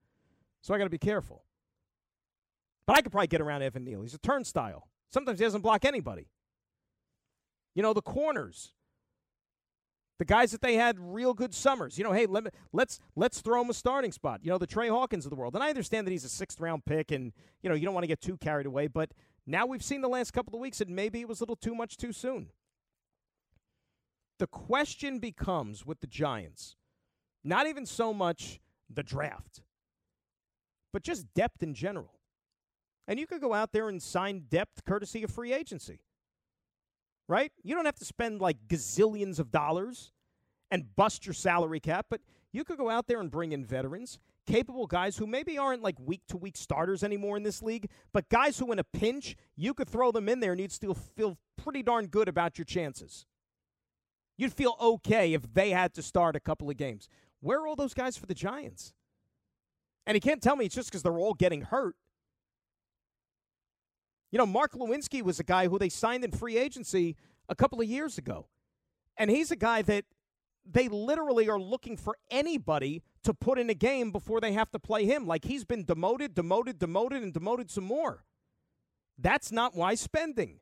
So 0.61 0.73
I 0.73 0.77
got 0.77 0.83
to 0.83 0.89
be 0.89 0.99
careful. 0.99 1.43
But 2.89 2.97
I 2.97 3.01
could 3.03 3.11
probably 3.11 3.27
get 3.27 3.39
around 3.39 3.61
Evan 3.61 3.83
Neal. 3.83 4.01
He's 4.01 4.15
a 4.15 4.17
turnstile. 4.17 4.87
Sometimes 5.13 5.37
he 5.37 5.45
doesn't 5.45 5.61
block 5.61 5.85
anybody. 5.85 6.27
You 7.75 7.83
know, 7.83 7.93
the 7.93 8.01
corners. 8.01 8.73
The 10.17 10.25
guys 10.25 10.49
that 10.53 10.61
they 10.61 10.73
had 10.73 10.97
real 10.99 11.35
good 11.35 11.53
summers. 11.53 11.99
You 11.99 12.03
know, 12.03 12.13
hey, 12.13 12.25
let 12.25 12.45
me, 12.45 12.49
let's 12.73 12.99
let's 13.15 13.41
throw 13.41 13.61
him 13.61 13.69
a 13.69 13.75
starting 13.75 14.11
spot. 14.11 14.39
You 14.41 14.49
know, 14.49 14.57
the 14.57 14.65
Trey 14.65 14.87
Hawkins 14.87 15.27
of 15.27 15.29
the 15.29 15.35
world. 15.35 15.53
And 15.53 15.63
I 15.63 15.69
understand 15.69 16.07
that 16.07 16.11
he's 16.11 16.25
a 16.25 16.29
sixth 16.29 16.59
round 16.59 16.83
pick, 16.83 17.11
and 17.11 17.31
you 17.61 17.69
know 17.69 17.75
you 17.75 17.85
don't 17.85 17.93
want 17.93 18.05
to 18.05 18.07
get 18.07 18.21
too 18.21 18.37
carried 18.37 18.65
away. 18.65 18.87
But 18.87 19.11
now 19.45 19.67
we've 19.67 19.83
seen 19.83 20.01
the 20.01 20.09
last 20.09 20.31
couple 20.31 20.55
of 20.55 20.59
weeks 20.59 20.79
that 20.79 20.89
maybe 20.89 21.21
it 21.21 21.27
was 21.27 21.41
a 21.41 21.43
little 21.43 21.57
too 21.57 21.75
much 21.75 21.95
too 21.95 22.11
soon. 22.11 22.47
The 24.39 24.47
question 24.47 25.19
becomes 25.19 25.85
with 25.85 25.99
the 25.99 26.07
Giants, 26.07 26.75
not 27.43 27.67
even 27.67 27.85
so 27.85 28.15
much 28.15 28.59
the 28.91 29.03
draft, 29.03 29.61
but 30.91 31.03
just 31.03 31.31
depth 31.35 31.61
in 31.61 31.75
general. 31.75 32.18
And 33.09 33.19
you 33.19 33.27
could 33.27 33.41
go 33.41 33.53
out 33.53 33.73
there 33.73 33.89
and 33.89 34.01
sign 34.01 34.45
depth 34.47 34.85
courtesy 34.85 35.23
of 35.23 35.31
free 35.31 35.51
agency 35.51 35.99
right? 37.29 37.51
You 37.63 37.75
don't 37.75 37.85
have 37.85 37.95
to 37.95 38.05
spend 38.05 38.41
like 38.41 38.57
gazillions 38.67 39.39
of 39.39 39.51
dollars 39.51 40.11
and 40.71 40.95
bust 40.95 41.25
your 41.25 41.33
salary 41.33 41.79
cap, 41.79 42.07
but 42.09 42.19
you 42.51 42.63
could 42.63 42.77
go 42.77 42.89
out 42.89 43.07
there 43.07 43.21
and 43.21 43.29
bring 43.29 43.51
in 43.51 43.63
veterans, 43.63 44.17
capable 44.47 44.87
guys 44.87 45.15
who 45.15 45.27
maybe 45.27 45.57
aren't 45.57 45.83
like 45.83 45.95
week 45.99 46.21
to 46.29 46.37
week 46.37 46.57
starters 46.57 47.03
anymore 47.03 47.37
in 47.37 47.43
this 47.43 47.61
league, 47.61 47.89
but 48.11 48.27
guys 48.29 48.57
who, 48.57 48.71
in 48.71 48.79
a 48.79 48.83
pinch, 48.83 49.35
you 49.55 49.75
could 49.75 49.87
throw 49.87 50.11
them 50.11 50.27
in 50.27 50.39
there 50.39 50.51
and 50.51 50.59
you'd 50.59 50.71
still 50.71 50.95
feel 50.95 51.37
pretty 51.55 51.83
darn 51.83 52.07
good 52.07 52.27
about 52.27 52.57
your 52.57 52.65
chances. 52.65 53.27
You'd 54.35 54.53
feel 54.53 54.75
okay 54.81 55.33
if 55.33 55.53
they 55.53 55.69
had 55.69 55.93
to 55.93 56.01
start 56.01 56.35
a 56.35 56.39
couple 56.39 56.69
of 56.69 56.77
games. 56.77 57.07
Where 57.41 57.59
are 57.59 57.67
all 57.67 57.75
those 57.75 57.93
guys 57.93 58.17
for 58.17 58.25
the 58.25 58.33
Giants? 58.33 58.93
And 60.07 60.15
he 60.15 60.19
can't 60.19 60.41
tell 60.41 60.55
me 60.55 60.65
it's 60.65 60.75
just 60.75 60.89
because 60.89 61.03
they're 61.03 61.19
all 61.19 61.35
getting 61.35 61.61
hurt. 61.61 61.95
You 64.31 64.37
know, 64.37 64.45
Mark 64.45 64.73
Glowinski 64.73 65.21
was 65.21 65.39
a 65.39 65.43
guy 65.43 65.67
who 65.67 65.79
they 65.79 65.89
signed 65.89 66.23
in 66.23 66.31
free 66.31 66.57
agency 66.57 67.15
a 67.47 67.55
couple 67.55 67.81
of 67.81 67.87
years 67.87 68.17
ago. 68.17 68.47
And 69.17 69.29
he's 69.29 69.51
a 69.51 69.55
guy 69.55 69.81
that 69.83 70.05
they 70.65 70.87
literally 70.87 71.49
are 71.49 71.59
looking 71.59 71.97
for 71.97 72.17
anybody 72.29 73.01
to 73.23 73.33
put 73.33 73.57
in 73.57 73.69
a 73.69 73.73
game 73.73 74.11
before 74.11 74.39
they 74.39 74.53
have 74.53 74.71
to 74.71 74.79
play 74.79 75.05
him. 75.05 75.25
Like 75.25 75.45
he's 75.45 75.65
been 75.65 75.83
demoted, 75.83 76.35
demoted, 76.35 76.79
demoted, 76.79 77.23
and 77.23 77.33
demoted 77.33 77.71
some 77.71 77.83
more. 77.83 78.23
That's 79.17 79.51
not 79.51 79.75
wise 79.75 79.99
spending. 79.99 80.59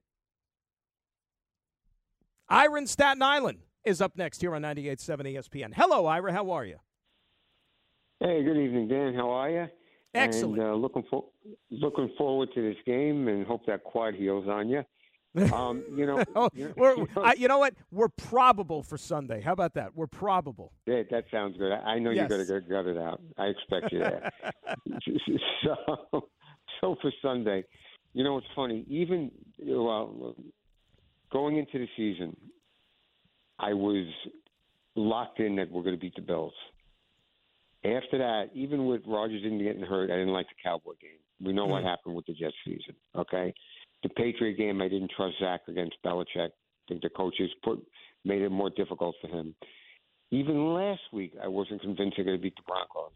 Ira 2.49 2.80
in 2.80 2.88
Staten 2.88 3.21
Island 3.21 3.60
is 3.84 4.01
up 4.01 4.15
next 4.15 4.41
here 4.41 4.56
on 4.56 4.62
98.7 4.62 5.36
ESPN. 5.36 5.73
Hello, 5.75 6.06
Ira. 6.06 6.32
How 6.32 6.49
are 6.51 6.65
you? 6.65 6.77
Hey, 8.19 8.43
good 8.43 8.58
evening, 8.58 8.88
Dan. 8.88 9.13
How 9.13 9.30
are 9.30 9.49
you? 9.49 9.67
Excellent. 10.13 10.62
And 10.62 10.72
uh, 10.72 10.74
looking 10.74 11.04
for 11.10 11.26
looking 11.70 12.12
forward 12.17 12.50
to 12.56 12.62
this 12.62 12.78
game, 12.86 13.28
and 13.28 13.46
hope 13.46 13.65
that 13.67 13.84
quad 13.84 14.15
heals 14.15 14.48
on 14.48 14.70
you. 14.70 14.84
Um, 15.54 15.84
you 15.96 16.08
know, 16.08 16.24
oh, 16.36 16.50
you, 16.56 16.74
know, 16.76 17.08
I, 17.17 17.34
you 17.34 17.48
know 17.48 17.60
what? 17.60 17.76
We're 17.91 18.08
probable 18.08 18.82
for 18.82 18.97
Sunday. 18.97 19.39
How 19.39 19.53
about 19.53 19.76
that? 19.76 19.95
We're 19.95 20.08
probable. 20.08 20.72
Yeah, 20.88 21.03
that 21.12 21.26
sounds 21.30 21.58
good. 21.58 21.72
I 21.72 21.99
know 21.99 22.10
yes. 22.10 22.28
you're 22.28 22.45
going 22.45 22.64
to 22.64 22.68
gut 22.68 22.88
it 22.88 22.97
out. 22.97 23.22
I 23.38 23.45
expect 23.45 23.91
you 23.91 23.99
there. 23.99 24.32
so, 25.64 26.30
so 26.82 26.95
for 27.01 27.12
Sunday, 27.22 27.66
you 28.14 28.24
know, 28.24 28.38
it's 28.38 28.47
funny. 28.55 28.84
Even 28.89 29.30
well, 29.60 30.36
going 31.32 31.58
into 31.58 31.78
the 31.78 31.88
season, 31.95 32.36
I 33.60 33.74
was 33.74 34.08
locked 34.95 35.39
in 35.39 35.55
that 35.58 35.72
we're 35.72 35.84
going 35.84 35.95
to 35.95 36.01
beat 36.01 36.16
the 36.16 36.22
Bills. 36.22 36.53
After 37.95 38.17
that, 38.17 38.49
even 38.53 38.85
with 38.85 39.01
Rodgers 39.07 39.41
didn't 39.41 39.63
getting 39.63 39.81
hurt, 39.81 40.11
I 40.11 40.15
didn't 40.15 40.33
like 40.33 40.47
the 40.47 40.61
Cowboy 40.63 40.93
game. 41.01 41.19
We 41.41 41.53
know 41.53 41.63
mm-hmm. 41.63 41.71
what 41.71 41.83
happened 41.83 42.15
with 42.15 42.25
the 42.25 42.33
Jets 42.33 42.55
season. 42.65 42.95
Okay, 43.15 43.53
the 44.03 44.09
Patriot 44.09 44.57
game, 44.57 44.81
I 44.81 44.88
didn't 44.88 45.11
trust 45.15 45.35
Zach 45.39 45.61
against 45.67 45.95
Belichick. 46.05 46.49
I 46.49 46.83
think 46.88 47.01
the 47.01 47.09
coaches 47.09 47.49
put 47.63 47.85
made 48.25 48.41
it 48.41 48.49
more 48.49 48.69
difficult 48.71 49.15
for 49.21 49.27
him. 49.27 49.55
Even 50.31 50.73
last 50.73 51.01
week, 51.13 51.33
I 51.41 51.47
wasn't 51.47 51.81
convinced 51.81 52.17
they're 52.17 52.25
going 52.25 52.38
to 52.38 52.43
beat 52.43 52.55
the 52.57 52.63
Broncos. 52.67 53.11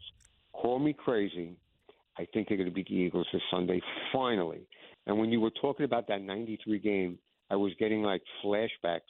Call 0.54 0.78
me 0.78 0.94
crazy. 0.94 1.56
I 2.18 2.26
think 2.32 2.48
they're 2.48 2.56
going 2.56 2.68
to 2.68 2.74
beat 2.74 2.88
the 2.88 2.94
Eagles 2.94 3.26
this 3.32 3.42
Sunday, 3.50 3.80
finally. 4.12 4.62
And 5.06 5.18
when 5.18 5.30
you 5.30 5.40
were 5.40 5.50
talking 5.60 5.84
about 5.84 6.08
that 6.08 6.22
93 6.22 6.78
game 6.78 7.18
I 7.52 7.56
was 7.56 7.72
getting 7.78 8.02
like 8.02 8.22
flashbacks 8.42 9.00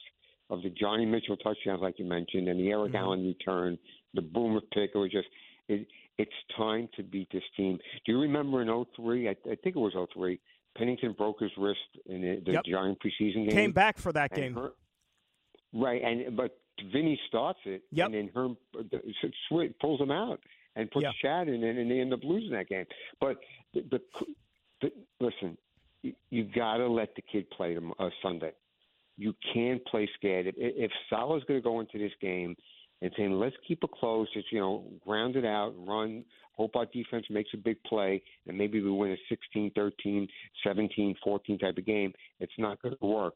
of 0.49 0.61
the 0.61 0.69
Johnny 0.69 1.05
Mitchell 1.05 1.37
touchdowns, 1.37 1.81
like 1.81 1.97
you 1.97 2.05
mentioned, 2.05 2.49
and 2.49 2.59
the 2.59 2.69
Eric 2.69 2.91
Mm-hmm. 2.91 2.95
Allen 2.97 3.25
return, 3.25 3.79
the 4.13 4.21
Boomer 4.21 4.59
pick. 4.73 4.91
It 4.93 4.97
was 4.97 5.11
just, 5.11 5.27
it, 5.67 5.87
it's 6.17 6.31
time 6.57 6.89
to 6.95 7.03
beat 7.03 7.29
this 7.31 7.43
team. 7.57 7.77
Do 8.05 8.11
you 8.11 8.21
remember 8.21 8.61
in 8.61 8.85
03? 8.95 9.27
I, 9.29 9.31
I 9.31 9.55
think 9.55 9.75
it 9.75 9.79
was 9.79 9.93
03. 10.13 10.39
Pennington 10.77 11.13
broke 11.13 11.39
his 11.39 11.51
wrist 11.57 11.79
in 12.05 12.21
the, 12.21 12.41
the 12.45 12.51
Yep. 12.53 12.63
Giant 12.65 12.97
preseason 12.99 13.45
game. 13.45 13.51
Came 13.51 13.71
back 13.71 13.97
for 13.97 14.11
that 14.13 14.33
game. 14.33 14.55
Her- 14.55 14.73
right, 15.73 16.01
and 16.01 16.35
but 16.35 16.57
Vinny 16.91 17.19
starts 17.27 17.59
it, 17.65 17.83
Yep. 17.91 18.07
and 18.07 18.15
then 18.15 18.29
Herm 18.33 18.57
pulls 19.79 20.01
him 20.01 20.11
out 20.11 20.39
and 20.75 20.89
puts 20.89 21.03
Yeah. 21.03 21.11
Chad 21.21 21.47
in, 21.47 21.63
and, 21.63 21.89
they 21.91 21.99
end 21.99 22.13
up 22.13 22.23
losing 22.23 22.51
that 22.51 22.67
game. 22.67 22.85
But 23.21 23.37
the, 23.73 23.81
the, 23.91 24.01
the 24.81 24.91
listen, 25.19 25.57
you, 26.01 26.13
you 26.31 26.43
got 26.45 26.77
to 26.77 26.87
let 26.87 27.15
the 27.15 27.21
kid 27.21 27.49
play 27.51 27.75
them 27.75 27.93
uh, 27.99 28.09
Sunday. 28.21 28.51
You 29.17 29.35
can't 29.53 29.85
play 29.85 30.09
scared. 30.15 30.47
If, 30.47 30.55
if 30.57 30.91
Salah's 31.09 31.43
going 31.47 31.59
to 31.59 31.63
go 31.63 31.79
into 31.79 31.99
this 31.99 32.11
game 32.19 32.55
and 33.03 33.11
saying, 33.17 33.33
let's 33.33 33.55
keep 33.67 33.83
it 33.83 33.91
close, 33.91 34.27
just, 34.33 34.49
you 34.49 34.59
know, 34.59 34.85
ground 35.05 35.35
it 35.35 35.43
out, 35.43 35.73
run, 35.85 36.23
hope 36.53 36.77
our 36.77 36.85
defense 36.85 37.25
makes 37.29 37.49
a 37.53 37.57
big 37.57 37.75
play, 37.83 38.23
and 38.47 38.57
maybe 38.57 38.81
we 38.81 38.89
win 38.89 39.11
a 39.11 39.17
16, 39.27 39.71
13, 39.75 40.27
17, 40.65 41.15
14 41.21 41.59
type 41.59 41.77
of 41.77 41.85
game, 41.85 42.13
it's 42.39 42.53
not 42.57 42.81
going 42.81 42.95
to 42.97 43.05
work. 43.05 43.33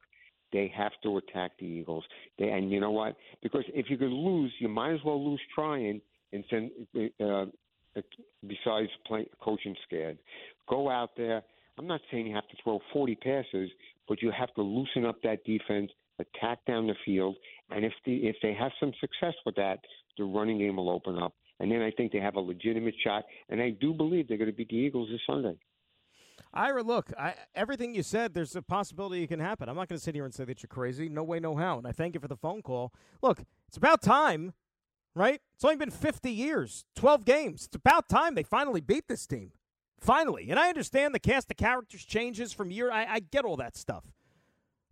They 0.53 0.71
have 0.73 0.93
to 1.03 1.17
attack 1.17 1.51
the 1.59 1.65
Eagles. 1.65 2.05
They, 2.39 2.47
and 2.47 2.71
you 2.71 2.79
know 2.79 2.91
what? 2.91 3.17
Because 3.43 3.65
if 3.73 3.87
going 3.99 4.09
to 4.09 4.17
lose, 4.17 4.53
you 4.59 4.69
might 4.69 4.93
as 4.93 4.99
well 5.03 5.21
lose 5.21 5.41
trying 5.53 5.99
and 6.31 6.45
send, 6.49 6.71
uh, 7.19 7.45
besides 8.47 8.89
playing, 9.05 9.25
coaching 9.41 9.75
scared. 9.85 10.17
Go 10.69 10.89
out 10.89 11.11
there. 11.17 11.43
I'm 11.77 11.87
not 11.87 11.99
saying 12.09 12.27
you 12.27 12.35
have 12.35 12.47
to 12.47 12.55
throw 12.63 12.79
40 12.93 13.15
passes, 13.15 13.69
but 14.07 14.21
you 14.21 14.31
have 14.31 14.53
to 14.53 14.61
loosen 14.61 15.05
up 15.05 15.21
that 15.23 15.43
defense, 15.43 15.91
attack 16.19 16.59
down 16.65 16.87
the 16.87 16.95
field, 17.05 17.35
and 17.69 17.85
if 17.85 17.93
the, 18.05 18.15
if 18.27 18.35
they 18.41 18.53
have 18.53 18.71
some 18.79 18.91
success 18.99 19.33
with 19.45 19.55
that, 19.55 19.79
the 20.17 20.23
running 20.23 20.57
game 20.57 20.77
will 20.77 20.89
open 20.89 21.17
up, 21.17 21.33
and 21.59 21.71
then 21.71 21.81
I 21.81 21.91
think 21.91 22.11
they 22.11 22.19
have 22.19 22.35
a 22.35 22.39
legitimate 22.39 22.95
shot. 23.03 23.23
And 23.49 23.61
I 23.61 23.71
do 23.71 23.93
believe 23.93 24.27
they're 24.27 24.37
going 24.37 24.49
to 24.49 24.55
beat 24.55 24.69
the 24.69 24.75
Eagles 24.75 25.09
this 25.11 25.21
Sunday. 25.27 25.57
Ira, 26.53 26.81
look, 26.81 27.11
I, 27.17 27.35
everything 27.55 27.93
you 27.93 28.03
said, 28.03 28.33
there's 28.33 28.55
a 28.55 28.61
possibility 28.61 29.23
it 29.23 29.27
can 29.27 29.39
happen. 29.39 29.69
I'm 29.69 29.75
not 29.75 29.89
going 29.89 29.97
to 29.97 30.03
sit 30.03 30.15
here 30.15 30.25
and 30.25 30.33
say 30.33 30.45
that 30.45 30.63
you're 30.63 30.67
crazy. 30.67 31.09
No 31.09 31.23
way, 31.23 31.39
no 31.39 31.55
how. 31.55 31.77
And 31.77 31.87
I 31.87 31.91
thank 31.91 32.13
you 32.13 32.19
for 32.19 32.27
the 32.27 32.35
phone 32.35 32.61
call. 32.61 32.93
Look, 33.21 33.43
it's 33.67 33.77
about 33.77 34.01
time, 34.01 34.53
right? 35.13 35.41
It's 35.55 35.63
only 35.63 35.75
been 35.75 35.91
50 35.91 36.31
years, 36.31 36.85
12 36.95 37.25
games. 37.25 37.65
It's 37.65 37.75
about 37.75 38.09
time 38.09 38.35
they 38.35 38.43
finally 38.43 38.81
beat 38.81 39.07
this 39.07 39.27
team. 39.27 39.51
Finally. 39.99 40.49
And 40.49 40.59
I 40.59 40.69
understand 40.69 41.13
the 41.13 41.19
cast 41.19 41.51
of 41.51 41.57
characters 41.57 42.05
changes 42.05 42.53
from 42.53 42.71
year. 42.71 42.91
I, 42.91 43.05
I 43.05 43.19
get 43.19 43.45
all 43.45 43.57
that 43.57 43.75
stuff. 43.75 44.05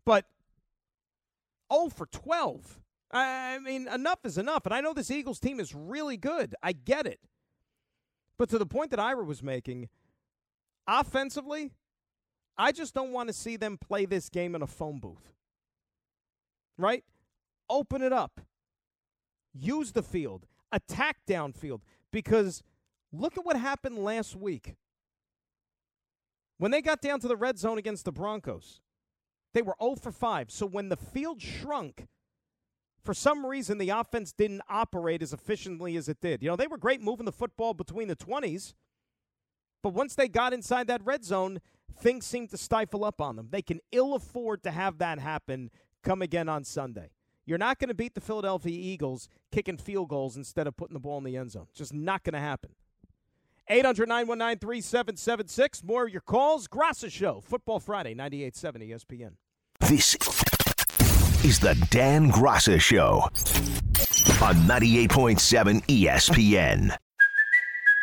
But 0.04 0.26
0 1.76 1.90
for 1.90 2.06
12. 2.08 2.80
I, 3.12 3.60
mean, 3.60 3.88
enough 3.88 4.20
is 4.26 4.38
enough. 4.38 4.66
And 4.66 4.74
I 4.74 4.82
know 4.82 4.94
this 4.94 5.12
Eagles 5.12 5.40
team 5.40 5.60
is 5.60 5.74
really 5.74 6.18
good. 6.18 6.56
I 6.62 6.74
get 6.74 7.06
it. 7.06 7.20
But 8.38 8.50
to 8.50 8.58
the 8.58 8.66
point 8.66 8.92
that 8.92 9.00
Ira 9.00 9.24
was 9.24 9.42
making, 9.42 9.90
offensively, 10.88 11.72
I 12.58 12.72
just 12.72 12.94
don't 12.94 13.12
want 13.12 13.30
to 13.30 13.34
see 13.34 13.56
them 13.58 13.78
play 13.78 14.06
this 14.06 14.30
game 14.30 14.56
in 14.56 14.62
a 14.62 14.68
phone 14.68 15.00
booth. 15.00 15.34
Right? 16.78 17.04
Open 17.70 18.02
it 18.02 18.12
up. 18.12 18.42
Use 19.54 19.94
the 19.94 20.04
field. 20.04 20.46
Attack 20.72 21.18
downfield. 21.28 21.80
Because 22.12 22.62
look 23.14 23.38
at 23.38 23.46
what 23.46 23.56
happened 23.56 23.98
last 23.98 24.36
week. 24.36 24.76
When 26.58 26.72
they 26.72 26.82
got 26.82 27.02
down 27.02 27.20
to 27.22 27.28
the 27.28 27.36
red 27.36 27.58
zone 27.58 27.78
against 27.78 28.06
the 28.06 28.12
Broncos, 28.12 28.82
they 29.56 29.62
were 29.62 29.76
0 29.82 29.96
for 29.96 30.12
5. 30.12 30.52
So 30.52 30.66
when 30.66 30.90
the 30.90 30.98
field 30.98 31.42
shrunk, 31.42 32.08
for 33.02 33.14
some 33.14 33.46
reason 33.46 33.78
the 33.78 33.90
offense 33.90 34.34
didn't 34.34 34.62
operate 34.70 35.22
as 35.22 35.32
efficiently 35.32 35.96
as 35.96 36.10
it 36.10 36.20
did. 36.20 36.44
You 36.44 36.50
know, 36.50 36.58
they 36.58 36.68
were 36.68 36.78
great 36.78 37.02
moving 37.02 37.26
the 37.26 37.32
football 37.32 37.74
between 37.74 38.10
the 38.10 38.18
20s. 38.18 38.74
But 39.82 39.94
once 39.94 40.14
they 40.14 40.28
got 40.28 40.52
inside 40.54 40.88
that 40.88 41.06
red 41.06 41.24
zone, 41.24 41.62
things 41.98 42.26
seemed 42.26 42.50
to 42.50 42.58
stifle 42.58 43.06
up 43.06 43.22
on 43.22 43.38
them. 43.38 43.48
They 43.50 43.62
can 43.62 43.80
ill 43.94 44.14
afford 44.14 44.62
to 44.64 44.72
have 44.72 44.98
that 44.98 45.20
happen 45.20 45.72
come 46.04 46.22
again 46.22 46.50
on 46.50 46.66
Sunday. 46.66 47.12
You're 47.46 47.58
not 47.58 47.80
going 47.80 47.88
to 47.90 47.96
beat 47.96 48.14
the 48.14 48.22
Philadelphia 48.22 48.78
Eagles 48.78 49.30
kicking 49.54 49.78
field 49.78 50.10
goals 50.10 50.36
instead 50.36 50.68
of 50.68 50.76
putting 50.76 50.96
the 50.96 51.00
ball 51.00 51.18
in 51.20 51.24
the 51.24 51.38
end 51.38 51.52
zone. 51.52 51.68
Just 51.74 51.94
not 51.94 52.24
going 52.24 52.34
to 52.34 52.40
happen. 52.40 52.72
800 53.70 54.10
919 54.10 54.60
3776. 54.60 55.84
More 55.84 56.06
of 56.06 56.12
your 56.12 56.22
calls. 56.22 56.68
Graca 56.68 57.10
Show, 57.10 57.42
Football 57.42 57.80
Friday, 57.80 58.14
98.7 58.14 58.90
ESPN. 58.90 59.34
This 59.82 60.16
is 61.44 61.60
the 61.60 61.76
Dan 61.92 62.32
Graca 62.32 62.80
Show 62.80 63.30
on 64.42 64.56
98.7 64.68 65.84
ESPN. 65.84 66.96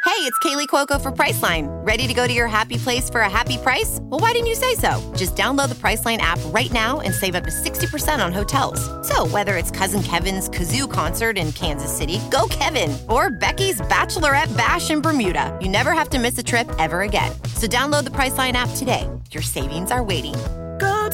Hey, 0.04 0.28
it's 0.28 0.38
Kaley 0.40 0.66
Cuoco 0.68 1.00
for 1.00 1.10
Priceline. 1.10 1.66
Ready 1.84 2.06
to 2.06 2.14
go 2.14 2.26
to 2.26 2.32
your 2.32 2.46
happy 2.46 2.76
place 2.76 3.08
for 3.08 3.22
a 3.22 3.30
happy 3.30 3.56
price? 3.56 3.98
Well, 4.02 4.20
why 4.20 4.32
didn't 4.32 4.48
you 4.48 4.54
say 4.54 4.74
so? 4.74 5.00
Just 5.16 5.34
download 5.34 5.70
the 5.70 5.74
Priceline 5.76 6.18
app 6.18 6.38
right 6.46 6.70
now 6.72 7.00
and 7.00 7.14
save 7.14 7.34
up 7.34 7.44
to 7.44 7.50
60% 7.50 8.24
on 8.24 8.32
hotels. 8.32 8.80
So, 9.08 9.26
whether 9.28 9.56
it's 9.56 9.70
Cousin 9.70 10.02
Kevin's 10.02 10.48
Kazoo 10.48 10.90
concert 10.90 11.38
in 11.38 11.52
Kansas 11.52 11.96
City, 11.96 12.20
go 12.30 12.46
Kevin, 12.50 12.96
or 13.08 13.30
Becky's 13.30 13.80
Bachelorette 13.80 14.54
Bash 14.56 14.90
in 14.90 15.00
Bermuda, 15.00 15.56
you 15.60 15.68
never 15.68 15.92
have 15.92 16.10
to 16.10 16.18
miss 16.18 16.36
a 16.38 16.42
trip 16.42 16.70
ever 16.78 17.02
again. 17.02 17.32
So, 17.54 17.66
download 17.66 18.04
the 18.04 18.10
Priceline 18.10 18.52
app 18.52 18.70
today. 18.76 19.08
Your 19.30 19.42
savings 19.42 19.90
are 19.90 20.04
waiting. 20.04 20.34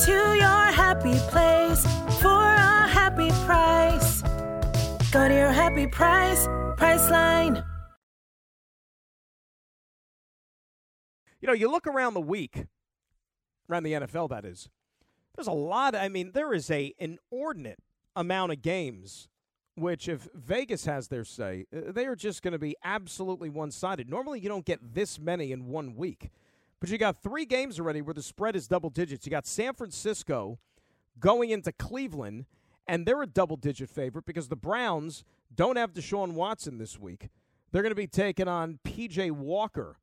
To 0.05 0.13
your 0.13 0.67
happy 0.71 1.19
place 1.29 1.83
for 2.21 2.29
a 2.29 2.87
happy 2.87 3.31
price. 3.45 4.23
Go 5.11 5.27
to 5.27 5.35
your 5.35 5.51
happy 5.51 5.89
price, 5.89 6.47
Priceline. 6.77 7.65
You 11.41 11.49
know, 11.49 11.53
you 11.53 11.69
look 11.69 11.89
around 11.89 12.15
the 12.15 12.21
week, 12.21 12.67
around 13.69 13.83
the 13.83 13.93
NFL, 13.95 14.29
that 14.31 14.45
is. 14.45 14.69
There's 15.35 15.49
a 15.49 15.53
lot. 15.53 15.97
I 15.97 16.09
mean, 16.09 16.31
there 16.33 16.53
is 16.53 16.71
a 16.71 16.95
inordinate 16.99 17.81
amount 18.15 18.53
of 18.53 18.63
games, 18.63 19.29
which 19.75 20.09
if 20.09 20.29
Vegas 20.33 20.85
has 20.85 21.09
their 21.09 21.25
say, 21.25 21.67
uh, 21.77 21.91
they 21.91 22.07
are 22.07 22.17
just 22.17 22.43
going 22.43 22.53
to 22.53 22.59
be 22.59 22.77
absolutely 22.85 23.49
one-sided. 23.49 24.09
Normally, 24.09 24.39
you 24.39 24.49
don't 24.49 24.65
get 24.65 24.95
this 24.95 25.19
many 25.19 25.51
in 25.51 25.67
one 25.67 25.97
week, 25.97 26.31
but 26.81 26.89
you 26.91 26.99
got 26.99 27.23
three 27.23 27.45
games 27.45 27.81
already 27.81 28.01
where 28.01 28.15
the 28.15 28.23
spread 28.23 28.57
is 28.57 28.69
double 28.69 28.91
digits. 28.91 29.27
You 29.27 29.31
got 29.31 29.47
San 29.47 29.75
Francisco 29.75 30.59
going 31.19 31.51
into 31.51 31.73
Cleveland, 31.73 32.47
and 32.87 33.05
they're 33.05 33.23
a 33.23 33.27
double-digit 33.27 33.89
favorite 33.91 34.25
because 34.25 34.49
the 34.49 34.57
Browns 34.57 35.25
don't 35.55 35.77
have 35.77 35.93
Deshaun 35.93 36.33
Watson 36.33 36.79
this 36.79 36.99
week. 36.99 37.29
They're 37.73 37.83
going 37.83 37.91
to 37.91 37.97
be 37.97 38.07
taking 38.07 38.49
on 38.49 38.79
P.J. 38.85 39.33
Walker 39.33 39.97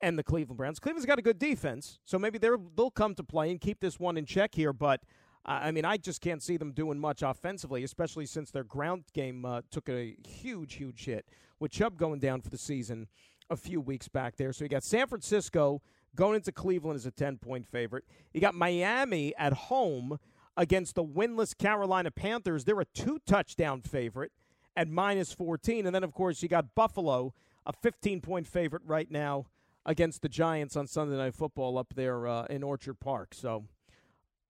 and 0.00 0.18
the 0.18 0.24
Cleveland 0.24 0.56
Browns. 0.56 0.80
Cleveland's 0.80 1.06
got 1.06 1.18
a 1.18 1.22
good 1.22 1.38
defense, 1.38 1.98
so 2.04 2.18
maybe 2.18 2.38
they'll 2.38 2.90
come 2.90 3.14
to 3.14 3.22
play 3.22 3.50
and 3.50 3.60
keep 3.60 3.80
this 3.80 4.00
one 4.00 4.16
in 4.16 4.26
check 4.26 4.54
here. 4.54 4.72
But 4.72 5.02
uh, 5.44 5.60
I 5.62 5.70
mean, 5.70 5.84
I 5.84 5.96
just 5.96 6.20
can't 6.20 6.42
see 6.42 6.56
them 6.56 6.72
doing 6.72 6.98
much 6.98 7.22
offensively, 7.22 7.84
especially 7.84 8.26
since 8.26 8.50
their 8.50 8.64
ground 8.64 9.04
game 9.12 9.44
uh, 9.44 9.62
took 9.70 9.88
a 9.88 10.16
huge, 10.26 10.74
huge 10.74 11.04
hit 11.04 11.26
with 11.60 11.70
Chubb 11.70 11.96
going 11.96 12.18
down 12.18 12.40
for 12.40 12.50
the 12.50 12.58
season 12.58 13.06
a 13.50 13.56
few 13.56 13.80
weeks 13.80 14.08
back 14.08 14.36
there. 14.36 14.52
So 14.52 14.64
you 14.64 14.68
got 14.68 14.82
San 14.82 15.06
Francisco 15.06 15.82
going 16.14 16.36
into 16.36 16.52
Cleveland 16.52 16.96
as 16.96 17.06
a 17.06 17.10
10 17.10 17.38
point 17.38 17.66
favorite. 17.66 18.04
You 18.32 18.40
got 18.40 18.54
Miami 18.54 19.34
at 19.36 19.52
home 19.52 20.18
against 20.56 20.94
the 20.94 21.04
winless 21.04 21.56
Carolina 21.56 22.10
Panthers. 22.10 22.64
They're 22.64 22.80
a 22.80 22.84
two 22.84 23.18
touchdown 23.26 23.80
favorite 23.80 24.32
at 24.76 24.88
minus 24.88 25.32
14. 25.32 25.86
And 25.86 25.94
then, 25.94 26.04
of 26.04 26.12
course, 26.12 26.42
you 26.42 26.48
got 26.48 26.74
Buffalo, 26.74 27.34
a 27.66 27.72
15 27.72 28.20
point 28.20 28.46
favorite 28.46 28.82
right 28.84 29.10
now 29.10 29.46
against 29.84 30.22
the 30.22 30.28
Giants 30.28 30.76
on 30.76 30.86
Sunday 30.86 31.16
Night 31.16 31.34
Football 31.34 31.78
up 31.78 31.94
there 31.94 32.26
uh, 32.26 32.44
in 32.44 32.62
Orchard 32.62 33.00
Park. 33.00 33.34
So 33.34 33.64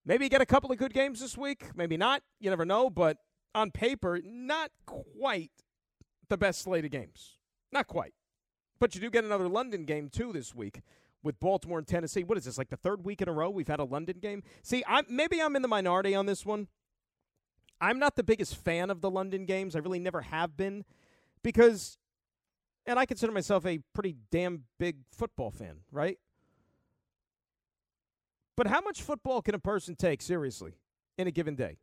maybe 0.05 0.25
you 0.25 0.31
get 0.31 0.43
a 0.43 0.47
couple 0.47 0.71
of 0.71 0.79
good 0.79 0.93
games 0.93 1.21
this 1.21 1.39
week. 1.39 1.65
Maybe 1.75 1.97
not. 1.97 2.23
You 2.41 2.51
never 2.51 2.65
know. 2.65 2.91
But 2.91 3.19
on 3.55 3.71
paper, 3.71 4.21
not 4.25 4.71
quite 4.87 5.53
the 6.29 6.37
best 6.37 6.63
slate 6.63 6.85
of 6.85 6.91
games. 6.91 7.39
Not 7.71 7.87
quite. 7.87 8.15
But 8.79 8.95
you 8.95 9.01
do 9.01 9.11
get 9.11 9.25
another 9.25 9.49
London 9.49 9.85
game, 9.85 10.09
too, 10.09 10.33
this 10.33 10.55
week 10.55 10.81
with 11.23 11.39
Baltimore 11.41 11.79
and 11.79 11.87
Tennessee. 11.87 12.25
What 12.25 12.39
is 12.39 12.45
this, 12.45 12.59
like 12.59 12.71
the 12.71 12.77
third 12.77 13.05
week 13.05 13.23
in 13.23 13.29
a 13.29 13.33
row 13.33 13.51
we've 13.51 13.69
had 13.69 13.81
a 13.81 13.85
London 13.85 14.19
game? 14.21 14.43
See, 14.63 14.83
I, 14.87 15.03
maybe 15.09 15.41
I'm 15.41 15.57
in 15.57 15.63
the 15.63 15.69
minority 15.69 16.15
on 16.15 16.27
this 16.27 16.45
one. 16.45 16.69
I'm 17.81 17.99
not 17.99 18.17
the 18.17 18.23
biggest 18.23 18.57
fan 18.57 18.91
of 18.91 19.01
the 19.01 19.11
London 19.11 19.45
games. 19.45 19.75
I 19.75 19.81
really 19.81 19.99
never 19.99 20.23
have 20.23 20.57
been 20.57 20.85
because 21.43 21.99
and 22.87 22.99
I 22.99 23.07
consider 23.07 23.33
myself 23.33 23.65
a 23.65 23.79
pretty 23.95 24.17
damn 24.31 24.65
big 24.79 24.99
football 25.17 25.51
fan, 25.51 25.81
right? 25.91 26.19
But 28.57 28.67
how 28.67 28.81
much 28.81 29.03
football 29.03 29.41
can 29.43 29.55
a 29.55 29.59
person 29.59 29.95
take 29.95 30.21
seriously 30.21 30.75
in 31.17 31.27
a 31.27 31.31
given 31.31 31.55
day? 31.55 31.79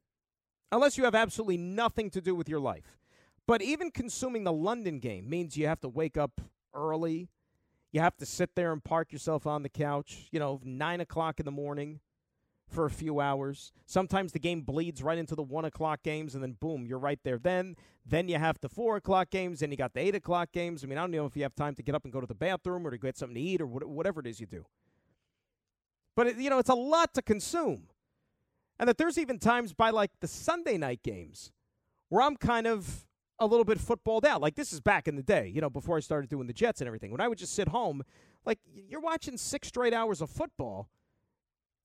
Unless 0.72 0.98
you 0.98 1.06
have 1.06 1.16
absolutely 1.16 1.58
nothing 1.58 2.10
to 2.12 2.22
do 2.22 2.36
with 2.36 2.48
your 2.48 2.60
life. 2.60 2.98
But 3.48 3.62
even 3.62 3.90
consuming 3.90 4.44
the 4.44 4.54
London 4.54 5.00
game 5.00 5.28
means 5.30 5.58
you 5.58 5.66
have 5.68 5.80
to 5.82 5.90
wake 5.90 6.18
up 6.18 6.42
early. 6.74 7.30
You 7.92 8.02
have 8.02 8.18
to 8.18 8.26
sit 8.26 8.56
there 8.56 8.72
and 8.72 8.84
park 8.84 9.12
yourself 9.12 9.48
on 9.48 9.64
the 9.64 9.70
couch, 9.70 10.28
you 10.32 10.40
know, 10.40 10.62
nine 10.64 11.02
o'clock 11.02 11.40
in 11.40 11.46
the 11.46 11.52
morning. 11.52 12.02
for 12.70 12.86
a 12.86 12.90
few 12.90 13.20
hours. 13.20 13.72
Sometimes 13.86 14.32
the 14.32 14.40
game 14.40 14.62
bleeds 14.62 15.02
right 15.02 15.18
into 15.18 15.36
the 15.36 15.44
one 15.44 15.66
o'clock 15.66 16.04
games, 16.04 16.36
and 16.36 16.44
then 16.44 16.54
boom, 16.54 16.86
you're 16.86 17.00
right 17.00 17.20
there. 17.24 17.38
Then, 17.38 17.76
then 18.06 18.28
you 18.30 18.38
have 18.38 18.60
the 18.62 18.70
four 18.70 18.96
o'clock 18.96 19.30
games, 19.30 19.62
and 19.62 19.74
you 19.74 19.78
got 19.78 19.94
the 19.94 20.00
eight 20.00 20.16
o'clock 20.16 20.52
games. 20.52 20.84
I 20.84 20.88
mean, 20.88 20.98
I 20.98 21.02
don't 21.02 21.12
know 21.12 21.26
if 21.26 21.36
you 21.36 21.44
have 21.44 21.56
time 21.56 21.76
to 21.76 21.84
get 21.84 21.96
up 21.96 22.04
and 22.04 22.14
go 22.14 22.22
to 22.22 22.28
the 22.28 22.36
bathroom 22.36 22.86
or 22.86 22.92
to 22.92 22.98
get 22.98 23.18
something 23.18 23.36
to 23.36 23.42
eat 23.42 23.62
or 23.62 23.66
whatever 23.66 24.20
it 24.22 24.28
is 24.28 24.40
you 24.40 24.46
do. 24.46 24.66
But 26.16 26.28
it, 26.28 26.38
you 26.38 26.50
know, 26.50 26.60
it's 26.60 26.70
a 26.70 26.76
lot 26.76 27.14
to 27.16 27.22
consume, 27.22 27.88
and 28.78 28.88
that 28.88 28.98
there's 28.98 29.18
even 29.18 29.40
times 29.40 29.74
by 29.74 29.90
like 29.90 30.12
the 30.20 30.28
Sunday 30.28 30.78
night 30.78 31.02
games 31.04 31.52
where 32.10 32.22
I'm 32.22 32.36
kind 32.36 32.68
of 32.68 33.06
a 33.40 33.46
little 33.46 33.66
bit 33.66 33.80
footballed 33.80 34.26
out. 34.26 34.42
Like 34.42 34.56
this 34.56 34.74
is 34.74 34.80
back 34.80 35.08
in 35.08 35.16
the 35.16 35.24
day, 35.24 35.52
you 35.54 35.62
know, 35.62 35.70
before 35.70 35.98
I 35.98 36.00
started 36.02 36.30
doing 36.30 36.48
the 36.48 36.54
Jets 36.54 36.82
and 36.82 36.88
everything. 36.88 37.12
When 37.12 37.22
I 37.22 37.28
would 37.28 37.38
just 37.38 37.56
sit 37.56 37.70
home, 37.70 38.04
like 38.46 38.60
you're 38.66 39.00
watching 39.00 39.38
six 39.38 39.68
straight 39.68 39.94
hours 39.94 40.22
of 40.22 40.30
football. 40.30 40.90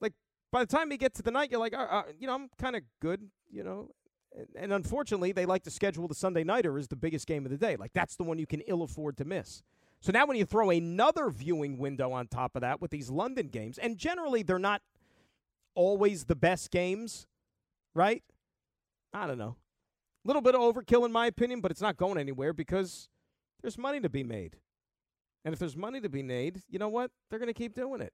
Like 0.00 0.12
by 0.52 0.64
the 0.64 0.66
time 0.66 0.90
you 0.90 0.98
get 0.98 1.14
to 1.14 1.22
the 1.22 1.30
night, 1.30 1.50
you're 1.50 1.61
like, 1.61 1.74
uh, 1.74 1.86
uh, 1.90 2.02
you 2.18 2.26
know, 2.26 2.34
I'm 2.34 2.48
kind 2.61 2.76
of 2.76 2.82
good, 3.00 3.30
you 3.50 3.62
know. 3.62 3.90
And, 4.36 4.48
and 4.57 4.72
unfortunately, 4.72 5.32
they 5.32 5.46
like 5.46 5.62
to 5.64 5.70
schedule 5.70 6.09
the 6.09 6.14
Sunday 6.14 6.44
nighter 6.44 6.76
as 6.78 6.88
the 6.88 6.96
biggest 6.96 7.26
game 7.26 7.44
of 7.44 7.50
the 7.50 7.59
day. 7.59 7.76
Like 7.76 7.92
that's 7.92 8.16
the 8.16 8.24
one 8.24 8.38
you 8.38 8.46
can 8.46 8.61
ill 8.62 8.82
afford 8.82 9.16
to 9.18 9.24
miss. 9.24 9.62
So 10.00 10.12
now 10.12 10.26
when 10.26 10.36
you 10.36 10.44
throw 10.44 10.70
another 10.70 11.30
viewing 11.30 11.78
window 11.78 12.12
on 12.12 12.26
top 12.26 12.57
of 12.57 12.61
that 12.61 12.80
with 12.80 12.90
these 12.90 13.09
London 13.11 13.48
games, 13.48 13.78
and 13.78 13.96
generally 13.96 14.42
they're 14.42 14.59
not 14.59 14.82
always 15.74 16.24
the 16.24 16.36
best 16.36 16.70
games, 16.70 17.26
right? 17.94 18.22
I 19.14 19.26
don't 19.26 19.38
know 19.38 19.57
little 20.25 20.43
bit 20.43 20.55
of 20.55 20.61
overkill 20.61 21.05
in 21.05 21.12
my 21.12 21.27
opinion, 21.27 21.61
but 21.61 21.70
it's 21.70 21.81
not 21.81 21.97
going 21.97 22.18
anywhere 22.18 22.53
because 22.53 23.09
there's 23.62 23.79
money 23.79 24.01
to 24.01 24.09
be 24.09 24.25
made. 24.25 24.57
And 25.45 25.53
if 25.53 25.59
there's 25.59 25.77
money 25.77 26.01
to 26.01 26.09
be 26.09 26.22
made, 26.22 26.62
you 26.68 26.79
know 26.79 26.89
what? 26.89 27.11
They're 27.29 27.39
going 27.39 27.49
to 27.49 27.55
keep 27.55 27.75
doing 27.75 28.01
it. 28.01 28.12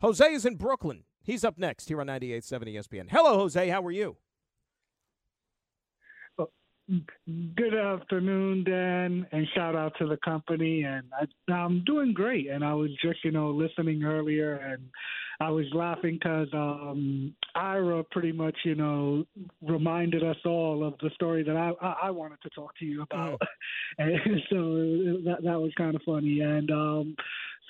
Jose 0.00 0.24
is 0.24 0.46
in 0.46 0.56
Brooklyn. 0.56 1.04
He's 1.22 1.44
up 1.44 1.58
next 1.58 1.88
here 1.88 2.00
on 2.00 2.06
98.7 2.08 2.74
ESPN. 2.74 3.10
Hello, 3.10 3.38
Jose. 3.38 3.68
How 3.68 3.84
are 3.84 3.90
you? 3.92 4.16
Good 7.56 7.74
afternoon, 7.74 8.64
Dan, 8.64 9.26
and 9.32 9.46
shout 9.54 9.74
out 9.74 9.94
to 9.98 10.06
the 10.06 10.18
company. 10.18 10.82
And 10.82 11.04
I, 11.18 11.52
I'm 11.52 11.82
doing 11.84 12.12
great. 12.12 12.48
And 12.48 12.62
I 12.62 12.74
was 12.74 12.90
just, 13.02 13.24
you 13.24 13.30
know, 13.30 13.48
listening 13.50 14.04
earlier, 14.04 14.56
and 14.56 14.82
I 15.40 15.48
was 15.50 15.64
laughing 15.72 16.18
because 16.22 16.48
um, 16.52 17.34
Ira 17.54 18.04
pretty 18.10 18.32
much, 18.32 18.56
you 18.64 18.74
know, 18.74 19.24
reminded 19.62 20.22
us 20.22 20.36
all 20.44 20.84
of 20.86 20.94
the 21.00 21.10
story 21.14 21.42
that 21.44 21.56
I 21.56 21.72
I, 21.80 21.96
I 22.04 22.10
wanted 22.10 22.42
to 22.42 22.50
talk 22.50 22.76
to 22.78 22.84
you 22.84 23.02
about, 23.02 23.40
mm. 23.40 23.46
and 23.98 24.42
so 24.50 25.30
that 25.30 25.38
that 25.44 25.60
was 25.60 25.72
kind 25.78 25.94
of 25.94 26.02
funny. 26.02 26.40
And 26.40 26.70
um, 26.70 27.16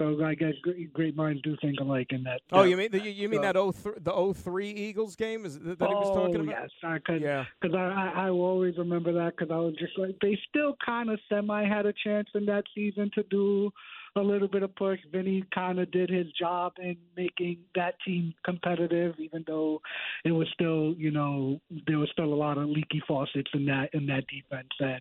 so 0.03 0.24
I 0.24 0.34
guess 0.34 0.55
great, 0.92 1.16
minds 1.16 1.42
do 1.42 1.57
think 1.61 1.80
alike 1.80 2.09
in 2.11 2.22
that. 2.24 2.40
Oh, 2.50 2.62
you 2.62 2.76
mean 2.76 2.90
the, 2.90 3.00
you 3.00 3.28
mean 3.28 3.42
that 3.42 3.55
03, 3.55 3.92
the 4.00 4.12
oh 4.12 4.32
three 4.32 4.70
Eagles 4.70 5.16
game 5.16 5.44
is 5.44 5.59
that, 5.59 5.78
that 5.78 5.88
he 5.88 5.94
was 5.94 6.11
oh, 6.11 6.14
talking 6.14 6.40
oh, 6.40 6.42
about? 6.44 6.62
Yes, 6.62 6.70
I 6.82 6.98
could, 6.98 7.20
yeah, 7.20 7.44
because 7.61 7.76
I, 7.76 7.80
I 7.80 8.26
I 8.26 8.30
will 8.30 8.42
always 8.42 8.76
remember 8.78 9.12
that 9.12 9.36
because 9.36 9.53
I 9.53 9.59
was 9.59 9.74
just 9.78 9.98
like 9.98 10.16
they 10.20 10.38
still 10.48 10.76
kind 10.84 11.11
of 11.11 11.20
semi 11.28 11.66
had 11.66 11.86
a 11.86 11.92
chance 11.92 12.28
in 12.34 12.46
that 12.46 12.64
season 12.74 13.11
to 13.14 13.22
do 13.24 13.70
a 14.17 14.21
little 14.21 14.49
bit 14.49 14.63
of 14.63 14.75
push. 14.77 14.99
Vinny 15.11 15.45
kind 15.55 15.79
of 15.79 15.91
did 15.91 16.11
his 16.11 16.27
job 16.33 16.73
in 16.79 16.97
making 17.17 17.59
that 17.75 17.95
team 18.05 18.35
competitive, 18.45 19.15
even 19.19 19.45
though 19.47 19.81
it 20.25 20.33
was 20.33 20.49
still, 20.53 20.95
you 20.99 21.11
know, 21.11 21.61
there 21.87 21.99
was 21.99 22.11
still 22.13 22.33
a 22.33 22.35
lot 22.35 22.59
of 22.59 22.69
leaky 22.69 23.03
faucets 23.07 23.51
in 23.55 23.67
that 23.67 23.91
in 23.93 24.07
that 24.07 24.25
defense. 24.27 24.69
And 24.81 25.01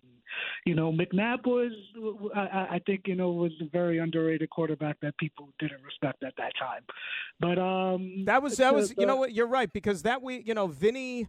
you 0.64 0.74
know, 0.74 0.92
McNabb 0.92 1.46
was, 1.46 1.72
I, 2.34 2.76
I 2.76 2.80
think, 2.86 3.02
you 3.06 3.14
know, 3.14 3.32
was 3.32 3.52
a 3.60 3.66
very 3.66 3.98
underrated 3.98 4.48
quarterback 4.50 4.98
that 5.02 5.16
people 5.18 5.48
didn't 5.58 5.82
respect 5.82 6.22
at 6.22 6.34
that 6.38 6.52
time. 6.58 6.82
But 7.38 7.58
um, 7.58 8.24
that 8.26 8.42
was 8.42 8.56
that 8.56 8.74
was, 8.74 8.90
the, 8.90 9.02
you 9.02 9.06
know 9.06 9.16
what, 9.16 9.32
you're 9.32 9.46
right 9.46 9.70
because 9.72 10.02
that 10.02 10.22
we, 10.22 10.40
you 10.40 10.54
know, 10.54 10.68
Vinny 10.68 11.28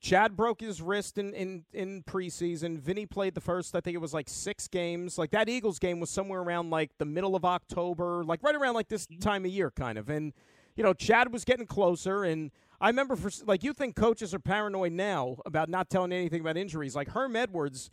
Chad 0.00 0.34
broke 0.34 0.62
his 0.62 0.80
wrist 0.80 1.18
in, 1.18 1.34
in, 1.34 1.64
in 1.74 2.02
preseason. 2.02 2.78
Vinny 2.78 3.04
played 3.04 3.34
the 3.34 3.40
first, 3.40 3.76
I 3.76 3.80
think 3.80 3.94
it 3.94 4.00
was 4.00 4.14
like 4.14 4.28
six 4.28 4.66
games. 4.66 5.18
Like 5.18 5.30
that 5.32 5.48
Eagles 5.48 5.78
game 5.78 6.00
was 6.00 6.08
somewhere 6.08 6.40
around 6.40 6.70
like 6.70 6.90
the 6.98 7.04
middle 7.04 7.36
of 7.36 7.44
October, 7.44 8.24
like 8.24 8.42
right 8.42 8.54
around 8.54 8.74
like 8.74 8.88
this 8.88 9.06
mm-hmm. 9.06 9.20
time 9.20 9.44
of 9.44 9.50
year, 9.50 9.70
kind 9.70 9.98
of. 9.98 10.08
And, 10.08 10.32
you 10.74 10.82
know, 10.82 10.94
Chad 10.94 11.32
was 11.32 11.44
getting 11.44 11.66
closer. 11.66 12.24
And 12.24 12.50
I 12.80 12.88
remember, 12.88 13.14
for 13.14 13.30
like, 13.44 13.62
you 13.62 13.74
think 13.74 13.94
coaches 13.94 14.32
are 14.32 14.38
paranoid 14.38 14.92
now 14.92 15.36
about 15.44 15.68
not 15.68 15.90
telling 15.90 16.12
anything 16.12 16.40
about 16.40 16.56
injuries. 16.56 16.96
Like 16.96 17.10
Herm 17.10 17.36
Edwards 17.36 17.90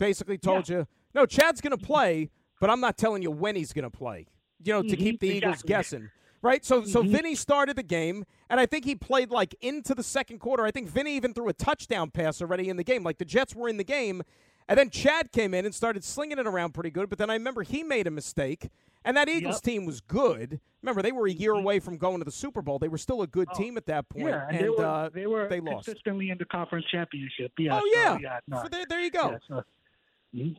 basically 0.00 0.38
told 0.38 0.68
yeah. 0.68 0.78
you, 0.78 0.86
no, 1.14 1.26
Chad's 1.26 1.60
going 1.60 1.78
to 1.78 1.84
play, 1.84 2.30
but 2.60 2.70
I'm 2.70 2.80
not 2.80 2.98
telling 2.98 3.22
you 3.22 3.30
when 3.30 3.54
he's 3.54 3.72
going 3.72 3.88
to 3.88 3.96
play, 3.96 4.26
you 4.64 4.72
know, 4.72 4.80
mm-hmm. 4.80 4.90
to 4.90 4.96
keep 4.96 5.20
the 5.20 5.28
exactly. 5.28 5.36
Eagles 5.36 5.62
guessing 5.62 6.10
right? 6.42 6.64
So 6.64 6.84
so 6.84 7.02
mm-hmm. 7.02 7.12
Vinny 7.12 7.34
started 7.34 7.76
the 7.76 7.82
game, 7.82 8.24
and 8.48 8.60
I 8.60 8.66
think 8.66 8.84
he 8.84 8.94
played 8.94 9.30
like 9.30 9.54
into 9.60 9.94
the 9.94 10.02
second 10.02 10.38
quarter. 10.38 10.64
I 10.64 10.70
think 10.70 10.88
Vinny 10.88 11.16
even 11.16 11.34
threw 11.34 11.48
a 11.48 11.52
touchdown 11.52 12.10
pass 12.10 12.40
already 12.40 12.68
in 12.68 12.76
the 12.76 12.84
game. 12.84 13.02
Like 13.02 13.18
the 13.18 13.24
Jets 13.24 13.54
were 13.54 13.68
in 13.68 13.76
the 13.76 13.84
game, 13.84 14.22
and 14.68 14.78
then 14.78 14.90
Chad 14.90 15.32
came 15.32 15.54
in 15.54 15.64
and 15.64 15.74
started 15.74 16.04
slinging 16.04 16.38
it 16.38 16.46
around 16.46 16.74
pretty 16.74 16.90
good. 16.90 17.08
But 17.08 17.18
then 17.18 17.30
I 17.30 17.34
remember 17.34 17.62
he 17.62 17.82
made 17.82 18.06
a 18.06 18.10
mistake, 18.10 18.68
and 19.04 19.16
that 19.16 19.28
Eagles 19.28 19.56
yep. 19.56 19.62
team 19.62 19.86
was 19.86 20.00
good. 20.00 20.60
Remember, 20.82 21.02
they 21.02 21.12
were 21.12 21.26
a 21.26 21.32
year 21.32 21.52
mm-hmm. 21.52 21.62
away 21.62 21.80
from 21.80 21.96
going 21.96 22.18
to 22.18 22.24
the 22.24 22.30
Super 22.30 22.62
Bowl. 22.62 22.78
They 22.78 22.88
were 22.88 22.98
still 22.98 23.22
a 23.22 23.26
good 23.26 23.48
oh, 23.52 23.58
team 23.58 23.76
at 23.76 23.86
that 23.86 24.08
point, 24.08 24.28
yeah, 24.28 24.46
and, 24.48 24.58
they 24.58 24.68
were, 24.68 24.84
uh, 24.84 25.08
they 25.08 25.26
were 25.26 25.48
they 25.48 25.60
lost 25.60 25.86
consistently 25.86 26.30
in 26.30 26.38
the 26.38 26.44
conference 26.44 26.86
championship. 26.90 27.52
Yeah, 27.58 27.80
oh 27.80 27.90
yeah, 27.92 28.14
so, 28.14 28.20
yeah 28.20 28.38
no. 28.46 28.62
so 28.62 28.68
there, 28.68 28.84
there 28.88 29.00
you 29.00 29.10
go. 29.10 29.30
Yeah, 29.30 29.38
so. 29.48 29.62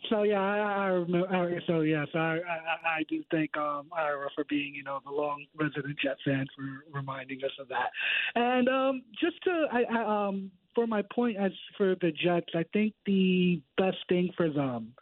So 0.09 0.23
yeah, 0.23 0.39
I, 0.39 0.57
I 0.57 0.85
remember. 0.87 1.61
So 1.67 1.81
yes, 1.81 2.07
I, 2.15 2.17
I 2.17 2.99
I 2.99 3.03
do 3.09 3.23
thank 3.31 3.55
um, 3.57 3.87
Ira 3.95 4.29
for 4.33 4.43
being 4.49 4.73
you 4.73 4.83
know 4.83 4.99
the 5.05 5.11
long 5.11 5.45
resident 5.55 5.97
Jet 6.03 6.17
fan 6.25 6.47
for 6.55 6.97
reminding 6.97 7.39
us 7.43 7.51
of 7.59 7.67
that. 7.67 7.91
And 8.35 8.67
um, 8.67 9.03
just 9.21 9.35
to 9.43 9.65
I, 9.71 9.83
I, 9.83 10.27
um, 10.27 10.51
for 10.73 10.87
my 10.87 11.03
point 11.13 11.37
as 11.37 11.51
for 11.75 11.95
the 12.01 12.11
Jets, 12.11 12.53
I 12.55 12.63
think 12.73 12.93
the 13.05 13.61
best 13.77 13.97
thing 14.09 14.31
for 14.35 14.49
them 14.49 14.93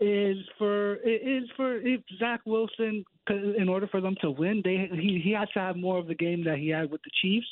is 0.00 0.36
for 0.58 0.96
is 0.96 1.44
for 1.56 1.76
if 1.76 2.00
Zach 2.18 2.40
Wilson, 2.44 3.04
in 3.28 3.68
order 3.68 3.86
for 3.88 4.00
them 4.00 4.16
to 4.20 4.30
win, 4.30 4.62
they 4.64 4.88
he 4.92 5.20
he 5.22 5.32
has 5.32 5.48
to 5.54 5.60
have 5.60 5.76
more 5.76 5.98
of 5.98 6.06
the 6.06 6.14
game 6.14 6.44
that 6.44 6.58
he 6.58 6.68
had 6.68 6.90
with 6.90 7.02
the 7.02 7.10
Chiefs 7.22 7.46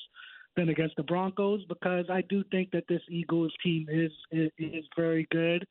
than 0.56 0.70
against 0.70 0.96
the 0.96 1.02
Broncos 1.02 1.62
because 1.68 2.06
I 2.10 2.22
do 2.22 2.42
think 2.50 2.70
that 2.70 2.84
this 2.88 3.02
Eagles 3.08 3.52
team 3.62 3.86
is 3.90 4.10
is, 4.32 4.50
is 4.58 4.84
very 4.96 5.26
good 5.30 5.66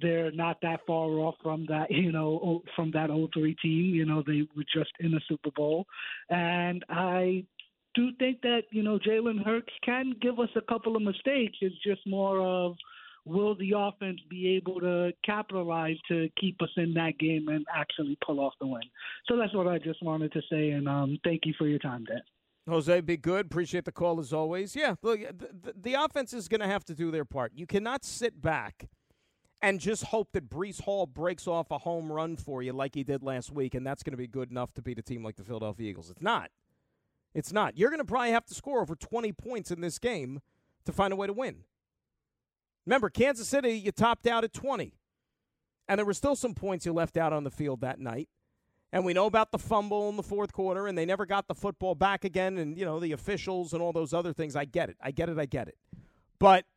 they're 0.00 0.30
not 0.30 0.60
that 0.62 0.80
far 0.86 1.08
off 1.18 1.34
from 1.42 1.66
that, 1.68 1.86
you 1.90 2.12
know, 2.12 2.62
from 2.74 2.90
that 2.92 3.10
03 3.32 3.56
team. 3.62 3.94
You 3.94 4.04
know, 4.04 4.22
they 4.26 4.46
were 4.56 4.64
just 4.72 4.92
in 5.00 5.10
the 5.10 5.20
Super 5.28 5.50
Bowl. 5.54 5.86
And 6.30 6.84
I 6.88 7.44
do 7.94 8.10
think 8.18 8.40
that, 8.42 8.62
you 8.70 8.82
know, 8.82 8.98
Jalen 8.98 9.44
Hurts 9.44 9.72
can 9.84 10.14
give 10.20 10.38
us 10.38 10.50
a 10.56 10.60
couple 10.60 10.96
of 10.96 11.02
mistakes. 11.02 11.58
It's 11.60 11.82
just 11.82 12.06
more 12.06 12.40
of 12.40 12.76
will 13.24 13.54
the 13.56 13.72
offense 13.76 14.20
be 14.30 14.56
able 14.56 14.80
to 14.80 15.12
capitalize 15.24 15.96
to 16.08 16.28
keep 16.40 16.60
us 16.62 16.70
in 16.76 16.94
that 16.94 17.18
game 17.18 17.48
and 17.48 17.64
actually 17.74 18.16
pull 18.24 18.40
off 18.40 18.54
the 18.60 18.66
win? 18.66 18.82
So 19.26 19.36
that's 19.36 19.54
what 19.54 19.66
I 19.66 19.78
just 19.78 20.02
wanted 20.02 20.32
to 20.32 20.40
say. 20.50 20.70
And 20.70 20.88
um, 20.88 21.18
thank 21.24 21.42
you 21.44 21.52
for 21.58 21.66
your 21.66 21.78
time, 21.78 22.04
Dan. 22.04 22.22
Jose, 22.68 23.00
be 23.00 23.16
good. 23.16 23.46
Appreciate 23.46 23.84
the 23.84 23.92
call 23.92 24.20
as 24.20 24.32
always. 24.32 24.76
Yeah, 24.76 24.94
look, 25.02 25.20
the, 25.20 25.48
the, 25.62 25.74
the 25.76 25.94
offense 25.94 26.32
is 26.32 26.48
going 26.48 26.60
to 26.60 26.66
have 26.66 26.84
to 26.86 26.94
do 26.94 27.10
their 27.10 27.24
part. 27.24 27.52
You 27.54 27.66
cannot 27.66 28.04
sit 28.04 28.42
back 28.42 28.88
and 29.60 29.80
just 29.80 30.04
hope 30.04 30.32
that 30.32 30.48
Breece 30.48 30.82
Hall 30.82 31.06
breaks 31.06 31.46
off 31.46 31.70
a 31.70 31.78
home 31.78 32.12
run 32.12 32.36
for 32.36 32.62
you 32.62 32.72
like 32.72 32.94
he 32.94 33.02
did 33.02 33.22
last 33.22 33.52
week, 33.52 33.74
and 33.74 33.86
that's 33.86 34.02
going 34.02 34.12
to 34.12 34.18
be 34.18 34.26
good 34.26 34.50
enough 34.50 34.72
to 34.74 34.82
beat 34.82 34.98
a 34.98 35.02
team 35.02 35.24
like 35.24 35.36
the 35.36 35.42
Philadelphia 35.42 35.90
Eagles. 35.90 36.10
It's 36.10 36.22
not. 36.22 36.50
It's 37.34 37.52
not. 37.52 37.76
You're 37.76 37.90
going 37.90 37.98
to 37.98 38.04
probably 38.04 38.30
have 38.30 38.46
to 38.46 38.54
score 38.54 38.80
over 38.80 38.94
20 38.94 39.32
points 39.32 39.70
in 39.70 39.80
this 39.80 39.98
game 39.98 40.40
to 40.84 40.92
find 40.92 41.12
a 41.12 41.16
way 41.16 41.26
to 41.26 41.32
win. 41.32 41.64
Remember, 42.86 43.10
Kansas 43.10 43.48
City, 43.48 43.72
you 43.72 43.92
topped 43.92 44.26
out 44.26 44.44
at 44.44 44.52
20, 44.52 44.94
and 45.88 45.98
there 45.98 46.06
were 46.06 46.14
still 46.14 46.36
some 46.36 46.54
points 46.54 46.86
you 46.86 46.92
left 46.92 47.16
out 47.16 47.32
on 47.32 47.44
the 47.44 47.50
field 47.50 47.80
that 47.80 47.98
night. 47.98 48.28
And 48.90 49.04
we 49.04 49.12
know 49.12 49.26
about 49.26 49.52
the 49.52 49.58
fumble 49.58 50.08
in 50.08 50.16
the 50.16 50.22
fourth 50.22 50.52
quarter, 50.52 50.86
and 50.86 50.96
they 50.96 51.04
never 51.04 51.26
got 51.26 51.46
the 51.46 51.54
football 51.54 51.94
back 51.94 52.24
again, 52.24 52.56
and, 52.56 52.78
you 52.78 52.86
know, 52.86 52.98
the 52.98 53.12
officials 53.12 53.74
and 53.74 53.82
all 53.82 53.92
those 53.92 54.14
other 54.14 54.32
things. 54.32 54.56
I 54.56 54.64
get 54.64 54.88
it. 54.88 54.96
I 55.02 55.10
get 55.10 55.28
it. 55.28 55.38
I 55.38 55.46
get 55.46 55.68
it. 55.68 55.76
But– 56.38 56.64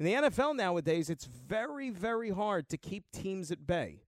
in 0.00 0.06
the 0.06 0.14
NFL 0.14 0.56
nowadays, 0.56 1.10
it's 1.10 1.26
very, 1.26 1.90
very 1.90 2.30
hard 2.30 2.70
to 2.70 2.78
keep 2.78 3.04
teams 3.12 3.50
at 3.50 3.66
bay, 3.66 4.00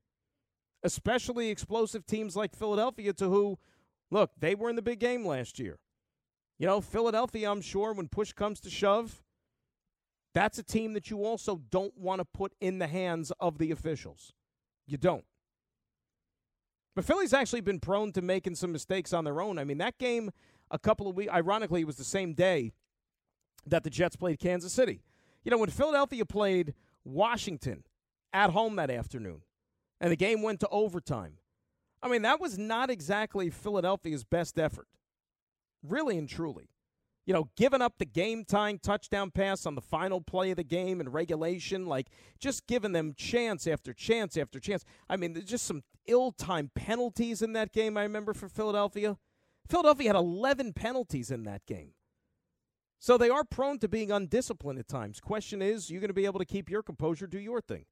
especially 0.83 1.51
explosive 1.51 2.07
teams 2.07 2.35
like 2.35 2.57
Philadelphia, 2.57 3.13
to 3.13 3.29
who, 3.29 3.59
look, 4.11 4.31
they 4.39 4.55
were 4.55 4.71
in 4.71 4.77
the 4.77 4.81
big 4.81 5.01
game 5.01 5.27
last 5.27 5.59
year. 5.59 5.79
You 6.59 6.67
know, 6.67 6.81
Philadelphia, 6.81 7.51
I'm 7.51 7.61
sure, 7.61 7.93
when 7.93 8.09
push 8.09 8.33
comes 8.33 8.59
to 8.61 8.71
shove, 8.71 9.23
that's 10.33 10.59
a 10.59 10.63
team 10.63 10.95
that 10.95 11.11
you 11.11 11.27
also 11.27 11.61
don't 11.71 11.97
want 11.99 12.21
to 12.21 12.25
put 12.25 12.55
in 12.59 12.79
the 12.79 12.87
hands 12.87 13.31
of 13.39 13.59
the 13.59 13.71
officials. 13.71 14.33
You 14.87 14.97
don't. 14.97 15.27
But 16.97 17.05
Philly's 17.05 17.35
actually 17.35 17.61
been 17.61 17.81
prone 17.81 18.13
to 18.13 18.23
making 18.23 18.55
some 18.55 18.73
mistakes 18.73 19.13
on 19.13 19.25
their 19.25 19.43
own. 19.43 19.59
I 19.59 19.65
mean, 19.65 19.79
that 19.79 19.99
game 19.99 20.31
a 20.71 20.79
couple 20.79 21.07
of 21.07 21.17
weeks, 21.17 21.31
ironically, 21.31 21.83
it 21.83 21.87
was 21.87 21.97
the 21.97 22.05
same 22.05 22.33
day 22.33 22.73
that 23.67 23.85
the 23.85 23.91
Jets 23.91 24.17
played 24.17 24.39
Kansas 24.39 24.73
City. 24.73 25.03
You 25.45 25.51
know, 25.51 25.59
when 25.59 25.71
Philadelphia 25.71 26.25
played 26.25 26.75
Washington 27.05 27.85
at 28.33 28.51
home 28.51 28.77
that 28.77 28.91
afternoon 28.91 29.43
and 30.01 30.13
the 30.13 30.17
game 30.17 30.43
went 30.43 30.61
to 30.61 30.69
overtime, 30.69 31.39
I 32.03 32.09
mean, 32.09 32.23
that 32.23 32.41
was 32.41 32.59
not 32.59 32.91
exactly 32.91 33.51
Philadelphia's 33.51 34.25
best 34.25 34.59
effort. 34.59 34.89
really 35.83 36.17
and 36.19 36.29
truly. 36.29 36.69
You 37.25 37.33
know, 37.33 37.51
giving 37.57 37.83
up 37.83 37.99
the 37.99 38.05
game 38.05 38.45
tying 38.45 38.81
touchdown 38.81 39.31
pass 39.31 39.65
on 39.65 39.77
the 39.77 39.81
final 39.81 40.21
play 40.21 40.51
of 40.51 40.57
the 40.57 40.65
game 40.65 41.01
in 41.01 41.09
regulation, 41.09 41.87
like 41.87 42.09
just 42.41 42.67
giving 42.67 42.93
them 42.93 43.15
chance 43.17 43.67
after 43.69 43.93
chance 43.93 44.37
after 44.37 44.59
chance. 44.59 44.85
I 45.09 45.17
mean, 45.17 45.33
there's 45.33 45.47
just 45.47 45.65
some 45.65 45.85
ill 46.07 46.33
timed 46.33 46.75
penalties 46.75 47.41
in 47.41 47.53
that 47.53 47.73
game, 47.73 47.97
I 47.97 48.03
remember, 48.03 48.35
for 48.35 48.49
Philadelphia. 48.49 49.19
Philadelphia 49.69 50.09
had 50.09 50.17
11 50.17 50.73
penalties 50.73 51.31
in 51.31 51.45
that 51.45 51.65
game. 51.65 51.93
So 53.03 53.19
they 53.19 53.31
are 53.31 53.43
prone 53.43 53.81
to 53.81 53.89
being 53.89 54.13
undisciplined 54.13 54.79
at 54.79 54.87
times. 54.87 55.19
Question 55.19 55.61
is, 55.61 55.91
you 55.91 55.99
going 55.99 56.07
to 56.07 56.15
be 56.15 56.25
able 56.25 56.39
to 56.39 56.45
keep 56.45 56.71
your 56.71 56.85
composure, 56.85 57.27
do 57.27 57.41
your 57.41 57.61
thing? 57.61 57.85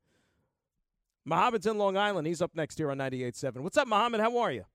Mohammed's 1.25 1.67
in 1.67 1.79
Long 1.79 1.97
Island. 1.97 2.29
He's 2.29 2.41
up 2.41 2.53
next 2.55 2.79
here 2.79 2.93
on 2.93 2.99
98.7. 2.99 3.57
What's 3.57 3.77
up, 3.77 3.89
Mohammed? 3.89 4.21
How 4.21 4.39
are 4.39 4.53
you? 4.53 4.67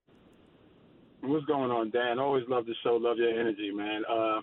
What's 1.22 1.46
going 1.46 1.70
on, 1.70 1.88
Dan? 1.88 2.18
Always 2.18 2.44
love 2.48 2.66
the 2.66 2.74
show. 2.84 2.96
Love 2.96 3.16
your 3.16 3.30
energy, 3.30 3.70
man. 3.72 4.02
Uh, 4.04 4.40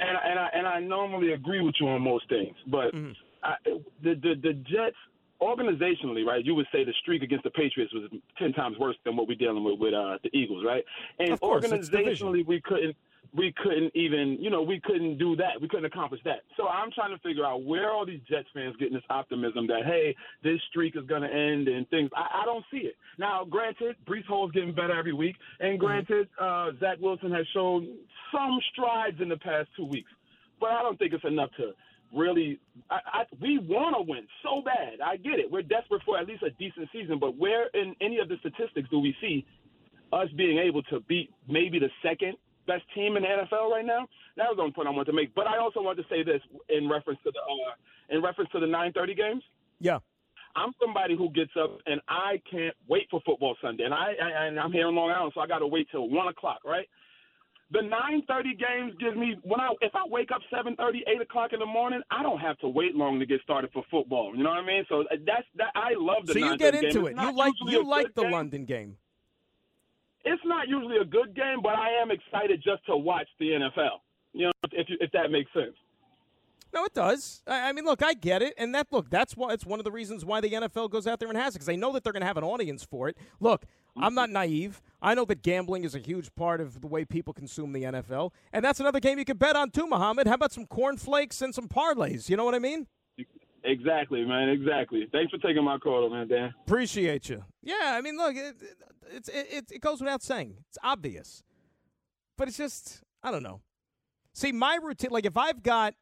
and 0.00 0.16
and 0.24 0.38
I 0.38 0.48
and 0.54 0.66
I 0.66 0.80
normally 0.80 1.34
agree 1.34 1.60
with 1.60 1.74
you 1.78 1.88
on 1.88 2.00
most 2.00 2.26
things, 2.30 2.56
but 2.68 2.94
Mm-hmm. 2.94 3.12
I, 3.44 3.56
the 4.02 4.14
the 4.14 4.34
the 4.42 4.54
Jets 4.54 4.96
organizationally, 5.42 6.24
right? 6.24 6.42
You 6.42 6.54
would 6.54 6.66
say 6.72 6.84
the 6.84 6.94
streak 7.02 7.22
against 7.22 7.44
the 7.44 7.50
Patriots 7.50 7.92
was 7.92 8.10
ten 8.38 8.54
times 8.54 8.78
worse 8.78 8.96
than 9.04 9.14
what 9.16 9.28
we're 9.28 9.36
dealing 9.36 9.62
with 9.62 9.78
with 9.78 9.92
uh, 9.92 10.16
the 10.24 10.34
Eagles, 10.34 10.64
right? 10.66 10.82
And 11.18 11.32
Of 11.32 11.40
course, 11.40 11.66
organizationally, 11.66 12.46
we 12.46 12.62
couldn't 12.62 12.96
we 13.34 13.54
couldn't 13.62 13.92
even 13.94 14.36
you 14.40 14.50
know 14.50 14.62
we 14.62 14.80
couldn't 14.80 15.18
do 15.18 15.36
that. 15.36 15.60
We 15.60 15.68
couldn't 15.68 15.86
accomplish 15.86 16.20
that. 16.24 16.42
So 16.56 16.68
I'm 16.68 16.90
trying 16.92 17.14
to 17.16 17.22
figure 17.22 17.44
out 17.44 17.64
where 17.64 17.90
all 17.90 18.04
these 18.04 18.20
Jets 18.28 18.48
fans 18.54 18.76
getting 18.78 18.94
this 18.94 19.04
optimism 19.10 19.66
that 19.68 19.84
hey, 19.86 20.14
this 20.42 20.60
streak 20.70 20.96
is 20.96 21.04
going 21.06 21.22
to 21.22 21.32
end 21.32 21.68
and 21.68 21.88
things. 21.88 22.10
I, 22.14 22.42
I 22.42 22.44
don't 22.44 22.64
see 22.70 22.78
it. 22.78 22.96
Now, 23.18 23.44
granted, 23.44 23.96
Breece 24.06 24.26
Hall's 24.26 24.52
getting 24.52 24.74
better 24.74 24.96
every 24.96 25.12
week, 25.12 25.36
and 25.60 25.78
granted, 25.78 26.28
uh, 26.40 26.70
Zach 26.80 26.98
Wilson 27.00 27.30
has 27.32 27.46
shown 27.54 27.96
some 28.32 28.58
strides 28.72 29.20
in 29.20 29.28
the 29.28 29.38
past 29.38 29.68
two 29.76 29.86
weeks, 29.86 30.10
but 30.60 30.70
I 30.70 30.82
don't 30.82 30.98
think 30.98 31.12
it's 31.12 31.24
enough 31.24 31.50
to 31.56 31.72
really. 32.14 32.60
I, 32.90 32.98
I, 33.06 33.22
we 33.40 33.58
want 33.58 33.96
to 33.96 34.02
win 34.02 34.26
so 34.42 34.62
bad. 34.62 35.00
I 35.04 35.16
get 35.16 35.38
it. 35.38 35.50
We're 35.50 35.62
desperate 35.62 36.02
for 36.04 36.18
at 36.18 36.26
least 36.26 36.42
a 36.42 36.50
decent 36.50 36.88
season, 36.92 37.18
but 37.18 37.36
where 37.36 37.68
in 37.74 37.94
any 38.00 38.18
of 38.18 38.28
the 38.28 38.36
statistics 38.40 38.88
do 38.90 38.98
we 38.98 39.14
see 39.20 39.46
us 40.12 40.28
being 40.36 40.58
able 40.58 40.82
to 40.84 41.00
beat 41.00 41.30
maybe 41.48 41.78
the 41.78 41.88
second 42.02 42.36
best 42.66 42.82
team 42.94 43.16
in 43.16 43.22
the 43.22 43.28
NFL 43.28 43.70
right 43.70 43.84
now? 43.84 44.06
That 44.36 44.48
was 44.48 44.56
the 44.56 44.62
only 44.62 44.72
point 44.72 44.88
I 44.88 44.90
wanted 44.90 45.06
to 45.06 45.16
make. 45.16 45.34
But 45.34 45.46
I 45.46 45.58
also 45.58 45.82
want 45.82 45.98
to 45.98 46.04
say 46.08 46.22
this 46.22 46.40
in 46.68 46.88
reference 46.88 47.20
to 47.24 47.30
the 47.30 47.40
uh, 47.40 48.16
in 48.16 48.22
reference 48.22 48.50
to 48.52 48.60
the 48.60 48.66
9:30 48.66 49.16
games. 49.16 49.42
Yeah. 49.80 49.98
I'm 50.54 50.72
somebody 50.80 51.16
who 51.16 51.30
gets 51.30 51.52
up 51.58 51.78
and 51.86 52.00
I 52.08 52.40
can't 52.50 52.74
wait 52.86 53.08
for 53.10 53.20
football 53.24 53.56
Sunday, 53.62 53.84
and 53.84 53.94
I, 53.94 54.12
I 54.22 54.46
and 54.46 54.60
I'm 54.60 54.70
here 54.70 54.88
in 54.88 54.94
Long 54.94 55.10
Island, 55.10 55.32
so 55.34 55.40
I 55.40 55.46
got 55.46 55.60
to 55.60 55.66
wait 55.66 55.88
till 55.90 56.08
one 56.10 56.28
o'clock, 56.28 56.60
right? 56.64 56.86
The 57.70 57.78
9:30 57.78 58.58
games 58.58 58.92
gives 59.00 59.16
me 59.16 59.34
when 59.44 59.58
I 59.58 59.72
if 59.80 59.94
I 59.94 60.02
wake 60.06 60.30
up 60.30 60.42
7:30, 60.52 61.00
8 61.06 61.22
o'clock 61.22 61.54
in 61.54 61.60
the 61.60 61.66
morning, 61.66 62.02
I 62.10 62.22
don't 62.22 62.38
have 62.38 62.58
to 62.58 62.68
wait 62.68 62.94
long 62.94 63.18
to 63.18 63.24
get 63.24 63.40
started 63.42 63.70
for 63.72 63.82
football. 63.90 64.36
You 64.36 64.42
know 64.42 64.50
what 64.50 64.58
I 64.58 64.66
mean? 64.66 64.84
So 64.90 65.04
that's 65.26 65.46
that. 65.56 65.72
I 65.74 65.94
love 65.96 66.26
the. 66.26 66.34
So 66.34 66.38
you 66.38 66.56
get 66.58 66.74
into 66.74 67.06
It's 67.06 67.18
it. 67.18 67.22
You 67.22 67.32
like 67.34 67.54
you 67.66 67.82
like 67.86 68.14
the 68.14 68.22
game. 68.22 68.30
London 68.32 68.64
game. 68.66 68.96
It's 70.24 70.42
not 70.44 70.68
usually 70.68 70.98
a 70.98 71.04
good 71.04 71.34
game, 71.34 71.60
but 71.62 71.74
I 71.74 72.00
am 72.00 72.10
excited 72.10 72.62
just 72.62 72.84
to 72.86 72.96
watch 72.96 73.28
the 73.38 73.46
NFL. 73.50 73.98
You 74.32 74.46
know, 74.46 74.52
if 74.72 74.86
if 74.88 75.10
that 75.12 75.30
makes 75.30 75.52
sense. 75.52 75.74
No, 76.72 76.84
it 76.84 76.94
does. 76.94 77.42
I, 77.46 77.68
I 77.68 77.72
mean, 77.72 77.84
look, 77.84 78.02
I 78.02 78.14
get 78.14 78.40
it, 78.40 78.54
and 78.56 78.74
that 78.74 78.86
look, 78.90 79.10
that's 79.10 79.36
why 79.36 79.52
it's 79.52 79.66
one 79.66 79.78
of 79.78 79.84
the 79.84 79.90
reasons 79.90 80.24
why 80.24 80.40
the 80.40 80.48
NFL 80.48 80.90
goes 80.90 81.06
out 81.06 81.20
there 81.20 81.28
and 81.28 81.36
has 81.36 81.54
it 81.54 81.58
because 81.58 81.66
they 81.66 81.76
know 81.76 81.92
that 81.92 82.02
they're 82.02 82.14
going 82.14 82.22
to 82.22 82.26
have 82.26 82.38
an 82.38 82.44
audience 82.44 82.82
for 82.82 83.08
it. 83.08 83.18
Look, 83.40 83.66
I'm 83.96 84.14
not 84.14 84.30
naive. 84.30 84.80
I 85.02 85.14
know 85.14 85.26
that 85.26 85.42
gambling 85.42 85.84
is 85.84 85.94
a 85.94 85.98
huge 85.98 86.34
part 86.34 86.62
of 86.62 86.80
the 86.80 86.86
way 86.86 87.04
people 87.04 87.34
consume 87.34 87.72
the 87.72 87.82
NFL, 87.82 88.30
and 88.52 88.64
that's 88.64 88.80
another 88.80 89.00
game 89.00 89.18
you 89.18 89.24
could 89.26 89.38
bet 89.38 89.54
on 89.54 89.70
too, 89.70 89.86
Muhammad. 89.86 90.26
How 90.26 90.34
about 90.34 90.52
some 90.52 90.66
cornflakes 90.66 91.42
and 91.42 91.54
some 91.54 91.68
parlays? 91.68 92.30
You 92.30 92.36
know 92.36 92.44
what 92.44 92.54
I 92.54 92.58
mean? 92.58 92.86
Exactly, 93.64 94.24
man. 94.24 94.48
Exactly. 94.48 95.08
Thanks 95.12 95.30
for 95.30 95.38
taking 95.38 95.64
my 95.64 95.78
call, 95.78 96.08
man, 96.10 96.28
Dan. 96.28 96.52
Appreciate 96.66 97.28
you. 97.28 97.44
Yeah, 97.62 97.94
I 97.94 98.00
mean, 98.00 98.16
look, 98.16 98.34
it, 98.34 98.56
it, 99.12 99.28
it, 99.28 99.64
it, 99.72 99.80
goes 99.80 100.00
without 100.00 100.22
saying. 100.22 100.56
It's 100.68 100.78
obvious, 100.82 101.42
but 102.36 102.48
it's 102.48 102.56
just 102.56 103.02
I 103.22 103.30
don't 103.30 103.42
know. 103.42 103.60
See, 104.32 104.52
my 104.52 104.78
routine, 104.82 105.10
like 105.10 105.26
if 105.26 105.36
I've 105.36 105.62
got, 105.62 105.94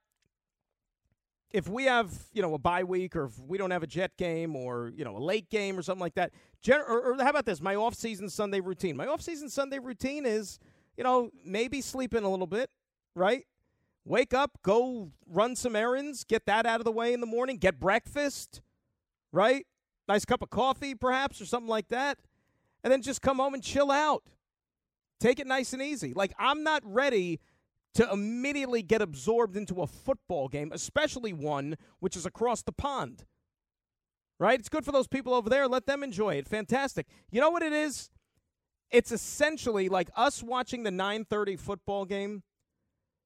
if 1.50 1.68
we 1.68 1.84
have 1.84 2.12
you 2.32 2.40
know 2.40 2.54
a 2.54 2.58
bye 2.58 2.84
week, 2.84 3.14
or 3.14 3.24
if 3.24 3.38
we 3.38 3.58
don't 3.58 3.72
have 3.72 3.82
a 3.82 3.86
Jet 3.86 4.16
game, 4.16 4.56
or 4.56 4.90
you 4.94 5.04
know 5.04 5.16
a 5.16 5.22
late 5.22 5.50
game, 5.50 5.78
or 5.78 5.82
something 5.82 6.00
like 6.00 6.14
that. 6.14 6.32
Gen- 6.62 6.80
or, 6.80 7.12
or 7.12 7.16
how 7.22 7.30
about 7.30 7.46
this? 7.46 7.60
My 7.60 7.74
off-season 7.74 8.28
Sunday 8.28 8.60
routine. 8.60 8.96
My 8.96 9.06
off-season 9.06 9.48
Sunday 9.48 9.78
routine 9.78 10.26
is, 10.26 10.58
you 10.96 11.04
know, 11.04 11.30
maybe 11.44 11.80
sleep 11.80 12.14
in 12.14 12.22
a 12.22 12.28
little 12.28 12.46
bit, 12.46 12.68
right? 13.14 13.44
Wake 14.04 14.32
up, 14.32 14.58
go 14.62 15.12
run 15.26 15.54
some 15.54 15.76
errands, 15.76 16.24
get 16.24 16.46
that 16.46 16.66
out 16.66 16.80
of 16.80 16.84
the 16.84 16.92
way 16.92 17.12
in 17.12 17.20
the 17.20 17.26
morning, 17.26 17.56
get 17.56 17.78
breakfast, 17.78 18.60
right? 19.32 19.66
Nice 20.08 20.24
cup 20.24 20.42
of 20.42 20.50
coffee, 20.50 20.94
perhaps, 20.94 21.40
or 21.40 21.46
something 21.46 21.68
like 21.68 21.88
that. 21.88 22.18
And 22.82 22.92
then 22.92 23.02
just 23.02 23.22
come 23.22 23.38
home 23.38 23.54
and 23.54 23.62
chill 23.62 23.90
out. 23.90 24.24
Take 25.20 25.38
it 25.38 25.46
nice 25.46 25.72
and 25.72 25.82
easy. 25.82 26.14
Like, 26.14 26.32
I'm 26.38 26.62
not 26.62 26.82
ready 26.84 27.40
to 27.94 28.10
immediately 28.10 28.82
get 28.82 29.02
absorbed 29.02 29.56
into 29.56 29.82
a 29.82 29.86
football 29.86 30.48
game, 30.48 30.70
especially 30.72 31.32
one 31.32 31.76
which 31.98 32.16
is 32.16 32.24
across 32.24 32.62
the 32.62 32.72
pond. 32.72 33.26
Right? 34.38 34.58
It's 34.58 34.70
good 34.70 34.86
for 34.86 34.92
those 34.92 35.08
people 35.08 35.34
over 35.34 35.50
there. 35.50 35.68
Let 35.68 35.86
them 35.86 36.02
enjoy 36.02 36.36
it. 36.36 36.48
Fantastic. 36.48 37.06
You 37.30 37.40
know 37.40 37.50
what 37.50 37.62
it 37.62 37.74
is? 37.74 38.10
It's 38.90 39.12
essentially 39.12 39.90
like 39.90 40.10
us 40.16 40.42
watching 40.42 40.82
the 40.82 40.90
9:30 40.90 41.58
football 41.58 42.06
game. 42.06 42.42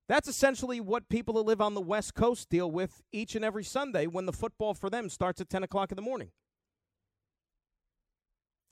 That's 0.08 0.28
essentially 0.28 0.80
what 0.80 1.08
people 1.08 1.34
that 1.34 1.42
live 1.42 1.60
on 1.60 1.74
the 1.74 1.80
West 1.80 2.14
Coast 2.14 2.50
deal 2.50 2.70
with 2.70 3.02
each 3.10 3.34
and 3.34 3.44
every 3.44 3.64
Sunday 3.64 4.06
when 4.06 4.26
the 4.26 4.32
football 4.32 4.74
for 4.74 4.90
them 4.90 5.08
starts 5.08 5.40
at 5.40 5.48
10 5.48 5.62
o'clock 5.62 5.90
in 5.90 5.96
the 5.96 6.02
morning. 6.02 6.30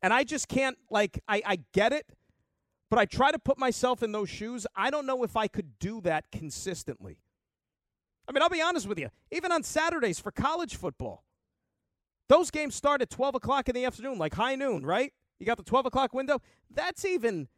And 0.03 0.13
I 0.13 0.25
just 0.25 0.49
can't, 0.49 0.77
like, 0.91 1.21
I, 1.29 1.43
I 1.47 1.59
get 1.73 1.93
it, 1.93 2.07
but 2.91 2.99
I 2.99 3.07
try 3.07 3.31
to 3.31 3.39
put 3.39 3.57
myself 3.57 4.03
in 4.03 4.13
those 4.13 4.29
shoes. 4.29 4.67
I 4.77 4.91
don't 4.91 5.07
know 5.07 5.23
if 5.23 5.37
I 5.37 5.47
could 5.47 5.79
do 5.79 6.01
that 6.03 6.25
consistently. 6.33 7.19
I 8.29 8.33
mean, 8.33 8.43
I'll 8.43 8.51
be 8.51 8.61
honest 8.61 8.87
with 8.87 8.99
you. 8.99 9.09
Even 9.31 9.53
on 9.53 9.63
Saturdays 9.63 10.19
for 10.19 10.31
college 10.31 10.77
football, 10.77 11.25
those 12.29 12.51
games 12.51 12.75
start 12.75 13.01
at 13.01 13.11
12 13.11 13.37
o'clock 13.37 13.69
in 13.69 13.75
the 13.75 13.85
afternoon, 13.85 14.19
like 14.19 14.35
high 14.35 14.55
noon, 14.55 14.85
right? 14.85 15.13
You 15.39 15.47
got 15.47 15.57
the 15.57 15.65
12 15.65 15.87
o'clock 15.87 16.13
window. 16.13 16.41
That's 16.71 17.05
even 17.05 17.49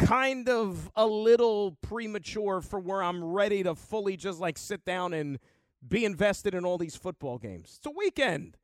kind 0.00 0.48
of 0.48 0.90
a 0.96 1.06
little 1.06 1.72
premature 1.82 2.60
for 2.60 2.80
where 2.80 3.02
I'm 3.02 3.22
ready 3.22 3.62
to 3.62 3.74
fully 3.74 4.16
just 4.16 4.40
like 4.40 4.58
sit 4.58 4.84
down 4.84 5.12
and 5.12 5.38
be 5.86 6.04
invested 6.04 6.54
in 6.54 6.64
all 6.64 6.78
these 6.78 6.96
football 6.96 7.38
games. 7.38 7.74
It's 7.78 7.86
a 7.86 7.90
weekend, 7.90 8.56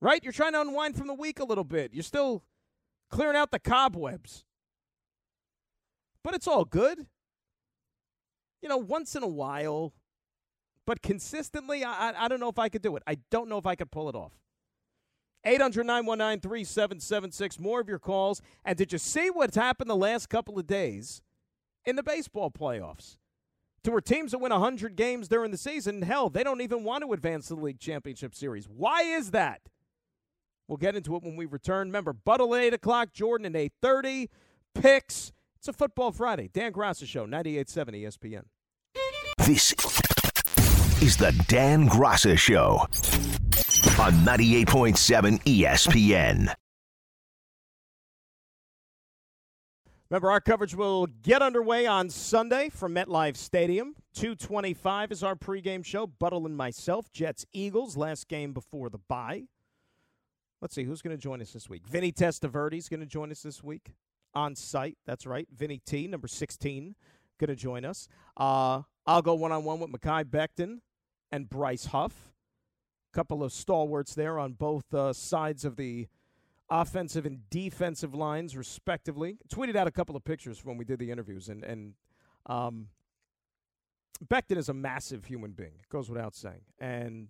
right? 0.00 0.22
You're 0.22 0.32
trying 0.32 0.52
to 0.52 0.60
unwind 0.60 0.96
from 0.96 1.06
the 1.06 1.14
week 1.14 1.40
a 1.40 1.44
little 1.44 1.64
bit. 1.64 1.92
You're 1.92 2.02
still 2.02 2.44
clearing 3.10 3.36
out 3.36 3.50
the 3.50 3.58
cobwebs. 3.58 4.44
But 6.22 6.34
it's 6.34 6.46
all 6.46 6.64
good. 6.64 7.06
You 8.62 8.68
know, 8.68 8.76
once 8.76 9.14
in 9.14 9.22
a 9.22 9.28
while, 9.28 9.94
but 10.84 11.02
consistently, 11.02 11.84
I, 11.84 12.12
I, 12.16 12.28
don't 12.28 12.40
know 12.40 12.48
if 12.48 12.58
I 12.58 12.68
could 12.68 12.82
do 12.82 12.96
it. 12.96 13.02
I 13.06 13.18
don't 13.30 13.48
know 13.48 13.58
if 13.58 13.66
I 13.66 13.76
could 13.76 13.90
pull 13.90 14.08
it 14.08 14.14
off. 14.14 14.32
800 15.48 15.86
919 15.86 16.40
3776. 16.40 17.58
More 17.58 17.80
of 17.80 17.88
your 17.88 17.98
calls. 17.98 18.42
And 18.64 18.76
did 18.76 18.92
you 18.92 18.98
see 18.98 19.30
what's 19.30 19.56
happened 19.56 19.88
the 19.88 19.96
last 19.96 20.28
couple 20.28 20.58
of 20.58 20.66
days 20.66 21.22
in 21.86 21.96
the 21.96 22.02
baseball 22.02 22.50
playoffs? 22.50 23.16
To 23.84 23.92
where 23.92 24.00
teams 24.00 24.32
that 24.32 24.38
win 24.38 24.52
100 24.52 24.94
games 24.94 25.28
during 25.28 25.50
the 25.50 25.56
season, 25.56 26.02
hell, 26.02 26.28
they 26.28 26.42
don't 26.44 26.60
even 26.60 26.84
want 26.84 27.02
to 27.04 27.12
advance 27.12 27.48
to 27.48 27.54
the 27.54 27.62
league 27.62 27.78
championship 27.78 28.34
series. 28.34 28.68
Why 28.68 29.02
is 29.02 29.30
that? 29.30 29.62
We'll 30.66 30.76
get 30.76 30.96
into 30.96 31.16
it 31.16 31.22
when 31.22 31.36
we 31.36 31.46
return. 31.46 31.88
Remember, 31.88 32.12
Buttle 32.12 32.54
at 32.54 32.62
8 32.64 32.74
o'clock, 32.74 33.12
Jordan 33.14 33.46
at 33.46 33.72
8.30, 33.82 34.28
picks. 34.74 35.32
It's 35.56 35.68
a 35.68 35.72
Football 35.72 36.12
Friday. 36.12 36.50
Dan 36.52 36.72
Graca 36.72 37.06
Show, 37.06 37.26
98.7 37.26 38.02
ESPN. 38.02 38.42
This 39.46 39.72
is 41.02 41.16
the 41.16 41.32
Dan 41.48 41.88
Graca 41.88 42.36
Show 42.36 42.86
on 43.98 44.12
98.7 44.24 45.42
ESPN. 45.44 46.54
Remember, 50.10 50.30
our 50.30 50.40
coverage 50.40 50.74
will 50.74 51.06
get 51.06 51.42
underway 51.42 51.86
on 51.86 52.08
Sunday 52.08 52.70
from 52.70 52.94
MetLife 52.94 53.36
Stadium. 53.36 53.94
225 54.14 55.12
is 55.12 55.22
our 55.22 55.36
pregame 55.36 55.84
show. 55.84 56.06
Buttle 56.06 56.46
and 56.46 56.56
myself, 56.56 57.12
Jets 57.12 57.44
Eagles, 57.52 57.94
last 57.94 58.26
game 58.26 58.54
before 58.54 58.88
the 58.88 58.98
bye. 58.98 59.44
Let's 60.62 60.74
see, 60.74 60.84
who's 60.84 61.02
going 61.02 61.14
to 61.14 61.22
join 61.22 61.42
us 61.42 61.52
this 61.52 61.68
week? 61.68 61.86
Vinny 61.86 62.10
Testaverde 62.10 62.78
is 62.78 62.88
going 62.88 63.00
to 63.00 63.06
join 63.06 63.30
us 63.30 63.42
this 63.42 63.62
week 63.62 63.92
on 64.34 64.56
site. 64.56 64.96
That's 65.06 65.26
right. 65.26 65.46
Vinny 65.54 65.80
T, 65.84 66.06
number 66.06 66.26
16, 66.26 66.94
going 67.38 67.48
to 67.48 67.54
join 67.54 67.84
us. 67.84 68.08
Uh, 68.36 68.82
I'll 69.06 69.22
go 69.22 69.34
one 69.34 69.52
on 69.52 69.64
one 69.64 69.78
with 69.78 69.92
Mekhi 69.92 70.24
Becton 70.24 70.78
and 71.30 71.50
Bryce 71.50 71.84
Huff. 71.86 72.32
Couple 73.18 73.42
of 73.42 73.52
stalwarts 73.52 74.14
there 74.14 74.38
on 74.38 74.52
both 74.52 74.94
uh, 74.94 75.12
sides 75.12 75.64
of 75.64 75.74
the 75.74 76.06
offensive 76.70 77.26
and 77.26 77.50
defensive 77.50 78.14
lines, 78.14 78.56
respectively. 78.56 79.38
Tweeted 79.52 79.74
out 79.74 79.88
a 79.88 79.90
couple 79.90 80.14
of 80.14 80.24
pictures 80.24 80.64
when 80.64 80.76
we 80.76 80.84
did 80.84 81.00
the 81.00 81.10
interviews, 81.10 81.48
and 81.48 81.64
and 81.64 81.94
um, 82.46 82.86
Becton 84.24 84.56
is 84.56 84.68
a 84.68 84.74
massive 84.74 85.24
human 85.24 85.50
being. 85.50 85.72
It 85.82 85.88
goes 85.88 86.08
without 86.08 86.36
saying, 86.36 86.60
and 86.78 87.26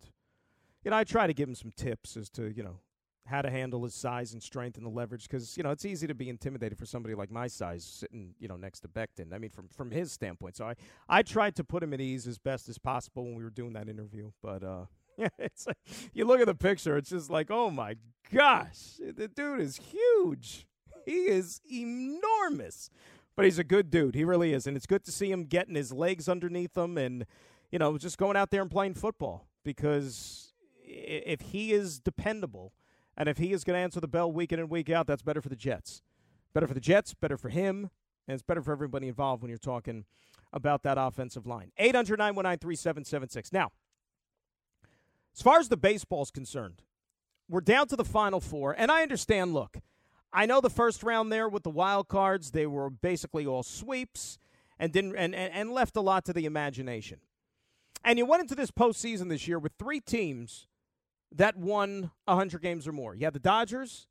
you 0.84 0.90
know 0.90 0.96
I 0.98 1.04
try 1.04 1.26
to 1.26 1.32
give 1.32 1.48
him 1.48 1.54
some 1.54 1.72
tips 1.74 2.18
as 2.18 2.28
to 2.30 2.52
you 2.54 2.62
know 2.62 2.80
how 3.24 3.40
to 3.40 3.48
handle 3.48 3.82
his 3.84 3.94
size 3.94 4.34
and 4.34 4.42
strength 4.42 4.76
and 4.76 4.84
the 4.84 4.90
leverage 4.90 5.22
because 5.22 5.56
you 5.56 5.62
know 5.62 5.70
it's 5.70 5.86
easy 5.86 6.06
to 6.06 6.14
be 6.14 6.28
intimidated 6.28 6.76
for 6.78 6.84
somebody 6.84 7.14
like 7.14 7.30
my 7.30 7.46
size 7.46 7.82
sitting 7.82 8.34
you 8.38 8.46
know 8.46 8.56
next 8.56 8.80
to 8.80 8.88
Becton. 8.88 9.32
I 9.32 9.38
mean 9.38 9.50
from 9.50 9.68
from 9.68 9.90
his 9.90 10.12
standpoint. 10.12 10.54
So 10.56 10.66
I 10.66 10.74
I 11.08 11.22
tried 11.22 11.56
to 11.56 11.64
put 11.64 11.82
him 11.82 11.94
at 11.94 12.00
ease 12.02 12.26
as 12.26 12.36
best 12.36 12.68
as 12.68 12.76
possible 12.76 13.24
when 13.24 13.36
we 13.36 13.42
were 13.42 13.48
doing 13.48 13.72
that 13.72 13.88
interview, 13.88 14.32
but 14.42 14.62
uh 14.62 14.84
it's 15.38 15.66
like, 15.66 15.76
you 16.12 16.24
look 16.24 16.40
at 16.40 16.46
the 16.46 16.54
picture, 16.54 16.96
it's 16.96 17.10
just 17.10 17.30
like, 17.30 17.50
oh 17.50 17.70
my 17.70 17.96
gosh, 18.32 18.98
the 18.98 19.28
dude 19.28 19.60
is 19.60 19.76
huge. 19.76 20.66
He 21.04 21.28
is 21.28 21.60
enormous, 21.70 22.90
but 23.34 23.44
he's 23.44 23.58
a 23.58 23.64
good 23.64 23.90
dude. 23.90 24.14
He 24.14 24.24
really 24.24 24.52
is, 24.52 24.66
and 24.66 24.76
it's 24.76 24.86
good 24.86 25.04
to 25.04 25.12
see 25.12 25.30
him 25.30 25.44
getting 25.44 25.74
his 25.74 25.92
legs 25.92 26.28
underneath 26.28 26.76
him 26.76 26.98
and 26.98 27.26
you 27.70 27.78
know 27.78 27.98
just 27.98 28.18
going 28.18 28.36
out 28.36 28.50
there 28.50 28.62
and 28.62 28.70
playing 28.70 28.94
football 28.94 29.48
because 29.64 30.52
if 30.84 31.40
he 31.40 31.72
is 31.72 31.98
dependable 31.98 32.72
and 33.16 33.28
if 33.28 33.38
he 33.38 33.52
is 33.52 33.64
going 33.64 33.76
to 33.76 33.80
answer 33.80 34.00
the 34.00 34.08
bell 34.08 34.30
week 34.30 34.52
in 34.52 34.60
and 34.60 34.70
week 34.70 34.90
out, 34.90 35.06
that's 35.06 35.22
better 35.22 35.42
for 35.42 35.48
the 35.48 35.56
Jets. 35.56 36.02
Better 36.54 36.66
for 36.66 36.74
the 36.74 36.80
Jets, 36.80 37.14
better 37.14 37.36
for 37.36 37.48
him, 37.48 37.90
and 38.26 38.34
it's 38.34 38.42
better 38.42 38.62
for 38.62 38.72
everybody 38.72 39.08
involved 39.08 39.42
when 39.42 39.48
you're 39.48 39.58
talking 39.58 40.04
about 40.52 40.82
that 40.82 40.96
offensive 40.98 41.46
line. 41.46 41.72
800 41.78 42.18
919 42.18 42.58
3776. 42.58 43.52
Now, 43.52 43.70
as 45.38 45.42
far 45.42 45.60
as 45.60 45.68
the 45.68 45.76
baseball 45.76 46.22
is 46.22 46.32
concerned, 46.32 46.82
we're 47.48 47.60
down 47.60 47.86
to 47.86 47.94
the 47.94 48.04
final 48.04 48.40
four, 48.40 48.74
and 48.76 48.90
I 48.90 49.02
understand. 49.02 49.54
Look, 49.54 49.78
I 50.32 50.46
know 50.46 50.60
the 50.60 50.68
first 50.68 51.04
round 51.04 51.30
there 51.30 51.48
with 51.48 51.62
the 51.62 51.70
wild 51.70 52.08
cards, 52.08 52.50
they 52.50 52.66
were 52.66 52.90
basically 52.90 53.46
all 53.46 53.62
sweeps 53.62 54.36
and 54.80 54.92
didn't 54.92 55.14
and, 55.14 55.36
and, 55.36 55.54
and 55.54 55.70
left 55.70 55.96
a 55.96 56.00
lot 56.00 56.24
to 56.24 56.32
the 56.32 56.44
imagination. 56.44 57.20
And 58.02 58.18
you 58.18 58.26
went 58.26 58.42
into 58.42 58.56
this 58.56 58.72
postseason 58.72 59.28
this 59.28 59.46
year 59.46 59.60
with 59.60 59.74
three 59.78 60.00
teams 60.00 60.66
that 61.30 61.56
won 61.56 62.10
100 62.24 62.60
games 62.60 62.88
or 62.88 62.92
more. 62.92 63.14
You 63.14 63.24
had 63.24 63.32
the 63.32 63.38
Dodgers, 63.38 64.08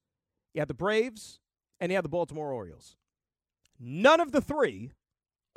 you 0.53 0.61
had 0.61 0.69
the 0.69 0.73
Braves, 0.73 1.41
and 1.81 1.91
you 1.91 1.97
had 1.97 2.05
the 2.05 2.09
Baltimore 2.09 2.53
Orioles. 2.53 2.95
None 3.77 4.21
of 4.21 4.31
the 4.31 4.39
three 4.39 4.93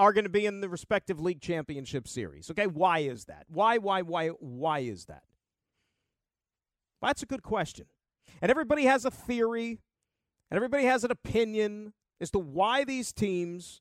are 0.00 0.12
going 0.12 0.24
to 0.24 0.30
be 0.30 0.46
in 0.46 0.62
the 0.62 0.68
respective 0.68 1.20
league 1.20 1.40
championship 1.40 2.08
series. 2.08 2.50
Okay, 2.50 2.66
why 2.66 3.00
is 3.00 3.26
that? 3.26 3.46
Why, 3.48 3.78
why, 3.78 4.02
why, 4.02 4.30
why 4.30 4.80
is 4.80 5.04
that? 5.04 5.22
That's 7.02 7.22
a 7.22 7.26
good 7.26 7.42
question. 7.42 7.86
And 8.42 8.50
everybody 8.50 8.84
has 8.84 9.04
a 9.04 9.10
theory, 9.10 9.80
and 10.50 10.56
everybody 10.56 10.84
has 10.84 11.04
an 11.04 11.10
opinion 11.10 11.92
as 12.20 12.30
to 12.32 12.38
why 12.38 12.84
these 12.84 13.12
teams 13.12 13.80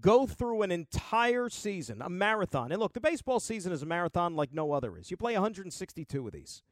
go 0.00 0.26
through 0.26 0.62
an 0.62 0.72
entire 0.72 1.48
season, 1.48 2.00
a 2.00 2.08
marathon. 2.08 2.72
And 2.72 2.80
look, 2.80 2.94
the 2.94 3.00
baseball 3.00 3.40
season 3.40 3.72
is 3.72 3.82
a 3.82 3.86
marathon 3.86 4.34
like 4.34 4.52
no 4.52 4.72
other 4.72 4.96
is. 4.96 5.10
You 5.10 5.16
play 5.16 5.34
162 5.34 6.26
of 6.26 6.32
these. 6.32 6.62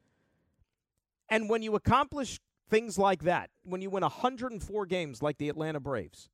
And 1.29 1.49
when 1.49 1.61
you 1.61 1.75
accomplish 1.75 2.39
things 2.69 2.97
like 2.97 3.23
that, 3.23 3.49
when 3.63 3.81
you 3.81 3.89
win 3.89 4.01
104 4.01 4.85
games 4.85 5.21
like 5.21 5.37
the 5.37 5.49
Atlanta 5.49 5.79
Braves, 5.79 6.29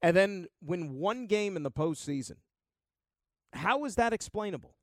and 0.00 0.16
then 0.16 0.46
win 0.60 0.94
one 0.94 1.26
game 1.26 1.56
in 1.56 1.62
the 1.62 1.70
postseason, 1.70 2.36
how 3.52 3.84
is 3.84 3.96
that 3.96 4.12
explainable? 4.12 4.74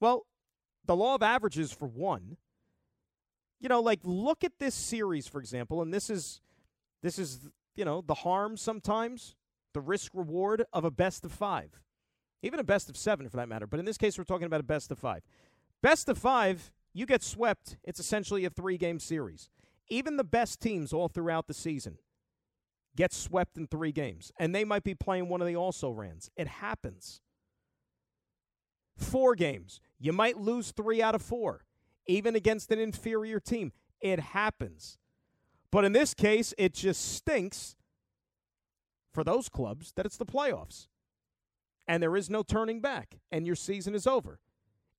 Well, 0.00 0.26
the 0.86 0.96
law 0.96 1.14
of 1.14 1.22
averages 1.22 1.72
for 1.72 1.86
one. 1.86 2.36
You 3.60 3.68
know, 3.68 3.80
like 3.80 4.00
look 4.02 4.44
at 4.44 4.58
this 4.58 4.74
series 4.74 5.28
for 5.28 5.38
example, 5.38 5.82
and 5.82 5.92
this 5.94 6.10
is 6.10 6.40
this 7.02 7.18
is 7.18 7.48
you 7.76 7.84
know 7.84 8.02
the 8.04 8.14
harm 8.14 8.56
sometimes, 8.56 9.36
the 9.72 9.80
risk 9.80 10.12
reward 10.14 10.64
of 10.72 10.84
a 10.84 10.90
best 10.90 11.24
of 11.24 11.32
five, 11.32 11.80
even 12.42 12.58
a 12.58 12.64
best 12.64 12.88
of 12.88 12.96
seven 12.96 13.28
for 13.28 13.36
that 13.36 13.48
matter. 13.48 13.66
But 13.66 13.78
in 13.80 13.86
this 13.86 13.98
case, 13.98 14.18
we're 14.18 14.24
talking 14.24 14.46
about 14.46 14.60
a 14.60 14.64
best 14.64 14.90
of 14.90 14.98
five. 14.98 15.22
Best 15.82 16.08
of 16.08 16.18
five, 16.18 16.72
you 16.92 17.06
get 17.06 17.22
swept. 17.22 17.76
It's 17.84 18.00
essentially 18.00 18.44
a 18.44 18.50
three 18.50 18.78
game 18.78 18.98
series. 18.98 19.48
Even 19.88 20.16
the 20.16 20.24
best 20.24 20.60
teams 20.60 20.92
all 20.92 21.08
throughout 21.08 21.46
the 21.46 21.54
season 21.54 21.98
get 22.96 23.12
swept 23.12 23.56
in 23.56 23.66
three 23.66 23.92
games, 23.92 24.32
and 24.38 24.54
they 24.54 24.64
might 24.64 24.84
be 24.84 24.94
playing 24.94 25.28
one 25.28 25.40
of 25.40 25.46
the 25.46 25.56
also 25.56 25.90
rans. 25.90 26.30
It 26.36 26.46
happens. 26.46 27.20
Four 28.96 29.34
games. 29.34 29.80
You 29.98 30.12
might 30.12 30.38
lose 30.38 30.70
three 30.72 31.02
out 31.02 31.14
of 31.14 31.22
four, 31.22 31.64
even 32.06 32.34
against 32.34 32.70
an 32.70 32.78
inferior 32.78 33.40
team. 33.40 33.72
It 34.00 34.20
happens. 34.20 34.98
But 35.70 35.84
in 35.84 35.92
this 35.92 36.12
case, 36.12 36.52
it 36.58 36.74
just 36.74 37.14
stinks 37.14 37.76
for 39.12 39.24
those 39.24 39.48
clubs 39.48 39.92
that 39.96 40.06
it's 40.06 40.16
the 40.16 40.26
playoffs. 40.26 40.88
And 41.88 42.02
there 42.02 42.16
is 42.16 42.30
no 42.30 42.42
turning 42.42 42.80
back, 42.80 43.18
and 43.30 43.46
your 43.46 43.56
season 43.56 43.94
is 43.94 44.06
over. 44.06 44.38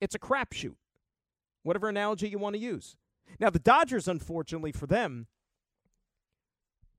It's 0.01 0.15
a 0.15 0.19
crapshoot, 0.19 0.75
whatever 1.63 1.89
analogy 1.89 2.27
you 2.27 2.37
want 2.37 2.55
to 2.55 2.61
use. 2.61 2.97
Now, 3.39 3.49
the 3.49 3.59
Dodgers, 3.59 4.07
unfortunately 4.07 4.71
for 4.71 4.85
them, 4.85 5.27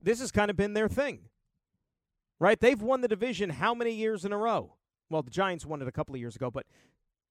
this 0.00 0.20
has 0.20 0.30
kind 0.30 0.50
of 0.50 0.56
been 0.56 0.74
their 0.74 0.88
thing, 0.88 1.28
right? 2.38 2.58
They've 2.58 2.80
won 2.80 3.00
the 3.00 3.08
division 3.08 3.50
how 3.50 3.74
many 3.74 3.92
years 3.92 4.24
in 4.24 4.32
a 4.32 4.38
row? 4.38 4.74
Well, 5.10 5.22
the 5.22 5.30
Giants 5.30 5.66
won 5.66 5.82
it 5.82 5.88
a 5.88 5.92
couple 5.92 6.14
of 6.14 6.20
years 6.20 6.36
ago, 6.36 6.50
but 6.50 6.66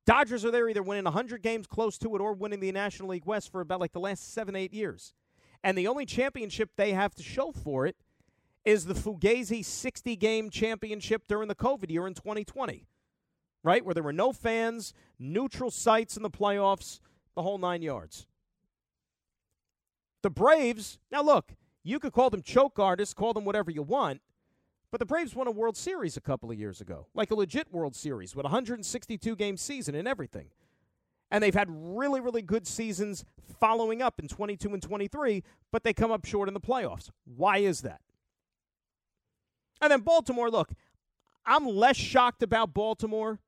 Dodgers 0.05 0.43
are 0.43 0.51
there 0.51 0.67
either 0.67 0.83
winning 0.83 1.05
100 1.05 1.41
games 1.41 1.65
close 1.65 1.97
to 1.99 2.15
it 2.15 2.21
or 2.21 2.33
winning 2.33 2.59
the 2.59 2.71
National 2.71 3.09
League 3.09 3.25
West 3.25 3.51
for 3.51 3.61
about 3.61 3.79
like 3.79 3.93
the 3.93 3.99
last 3.99 4.33
seven, 4.33 4.55
eight 4.55 4.73
years. 4.73 5.13
And 5.63 5.77
the 5.77 5.87
only 5.87 6.05
championship 6.05 6.71
they 6.75 6.91
have 6.91 7.15
to 7.15 7.23
show 7.23 7.53
for 7.53 7.85
it 7.85 7.95
is 8.65 8.85
the 8.85 8.93
Fugazi 8.93 9.63
60 9.63 10.15
game 10.17 10.49
championship 10.49 11.23
during 11.27 11.47
the 11.47 11.55
COVID 11.55 11.89
year 11.89 12.05
in 12.05 12.13
2020, 12.13 12.85
right? 13.63 13.85
Where 13.85 13.93
there 13.93 14.03
were 14.03 14.11
no 14.11 14.33
fans, 14.33 14.93
neutral 15.17 15.71
sites 15.71 16.17
in 16.17 16.23
the 16.23 16.29
playoffs, 16.29 16.99
the 17.35 17.41
whole 17.41 17.57
nine 17.57 17.81
yards. 17.81 18.27
The 20.21 20.29
Braves, 20.29 20.99
now 21.11 21.21
look, 21.21 21.55
you 21.81 21.99
could 21.99 22.13
call 22.13 22.29
them 22.29 22.41
choke 22.41 22.77
artists, 22.77 23.13
call 23.13 23.33
them 23.33 23.45
whatever 23.45 23.71
you 23.71 23.83
want. 23.83 24.21
But 24.93 24.99
the 24.99 25.07
Braves 25.07 25.33
won 25.33 25.47
a 25.47 25.51
World 25.51 25.75
Series 25.75 26.17
a 26.17 26.21
couple 26.21 26.51
of 26.51 26.59
years 26.59 26.79
ago, 26.79 27.07
like 27.15 27.31
a 27.31 27.35
legit 27.35 27.73
World 27.73 27.95
Series 27.95 28.35
with 28.35 28.45
a 28.45 28.49
162 28.49 29.35
game 29.35 29.57
season 29.57 29.95
and 29.95 30.07
everything. 30.07 30.49
And 31.31 31.43
they've 31.43 31.51
had 31.51 31.67
really, 31.67 32.21
really 32.21 32.43
good 32.43 32.67
seasons 32.67 33.25
following 33.59 34.03
up 34.03 34.19
in 34.19 34.27
22 34.27 34.71
and 34.71 34.83
23, 34.83 35.43
but 35.71 35.83
they 35.83 35.93
come 35.93 36.11
up 36.11 36.25
short 36.25 36.47
in 36.47 36.53
the 36.53 36.59
playoffs. 36.59 37.09
Why 37.25 37.57
is 37.57 37.81
that? 37.81 38.01
And 39.81 39.91
then 39.91 40.01
Baltimore, 40.01 40.51
look, 40.51 40.71
I'm 41.43 41.65
less 41.65 41.97
shocked 41.97 42.43
about 42.43 42.75
Baltimore 42.75 43.39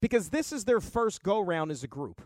because 0.00 0.30
this 0.30 0.50
is 0.50 0.64
their 0.64 0.80
first 0.80 1.22
go 1.22 1.38
round 1.38 1.70
as 1.70 1.84
a 1.84 1.88
group. 1.88 2.20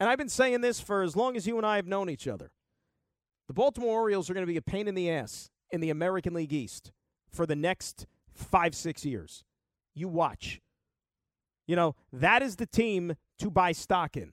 And 0.00 0.08
I've 0.08 0.16
been 0.16 0.30
saying 0.30 0.62
this 0.62 0.80
for 0.80 1.02
as 1.02 1.14
long 1.14 1.36
as 1.36 1.46
you 1.46 1.58
and 1.58 1.66
I 1.66 1.76
have 1.76 1.86
known 1.86 2.08
each 2.08 2.26
other. 2.26 2.52
The 3.48 3.52
Baltimore 3.52 4.00
Orioles 4.00 4.30
are 4.30 4.34
going 4.34 4.46
to 4.46 4.50
be 4.50 4.56
a 4.56 4.62
pain 4.62 4.88
in 4.88 4.94
the 4.94 5.10
ass 5.10 5.50
in 5.70 5.82
the 5.82 5.90
American 5.90 6.32
League 6.32 6.54
East 6.54 6.90
for 7.30 7.46
the 7.46 7.56
next 7.56 8.06
five, 8.32 8.74
six 8.74 9.04
years. 9.04 9.44
You 9.94 10.08
watch. 10.08 10.60
You 11.66 11.76
know, 11.76 11.96
that 12.12 12.42
is 12.42 12.56
the 12.56 12.66
team 12.66 13.14
to 13.38 13.50
buy 13.50 13.72
stock 13.72 14.16
in. 14.16 14.32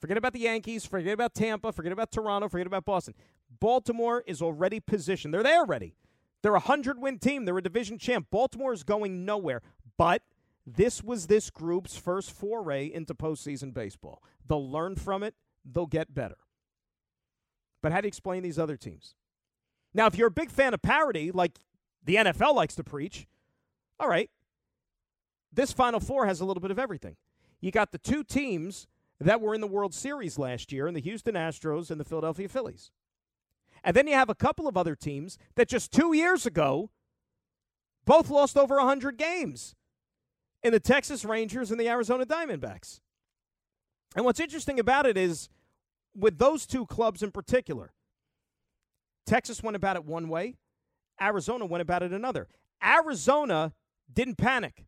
Forget 0.00 0.16
about 0.16 0.32
the 0.32 0.40
Yankees, 0.40 0.86
forget 0.86 1.12
about 1.12 1.34
Tampa, 1.34 1.72
forget 1.72 1.92
about 1.92 2.10
Toronto, 2.10 2.48
forget 2.48 2.66
about 2.66 2.84
Boston. 2.84 3.14
Baltimore 3.60 4.24
is 4.26 4.40
already 4.40 4.80
positioned. 4.80 5.34
They're 5.34 5.42
there 5.42 5.58
already. 5.58 5.94
They're 6.42 6.52
a 6.52 6.60
100 6.60 6.98
win 6.98 7.18
team. 7.18 7.44
They're 7.44 7.58
a 7.58 7.62
division 7.62 7.98
champ. 7.98 8.28
Baltimore 8.30 8.72
is 8.72 8.82
going 8.82 9.24
nowhere. 9.24 9.60
But 9.98 10.22
this 10.66 11.02
was 11.02 11.26
this 11.26 11.50
group's 11.50 11.96
first 11.96 12.32
foray 12.32 12.86
into 12.86 13.14
postseason 13.14 13.74
baseball. 13.74 14.22
They'll 14.46 14.70
learn 14.70 14.96
from 14.96 15.22
it, 15.22 15.34
they'll 15.64 15.86
get 15.86 16.14
better. 16.14 16.36
But 17.82 17.92
how 17.92 18.00
do 18.00 18.06
you 18.06 18.08
explain 18.08 18.42
these 18.42 18.58
other 18.58 18.76
teams? 18.76 19.14
Now, 19.92 20.06
if 20.06 20.16
you're 20.16 20.28
a 20.28 20.32
big 20.32 20.50
fan 20.50 20.74
of 20.74 20.82
parity, 20.82 21.32
like 21.32 21.58
the 22.04 22.16
NFL 22.16 22.54
likes 22.54 22.74
to 22.76 22.84
preach. 22.84 23.26
All 23.98 24.08
right. 24.08 24.30
This 25.52 25.72
Final 25.72 26.00
Four 26.00 26.26
has 26.26 26.40
a 26.40 26.44
little 26.44 26.60
bit 26.60 26.70
of 26.70 26.78
everything. 26.78 27.16
You 27.60 27.70
got 27.70 27.92
the 27.92 27.98
two 27.98 28.24
teams 28.24 28.86
that 29.20 29.40
were 29.40 29.54
in 29.54 29.60
the 29.60 29.66
World 29.66 29.92
Series 29.92 30.38
last 30.38 30.72
year 30.72 30.86
in 30.86 30.94
the 30.94 31.00
Houston 31.00 31.34
Astros 31.34 31.90
and 31.90 32.00
the 32.00 32.04
Philadelphia 32.04 32.48
Phillies. 32.48 32.90
And 33.84 33.94
then 33.94 34.06
you 34.06 34.14
have 34.14 34.30
a 34.30 34.34
couple 34.34 34.66
of 34.66 34.76
other 34.76 34.94
teams 34.94 35.38
that 35.56 35.68
just 35.68 35.92
two 35.92 36.14
years 36.14 36.46
ago 36.46 36.90
both 38.04 38.30
lost 38.30 38.56
over 38.56 38.76
100 38.76 39.16
games 39.18 39.74
in 40.62 40.72
the 40.72 40.80
Texas 40.80 41.24
Rangers 41.24 41.70
and 41.70 41.78
the 41.78 41.88
Arizona 41.88 42.24
Diamondbacks. 42.26 43.00
And 44.16 44.24
what's 44.24 44.40
interesting 44.40 44.80
about 44.80 45.06
it 45.06 45.16
is 45.16 45.48
with 46.14 46.38
those 46.38 46.66
two 46.66 46.86
clubs 46.86 47.22
in 47.22 47.30
particular, 47.30 47.92
Texas 49.26 49.62
went 49.62 49.76
about 49.76 49.96
it 49.96 50.04
one 50.04 50.28
way, 50.28 50.56
Arizona 51.20 51.66
went 51.66 51.82
about 51.82 52.02
it 52.02 52.12
another. 52.12 52.48
Arizona 52.82 53.72
didn't 54.12 54.36
panic. 54.36 54.86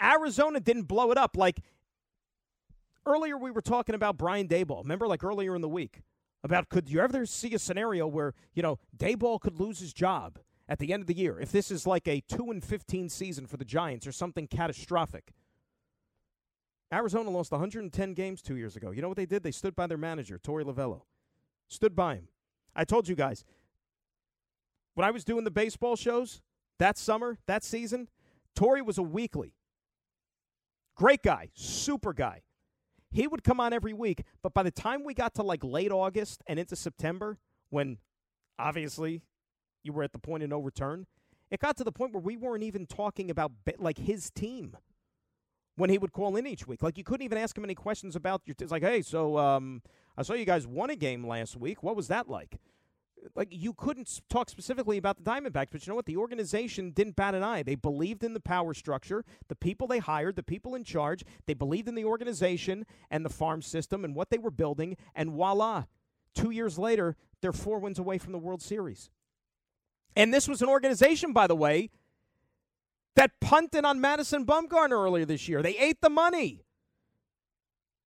Arizona 0.00 0.60
didn't 0.60 0.84
blow 0.84 1.10
it 1.10 1.18
up. 1.18 1.36
Like 1.36 1.60
earlier, 3.06 3.36
we 3.36 3.50
were 3.50 3.62
talking 3.62 3.94
about 3.94 4.16
Brian 4.16 4.48
Daboll. 4.48 4.82
Remember, 4.82 5.06
like 5.06 5.24
earlier 5.24 5.54
in 5.54 5.62
the 5.62 5.68
week, 5.68 6.02
about 6.44 6.68
could 6.68 6.88
you 6.88 7.00
ever 7.00 7.26
see 7.26 7.54
a 7.54 7.58
scenario 7.58 8.06
where, 8.06 8.34
you 8.54 8.62
know, 8.62 8.78
Dayball 8.96 9.40
could 9.40 9.58
lose 9.58 9.80
his 9.80 9.92
job 9.92 10.38
at 10.68 10.78
the 10.78 10.92
end 10.92 11.02
of 11.02 11.06
the 11.06 11.16
year 11.16 11.40
if 11.40 11.50
this 11.50 11.70
is 11.70 11.86
like 11.86 12.06
a 12.06 12.20
2 12.28 12.50
and 12.50 12.62
15 12.62 13.08
season 13.08 13.46
for 13.46 13.56
the 13.56 13.64
Giants 13.64 14.06
or 14.06 14.12
something 14.12 14.46
catastrophic. 14.46 15.32
Arizona 16.92 17.30
lost 17.30 17.52
110 17.52 18.14
games 18.14 18.40
2 18.40 18.56
years 18.56 18.76
ago. 18.76 18.90
You 18.90 19.02
know 19.02 19.08
what 19.08 19.16
they 19.16 19.26
did? 19.26 19.42
They 19.42 19.50
stood 19.50 19.74
by 19.74 19.86
their 19.86 19.98
manager, 19.98 20.38
Torey 20.38 20.64
Lovullo. 20.64 21.02
Stood 21.68 21.94
by 21.94 22.14
him. 22.14 22.28
I 22.74 22.84
told 22.84 23.08
you 23.08 23.14
guys 23.14 23.44
when 24.98 25.06
I 25.06 25.12
was 25.12 25.22
doing 25.22 25.44
the 25.44 25.50
baseball 25.52 25.94
shows 25.94 26.40
that 26.80 26.98
summer, 26.98 27.38
that 27.46 27.62
season, 27.62 28.08
Torey 28.58 28.84
was 28.84 28.98
a 28.98 29.02
weekly. 29.02 29.54
Great 30.96 31.22
guy, 31.22 31.50
super 31.54 32.12
guy. 32.12 32.42
He 33.12 33.28
would 33.28 33.44
come 33.44 33.60
on 33.60 33.72
every 33.72 33.92
week, 33.92 34.24
but 34.42 34.52
by 34.52 34.64
the 34.64 34.72
time 34.72 35.04
we 35.04 35.14
got 35.14 35.34
to 35.36 35.44
like 35.44 35.62
late 35.62 35.92
August 35.92 36.42
and 36.48 36.58
into 36.58 36.74
September, 36.74 37.38
when 37.70 37.98
obviously 38.58 39.22
you 39.84 39.92
were 39.92 40.02
at 40.02 40.10
the 40.10 40.18
point 40.18 40.42
of 40.42 40.50
no 40.50 40.58
return, 40.58 41.06
it 41.48 41.60
got 41.60 41.76
to 41.76 41.84
the 41.84 41.92
point 41.92 42.12
where 42.12 42.20
we 42.20 42.36
weren't 42.36 42.64
even 42.64 42.84
talking 42.84 43.30
about 43.30 43.52
like 43.78 43.98
his 43.98 44.32
team 44.32 44.76
when 45.76 45.90
he 45.90 45.98
would 45.98 46.10
call 46.10 46.34
in 46.34 46.44
each 46.44 46.66
week. 46.66 46.82
Like 46.82 46.98
you 46.98 47.04
couldn't 47.04 47.24
even 47.24 47.38
ask 47.38 47.56
him 47.56 47.62
any 47.62 47.76
questions 47.76 48.16
about 48.16 48.42
your. 48.46 48.54
T- 48.54 48.64
it's 48.64 48.72
like, 48.72 48.82
hey, 48.82 49.02
so 49.02 49.38
um, 49.38 49.80
I 50.16 50.22
saw 50.22 50.34
you 50.34 50.44
guys 50.44 50.66
won 50.66 50.90
a 50.90 50.96
game 50.96 51.24
last 51.24 51.56
week. 51.56 51.84
What 51.84 51.94
was 51.94 52.08
that 52.08 52.28
like? 52.28 52.58
Like 53.34 53.48
you 53.50 53.72
couldn't 53.72 54.20
talk 54.28 54.48
specifically 54.48 54.96
about 54.96 55.16
the 55.16 55.22
Diamondbacks, 55.22 55.68
but 55.70 55.86
you 55.86 55.90
know 55.90 55.96
what? 55.96 56.06
The 56.06 56.16
organization 56.16 56.90
didn't 56.90 57.16
bat 57.16 57.34
an 57.34 57.42
eye. 57.42 57.62
They 57.62 57.74
believed 57.74 58.24
in 58.24 58.34
the 58.34 58.40
power 58.40 58.74
structure, 58.74 59.24
the 59.48 59.54
people 59.54 59.86
they 59.86 59.98
hired, 59.98 60.36
the 60.36 60.42
people 60.42 60.74
in 60.74 60.84
charge. 60.84 61.24
They 61.46 61.54
believed 61.54 61.88
in 61.88 61.94
the 61.94 62.04
organization 62.04 62.86
and 63.10 63.24
the 63.24 63.30
farm 63.30 63.62
system 63.62 64.04
and 64.04 64.14
what 64.14 64.30
they 64.30 64.38
were 64.38 64.50
building. 64.50 64.96
And 65.14 65.30
voila, 65.30 65.84
two 66.34 66.50
years 66.50 66.78
later, 66.78 67.16
they're 67.40 67.52
four 67.52 67.78
wins 67.78 67.98
away 67.98 68.18
from 68.18 68.32
the 68.32 68.38
World 68.38 68.62
Series. 68.62 69.10
And 70.16 70.32
this 70.34 70.48
was 70.48 70.62
an 70.62 70.68
organization, 70.68 71.32
by 71.32 71.46
the 71.46 71.56
way, 71.56 71.90
that 73.14 73.40
punted 73.40 73.84
on 73.84 74.00
Madison 74.00 74.46
Bumgarner 74.46 74.92
earlier 74.92 75.24
this 75.24 75.48
year. 75.48 75.62
They 75.62 75.76
ate 75.76 76.00
the 76.00 76.10
money. 76.10 76.64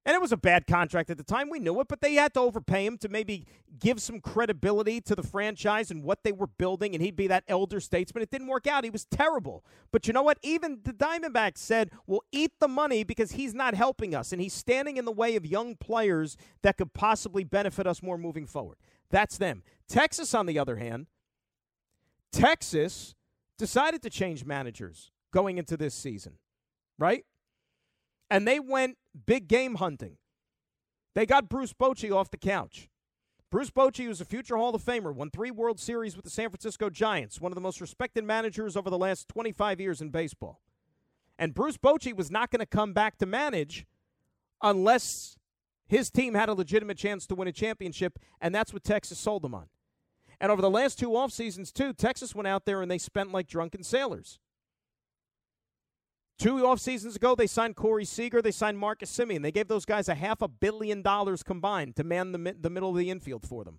And 0.05 0.17
it 0.17 0.21
was 0.21 0.33
a 0.33 0.37
bad 0.37 0.67
contract 0.67 1.11
at 1.11 1.17
the 1.17 1.23
time. 1.23 1.49
We 1.49 1.61
knew 1.61 1.81
it, 1.81 1.87
but 1.87 2.01
they 2.01 2.15
had 2.15 2.35
to 2.35 2.41
overpay 2.41 2.85
him 2.85 2.99
to 2.99 3.09
maybe 3.09 3.47
give 3.79 4.03
some 4.03 4.19
credibility 4.19 5.01
to 5.01 5.15
the 5.15 5.23
franchise 5.23 5.93
and 5.93 6.03
what 6.03 6.25
they 6.25 6.33
were 6.33 6.49
building, 6.49 6.93
and 6.93 7.03
he'd 7.03 7.15
be 7.15 7.29
that 7.29 7.45
elder 7.47 7.79
statesman. 7.79 8.23
It 8.23 8.31
didn't 8.31 8.49
work 8.49 8.67
out. 8.67 8.83
He 8.83 8.91
was 8.91 9.05
terrible. 9.05 9.65
But 9.93 10.09
you 10.09 10.13
know 10.13 10.23
what? 10.23 10.39
Even 10.43 10.81
the 10.83 10.93
Diamondbacks 10.93 11.59
said, 11.59 11.91
we'll 12.09 12.25
eat 12.33 12.51
the 12.59 12.67
money 12.67 13.05
because 13.05 13.33
he's 13.33 13.55
not 13.55 13.75
helping 13.75 14.13
us, 14.13 14.33
and 14.33 14.43
he's 14.43 14.53
standing 14.53 14.97
in 14.97 15.05
the 15.05 15.13
way 15.13 15.37
of 15.37 15.47
young 15.47 15.77
players 15.77 16.37
that 16.63 16.79
could 16.79 16.93
possibly 16.95 17.45
benefit 17.45 17.87
us 17.87 18.03
more 18.03 18.19
moving 18.19 18.47
forward. 18.47 18.79
That's 19.09 19.39
them. 19.39 19.63
Texas, 19.89 20.35
on 20.35 20.47
the 20.47 20.59
other 20.59 20.77
hand, 20.77 21.07
Texas 22.33 23.15
decided 23.57 24.03
to 24.03 24.11
change 24.11 24.45
managers 24.45 25.13
going 25.33 25.59
into 25.59 25.77
this 25.77 25.95
season, 25.95 26.39
right? 26.99 27.25
And 28.33 28.49
they 28.49 28.59
went 28.59 28.97
big 29.27 29.47
game 29.47 29.75
hunting. 29.75 30.17
They 31.15 31.27
got 31.27 31.51
Bruce 31.51 31.75
Bochy 31.75 32.11
off 32.11 32.31
the 32.31 32.39
couch. 32.39 32.89
Bruce 33.51 33.71
Bochy 33.71 34.09
was 34.09 34.23
a 34.23 34.25
future 34.25 34.57
Hall 34.57 34.75
of 34.75 34.83
Famer, 34.83 35.15
won 35.15 35.29
three 35.29 35.51
World 35.51 35.79
Series 35.79 36.17
with 36.17 36.25
the 36.25 36.31
San 36.31 36.49
Francisco 36.49 36.89
Giants, 36.89 37.43
one 37.43 37.53
of 37.53 37.57
the 37.57 37.61
most 37.61 37.79
respected 37.79 38.25
managers 38.25 38.75
over 38.75 38.89
the 38.89 38.97
last 38.97 39.29
25 39.29 39.83
years 39.83 40.01
in 40.01 40.09
baseball. 40.09 40.63
And 41.39 41.53
Bruce 41.53 41.77
Bochy 41.77 42.17
was 42.17 42.31
not 42.31 42.51
going 42.51 42.61
to 42.61 42.67
come 42.67 42.95
back 42.95 43.19
to 43.19 43.27
manage 43.27 43.85
unless 44.63 45.37
his 45.87 46.11
team 46.11 46.33
had 46.33 46.49
a 46.49 46.55
legitimate 46.55 46.97
chance 46.97 47.27
to 47.27 47.35
win 47.35 47.49
a 47.49 47.53
championship, 47.53 48.19
and 48.41 48.55
that's 48.55 48.73
what 48.73 48.83
Texas 48.83 49.19
sold 49.19 49.45
him 49.45 49.55
on. 49.55 49.67
And 50.41 50.51
over 50.51 50.63
the 50.63 50.71
last 50.71 50.99
two 50.99 51.15
off 51.15 51.33
seasons, 51.33 51.71
too, 51.71 51.93
Texas 51.93 52.35
went 52.35 52.49
out 52.49 52.65
there 52.65 52.81
and 52.81 52.91
they 52.91 52.97
spent 52.97 53.31
like 53.31 53.47
drunken 53.47 53.83
sailors. 53.83 54.39
Two 56.39 56.67
off 56.67 56.81
seasons 56.81 57.17
ago, 57.17 57.35
they 57.35 57.47
signed 57.47 57.77
Corey 57.77 58.05
Seager. 58.05 58.43
They 58.43 58.51
signed 58.51 58.79
Marcus 58.79 59.17
Semien. 59.17 59.43
They 59.43 59.53
gave 59.53 59.69
those 59.69 59.85
guys 59.85 60.09
a 60.09 60.15
half 60.15 60.43
a 60.43 60.49
billion 60.49 61.03
dollars 61.03 61.43
combined 61.43 61.97
to 61.97 62.05
man 62.05 62.33
the, 62.33 62.57
the 62.61 62.71
middle 62.71 62.91
of 62.91 62.97
the 62.97 63.11
infield 63.11 63.47
for 63.47 63.65
them. 63.65 63.79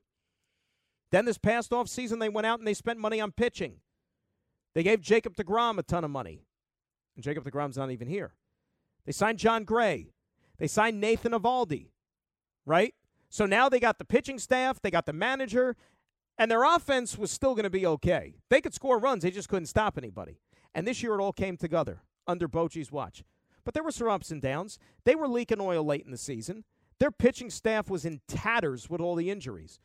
Then 1.12 1.26
this 1.26 1.38
past 1.38 1.74
off 1.74 1.90
season, 1.90 2.20
they 2.20 2.30
went 2.30 2.48
out 2.48 2.60
and 2.60 2.68
they 2.68 2.74
spent 2.74 3.00
money 3.00 3.20
on 3.20 3.32
pitching. 3.32 3.78
They 4.74 4.84
gave 4.84 5.02
Jacob 5.02 5.36
DeGrom 5.36 5.78
a 5.78 5.84
ton 5.84 6.04
of 6.04 6.12
money. 6.12 6.46
And 7.16 7.24
Jacob 7.24 7.44
DeGrom's 7.44 7.78
not 7.78 7.92
even 7.92 8.08
here. 8.08 8.34
They 9.06 9.12
signed 9.12 9.40
Jon 9.40 9.64
Gray. 9.64 10.14
They 10.58 10.68
signed 10.68 11.02
Nathan 11.02 11.34
Eovaldi, 11.34 11.90
right? 12.66 12.94
So 13.30 13.46
now 13.46 13.68
they 13.68 13.80
got 13.80 13.98
the 13.98 14.06
pitching 14.06 14.40
staff, 14.40 14.82
they 14.82 14.92
got 14.92 15.06
the 15.06 15.14
manager, 15.14 15.76
and 16.38 16.50
their 16.50 16.64
offense 16.64 17.18
was 17.18 17.32
still 17.32 17.56
going 17.56 17.64
to 17.64 17.70
be 17.70 17.86
okay. 17.86 18.36
They 18.50 18.62
could 18.62 18.74
score 18.74 19.00
runs, 19.00 19.24
they 19.24 19.32
just 19.32 19.50
couldn't 19.50 19.66
stop 19.66 19.98
anybody. 19.98 20.40
And 20.74 20.88
this 20.88 21.04
year 21.04 21.16
it 21.16 21.22
all 21.22 21.34
came 21.34 21.58
together 21.58 22.02
under 22.28 22.48
Bochy's 22.48 22.92
watch. 22.92 23.24
But 23.66 23.74
there 23.74 23.84
were 23.84 23.92
some 23.92 24.10
ups 24.10 24.32
and 24.32 24.42
downs. 24.42 24.78
They 25.06 25.16
were 25.16 25.28
leaking 25.28 25.62
oil 25.62 25.84
late 25.84 26.06
in 26.06 26.12
the 26.12 26.18
season. 26.18 26.64
Their 27.00 27.12
pitching 27.12 27.50
staff 27.50 27.90
was 27.90 28.06
in 28.06 28.22
tatters 28.28 28.90
with 28.90 29.02
all 29.02 29.16
the 29.16 29.30
injuries. 29.30 29.80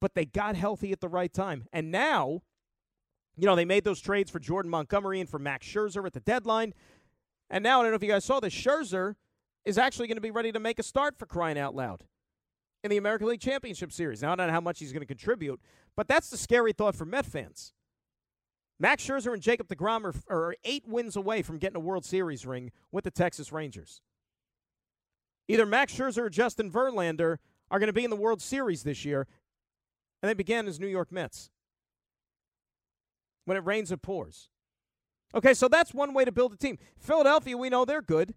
But 0.00 0.14
they 0.14 0.24
got 0.24 0.56
healthy 0.56 0.92
at 0.92 1.00
the 1.00 1.08
right 1.08 1.32
time. 1.32 1.66
And 1.72 1.90
now, 1.90 2.42
you 3.36 3.46
know, 3.46 3.56
they 3.56 3.64
made 3.64 3.84
those 3.84 4.00
trades 4.00 4.30
for 4.30 4.38
Jordan 4.38 4.70
Montgomery 4.70 5.20
and 5.20 5.28
for 5.28 5.38
Max 5.38 5.66
Scherzer 5.66 6.04
at 6.06 6.12
the 6.12 6.20
deadline. 6.20 6.72
And 7.50 7.62
now, 7.62 7.80
I 7.80 7.82
don't 7.82 7.92
know 7.92 7.96
if 7.96 8.02
you 8.02 8.08
guys 8.08 8.24
saw 8.24 8.40
this, 8.40 8.54
Scherzer 8.54 9.16
is 9.64 9.76
actually 9.76 10.06
going 10.06 10.16
to 10.16 10.22
be 10.22 10.30
ready 10.30 10.52
to 10.52 10.60
make 10.60 10.78
a 10.78 10.82
start 10.82 11.18
for 11.18 11.26
crying 11.26 11.58
out 11.58 11.74
loud 11.74 12.04
in 12.82 12.90
the 12.90 12.96
American 12.96 13.28
League 13.28 13.40
Championship 13.40 13.92
Series. 13.92 14.22
Now, 14.22 14.32
I 14.32 14.36
don't 14.36 14.46
know 14.46 14.52
how 14.52 14.60
much 14.60 14.78
he's 14.78 14.92
going 14.92 15.02
to 15.02 15.06
contribute, 15.06 15.60
but 15.96 16.08
that's 16.08 16.30
the 16.30 16.38
scary 16.38 16.72
thought 16.72 16.94
for 16.94 17.04
Met 17.04 17.26
fans. 17.26 17.72
Max 18.80 19.06
Scherzer 19.06 19.34
and 19.34 19.42
Jacob 19.42 19.68
DeGrom 19.68 20.04
are, 20.04 20.34
are 20.34 20.56
eight 20.64 20.88
wins 20.88 21.14
away 21.14 21.42
from 21.42 21.58
getting 21.58 21.76
a 21.76 21.80
World 21.80 22.04
Series 22.04 22.46
ring 22.46 22.72
with 22.90 23.04
the 23.04 23.10
Texas 23.10 23.52
Rangers. 23.52 24.00
Either 25.48 25.66
Max 25.66 25.94
Scherzer 25.94 26.22
or 26.22 26.30
Justin 26.30 26.72
Verlander 26.72 27.36
are 27.70 27.78
going 27.78 27.88
to 27.88 27.92
be 27.92 28.04
in 28.04 28.10
the 28.10 28.16
World 28.16 28.40
Series 28.40 28.82
this 28.82 29.04
year, 29.04 29.26
and 30.22 30.30
they 30.30 30.34
began 30.34 30.66
as 30.66 30.80
New 30.80 30.86
York 30.86 31.12
Mets. 31.12 31.50
When 33.44 33.58
it 33.58 33.64
rains, 33.66 33.92
it 33.92 34.00
pours. 34.00 34.48
Okay, 35.34 35.52
so 35.52 35.68
that's 35.68 35.92
one 35.92 36.14
way 36.14 36.24
to 36.24 36.32
build 36.32 36.54
a 36.54 36.56
team. 36.56 36.78
Philadelphia, 36.98 37.56
we 37.56 37.68
know 37.68 37.84
they're 37.84 38.00
good. 38.00 38.34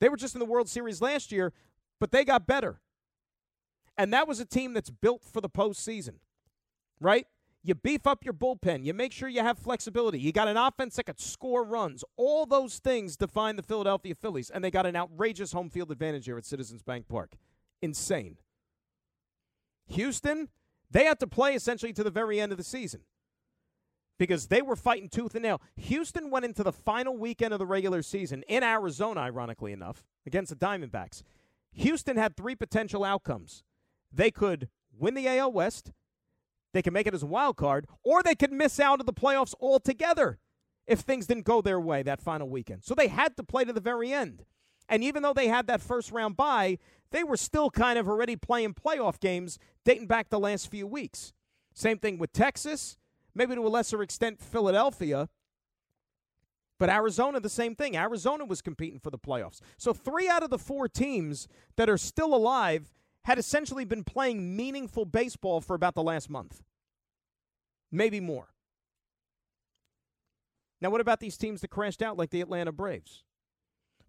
They 0.00 0.08
were 0.08 0.16
just 0.16 0.34
in 0.34 0.38
the 0.38 0.46
World 0.46 0.70
Series 0.70 1.02
last 1.02 1.30
year, 1.30 1.52
but 2.00 2.12
they 2.12 2.24
got 2.24 2.46
better. 2.46 2.80
And 3.98 4.12
that 4.12 4.26
was 4.26 4.40
a 4.40 4.46
team 4.46 4.72
that's 4.72 4.90
built 4.90 5.22
for 5.22 5.40
the 5.40 5.50
postseason, 5.50 6.16
right? 6.98 7.26
You 7.66 7.74
beef 7.74 8.06
up 8.06 8.24
your 8.24 8.32
bullpen. 8.32 8.84
You 8.84 8.94
make 8.94 9.10
sure 9.10 9.28
you 9.28 9.40
have 9.40 9.58
flexibility. 9.58 10.20
You 10.20 10.30
got 10.30 10.46
an 10.46 10.56
offense 10.56 10.94
that 10.94 11.06
could 11.06 11.18
score 11.18 11.64
runs. 11.64 12.04
All 12.16 12.46
those 12.46 12.78
things 12.78 13.16
define 13.16 13.56
the 13.56 13.62
Philadelphia 13.64 14.14
Phillies, 14.14 14.50
and 14.50 14.62
they 14.62 14.70
got 14.70 14.86
an 14.86 14.94
outrageous 14.94 15.50
home 15.50 15.68
field 15.68 15.90
advantage 15.90 16.26
here 16.26 16.38
at 16.38 16.44
Citizens 16.44 16.84
Bank 16.84 17.08
Park. 17.08 17.32
Insane. 17.82 18.36
Houston, 19.88 20.48
they 20.92 21.06
had 21.06 21.18
to 21.18 21.26
play 21.26 21.56
essentially 21.56 21.92
to 21.94 22.04
the 22.04 22.10
very 22.10 22.40
end 22.40 22.52
of 22.52 22.58
the 22.58 22.62
season 22.62 23.00
because 24.16 24.46
they 24.46 24.62
were 24.62 24.76
fighting 24.76 25.08
tooth 25.08 25.34
and 25.34 25.42
nail. 25.42 25.60
Houston 25.74 26.30
went 26.30 26.44
into 26.44 26.62
the 26.62 26.72
final 26.72 27.18
weekend 27.18 27.52
of 27.52 27.58
the 27.58 27.66
regular 27.66 28.00
season 28.00 28.44
in 28.46 28.62
Arizona, 28.62 29.22
ironically 29.22 29.72
enough, 29.72 30.04
against 30.24 30.50
the 30.50 30.66
Diamondbacks. 30.66 31.24
Houston 31.72 32.16
had 32.16 32.36
three 32.36 32.54
potential 32.54 33.02
outcomes. 33.02 33.64
They 34.12 34.30
could 34.30 34.68
win 34.96 35.14
the 35.14 35.26
AL 35.26 35.50
West, 35.50 35.90
they 36.76 36.82
can 36.82 36.92
make 36.92 37.06
it 37.06 37.14
as 37.14 37.22
a 37.22 37.26
wild 37.26 37.56
card, 37.56 37.86
or 38.04 38.22
they 38.22 38.34
could 38.34 38.52
miss 38.52 38.78
out 38.78 39.00
of 39.00 39.06
the 39.06 39.12
playoffs 39.12 39.54
altogether 39.60 40.38
if 40.86 41.00
things 41.00 41.26
didn't 41.26 41.46
go 41.46 41.62
their 41.62 41.80
way 41.80 42.02
that 42.02 42.20
final 42.20 42.50
weekend. 42.50 42.84
So 42.84 42.94
they 42.94 43.08
had 43.08 43.34
to 43.38 43.42
play 43.42 43.64
to 43.64 43.72
the 43.72 43.80
very 43.80 44.12
end. 44.12 44.44
And 44.86 45.02
even 45.02 45.22
though 45.22 45.32
they 45.32 45.48
had 45.48 45.66
that 45.68 45.80
first 45.80 46.12
round 46.12 46.36
bye, 46.36 46.78
they 47.12 47.24
were 47.24 47.38
still 47.38 47.70
kind 47.70 47.98
of 47.98 48.06
already 48.06 48.36
playing 48.36 48.74
playoff 48.74 49.18
games 49.18 49.58
dating 49.86 50.06
back 50.06 50.28
the 50.28 50.38
last 50.38 50.70
few 50.70 50.86
weeks. 50.86 51.32
Same 51.74 51.98
thing 51.98 52.18
with 52.18 52.32
Texas, 52.32 52.98
maybe 53.34 53.54
to 53.54 53.66
a 53.66 53.68
lesser 53.68 54.02
extent 54.02 54.40
Philadelphia. 54.40 55.30
But 56.78 56.90
Arizona, 56.90 57.40
the 57.40 57.48
same 57.48 57.74
thing. 57.74 57.96
Arizona 57.96 58.44
was 58.44 58.60
competing 58.60 59.00
for 59.00 59.10
the 59.10 59.18
playoffs. 59.18 59.60
So 59.78 59.94
three 59.94 60.28
out 60.28 60.42
of 60.42 60.50
the 60.50 60.58
four 60.58 60.88
teams 60.88 61.48
that 61.76 61.88
are 61.88 61.96
still 61.96 62.34
alive 62.34 62.92
had 63.26 63.38
essentially 63.38 63.84
been 63.84 64.04
playing 64.04 64.56
meaningful 64.56 65.04
baseball 65.04 65.60
for 65.60 65.74
about 65.74 65.96
the 65.96 66.02
last 66.02 66.30
month. 66.30 66.62
Maybe 67.90 68.20
more. 68.20 68.54
Now, 70.80 70.90
what 70.90 71.00
about 71.00 71.18
these 71.18 71.36
teams 71.36 71.60
that 71.62 71.68
crashed 71.68 72.02
out 72.02 72.16
like 72.16 72.30
the 72.30 72.40
Atlanta 72.40 72.70
Braves? 72.70 73.24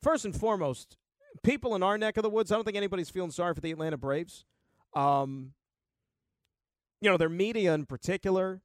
First 0.04 0.24
and 0.24 0.36
foremost, 0.36 0.98
people 1.42 1.74
in 1.74 1.82
our 1.82 1.98
neck 1.98 2.18
of 2.18 2.24
the 2.24 2.30
woods, 2.30 2.52
I 2.52 2.56
don't 2.56 2.64
think 2.64 2.78
anybody's 2.78 3.10
feeling 3.10 3.32
sorry 3.32 3.56
for 3.56 3.62
the 3.62 3.72
Atlanta 3.72 3.98
Braves. 3.98 4.46
Um, 4.94 5.54
you 7.02 7.10
know, 7.10 7.18
their 7.18 7.28
media 7.28 7.74
in 7.74 7.88
particular, 7.88 8.62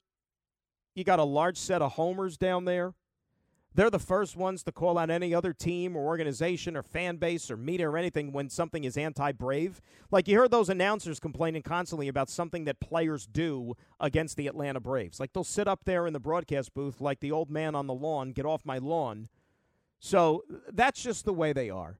you 0.95 1.03
got 1.03 1.19
a 1.19 1.25
large 1.25 1.57
set 1.57 1.81
of 1.81 1.93
homers 1.93 2.37
down 2.37 2.67
there. 2.67 2.93
They're 3.75 3.91
the 3.91 3.99
first 3.99 4.37
ones 4.37 4.62
to 4.64 4.73
call 4.73 4.99
out 4.99 5.09
any 5.09 5.35
other 5.35 5.53
team 5.53 5.97
or 5.97 6.05
organization 6.05 6.77
or 6.77 6.83
fan 6.83 7.16
base 7.16 7.51
or 7.51 7.57
media 7.57 7.89
or 7.89 7.97
anything 7.97 8.33
when 8.33 8.51
something 8.51 8.85
is 8.85 8.99
anti 8.99 9.33
Brave. 9.33 9.81
Like 10.11 10.29
you 10.29 10.39
heard 10.39 10.51
those 10.51 10.68
announcers 10.68 11.18
complaining 11.18 11.62
constantly 11.62 12.09
about 12.09 12.29
something 12.29 12.64
that 12.64 12.81
players 12.81 13.27
do 13.27 13.75
against 13.99 14.37
the 14.37 14.47
Atlanta 14.47 14.81
Braves. 14.81 15.18
Like 15.18 15.33
they'll 15.33 15.45
sit 15.45 15.66
up 15.66 15.81
there 15.85 16.07
in 16.07 16.12
the 16.12 16.20
broadcast 16.20 16.75
booth 16.75 17.01
like 17.01 17.20
the 17.20 17.33
old 17.33 17.51
man 17.51 17.75
on 17.75 17.87
the 17.87 17.95
lawn, 17.95 18.33
get 18.33 18.45
off 18.45 18.66
my 18.66 18.79
lawn. 18.79 19.29
So 19.99 20.43
that's 20.70 21.03
just 21.03 21.25
the 21.25 21.33
way 21.33 21.53
they 21.53 21.70
are. 21.70 21.99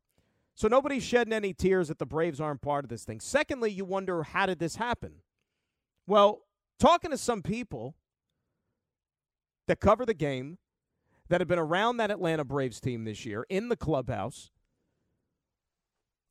So 0.55 0.68
nobody's 0.68 1.03
shedding 1.03 1.33
any 1.33 1.55
tears 1.55 1.89
that 1.89 1.99
the 1.99 2.07
Braves 2.07 2.41
aren't 2.41 2.61
part 2.61 2.85
of 2.85 2.91
this 2.91 3.05
thing. 3.05 3.20
Secondly, 3.20 3.70
you 3.70 3.85
wonder 3.85 4.23
how 4.23 4.47
did 4.47 4.59
this 4.59 4.77
happen? 4.77 5.23
Well, 6.07 6.43
talking 6.79 7.11
to 7.12 7.18
some 7.18 7.43
people 7.43 7.95
that 9.66 9.81
cover 9.81 10.05
the 10.05 10.14
game, 10.14 10.59
that 11.33 11.41
have 11.41 11.49
been 11.49 11.59
around 11.59 11.97
that 11.97 12.11
Atlanta 12.11 12.45
Braves 12.45 12.78
team 12.78 13.05
this 13.05 13.24
year 13.24 13.47
in 13.49 13.70
the 13.70 13.76
clubhouse, 13.76 14.51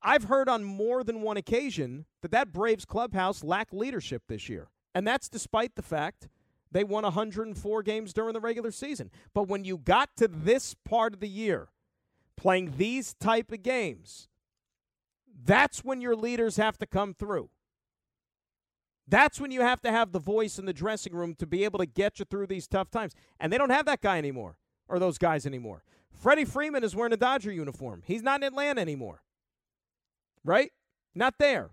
I've 0.04 0.26
heard 0.26 0.48
on 0.48 0.64
more 0.64 1.04
than 1.04 1.24
one 1.24 1.38
occasion 1.38 2.06
that 2.22 2.30
that 2.30 2.54
Braves 2.54 2.86
clubhouse 2.86 3.44
lacked 3.44 3.74
leadership 3.74 4.22
this 4.28 4.48
year. 4.48 4.68
And 4.94 5.08
that's 5.08 5.28
despite 5.28 5.74
the 5.74 5.82
fact 5.82 6.30
they 6.72 6.84
won 6.84 7.04
104 7.04 7.82
games 7.82 8.14
during 8.14 8.34
the 8.34 8.40
regular 8.40 8.70
season. 8.70 9.10
But 9.34 9.48
when 9.48 9.64
you 9.64 9.80
got 9.80 10.10
to 10.18 10.28
this 10.28 10.76
part 10.86 11.16
of 11.16 11.20
the 11.20 11.28
year, 11.28 11.70
playing 12.38 12.76
these 12.78 13.16
type 13.16 13.52
of 13.52 13.64
games, 13.64 14.28
that's 15.44 15.84
when 15.84 16.00
your 16.00 16.16
leaders 16.16 16.58
have 16.58 16.78
to 16.78 16.86
come 16.86 17.16
through. 17.16 17.50
That's 19.08 19.42
when 19.42 19.50
you 19.50 19.62
have 19.62 19.82
to 19.82 19.92
have 19.92 20.12
the 20.12 20.20
voice 20.20 20.60
in 20.60 20.66
the 20.68 20.74
dressing 20.74 21.16
room 21.16 21.34
to 21.40 21.48
be 21.48 21.64
able 21.64 21.80
to 21.80 21.88
get 21.88 22.20
you 22.20 22.26
through 22.26 22.46
these 22.46 22.68
tough 22.68 22.92
times. 22.92 23.16
And 23.40 23.52
they 23.52 23.58
don't 23.58 23.72
have 23.72 23.88
that 23.88 24.02
guy 24.02 24.20
anymore 24.20 24.58
or 24.92 25.00
those 25.00 25.18
guys 25.18 25.46
anymore. 25.46 25.84
Freddie 26.14 26.46
Freeman 26.46 26.84
is 26.84 26.96
wearing 26.96 27.14
a 27.14 27.18
Dodger 27.18 27.52
uniform. 27.52 28.04
He's 28.06 28.22
not 28.22 28.42
in 28.42 28.48
Atlanta 28.48 28.82
anymore. 28.82 29.24
Right? 30.44 30.72
Not 31.16 31.36
there. 31.40 31.72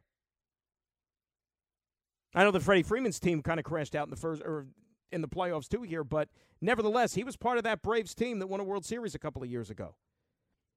I 2.35 2.45
know 2.45 2.51
that 2.53 2.62
Freddie 2.62 2.83
Freeman's 2.83 3.19
team 3.19 3.43
kind 3.43 3.59
of 3.59 3.64
crashed 3.64 3.95
out 3.95 4.07
in 4.07 4.11
the 4.11 4.16
first 4.16 4.43
or 4.43 4.66
in 5.11 5.23
the 5.23 5.29
playoffs 5.29 5.69
too 5.69 5.83
here, 5.83 6.05
but 6.05 6.29
nevertheless, 6.61 7.14
he 7.14 7.25
was 7.25 7.37
part 7.37 7.59
of 7.59 7.64
that 7.64 7.83
Braves 7.83 8.14
team 8.14 8.39
that 8.39 8.47
won 8.47 8.61
a 8.61 8.64
World 8.64 8.85
Series 8.85 9.14
a 9.14 9.19
couple 9.19 9.43
of 9.43 9.51
years 9.51 9.71
ago. 9.71 9.97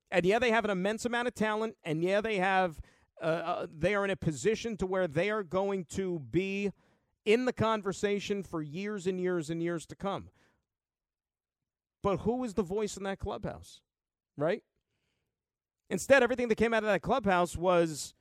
And 0.10 0.26
yeah, 0.26 0.40
they 0.40 0.52
have 0.52 0.66
an 0.66 0.72
immense 0.72 1.06
amount 1.06 1.28
of 1.28 1.36
talent, 1.36 1.76
and 1.84 2.04
yeah, 2.04 2.22
they 2.22 2.38
have 2.38 2.80
uh, 3.22 3.26
uh, 3.26 3.68
they 3.72 3.94
are 3.94 4.04
in 4.04 4.10
a 4.10 4.16
position 4.16 4.76
to 4.78 4.86
where 4.86 5.08
they 5.08 5.30
are 5.30 5.44
going 5.44 5.86
to 5.86 6.20
be 6.32 6.72
in 7.26 7.46
the 7.46 7.54
conversation 7.54 8.42
for 8.42 8.62
years 8.62 9.06
and 9.06 9.20
years 9.20 9.50
and 9.50 9.62
years 9.62 9.86
to 9.86 9.96
come. 9.96 10.30
But 12.04 12.18
who 12.22 12.38
was 12.38 12.54
the 12.54 12.64
voice 12.64 12.98
in 12.98 13.04
that 13.04 13.20
clubhouse? 13.20 13.82
Right? 14.38 14.64
Instead, 15.90 16.24
everything 16.24 16.48
that 16.48 16.56
came 16.56 16.74
out 16.74 16.84
of 16.84 16.90
that 16.90 17.02
clubhouse 17.02 17.58
was 17.58 18.14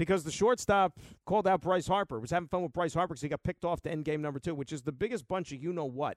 because 0.00 0.24
the 0.24 0.30
shortstop 0.30 0.98
called 1.26 1.46
out 1.46 1.60
Bryce 1.60 1.86
Harper, 1.86 2.18
was 2.18 2.30
having 2.30 2.48
fun 2.48 2.62
with 2.62 2.72
Bryce 2.72 2.94
Harper 2.94 3.12
because 3.12 3.20
he 3.20 3.28
got 3.28 3.42
picked 3.42 3.66
off 3.66 3.82
to 3.82 3.90
end 3.90 4.06
game 4.06 4.22
number 4.22 4.40
two, 4.40 4.54
which 4.54 4.72
is 4.72 4.82
the 4.82 4.92
biggest 4.92 5.28
bunch 5.28 5.52
of 5.52 5.62
you 5.62 5.74
know 5.74 5.84
what. 5.84 6.16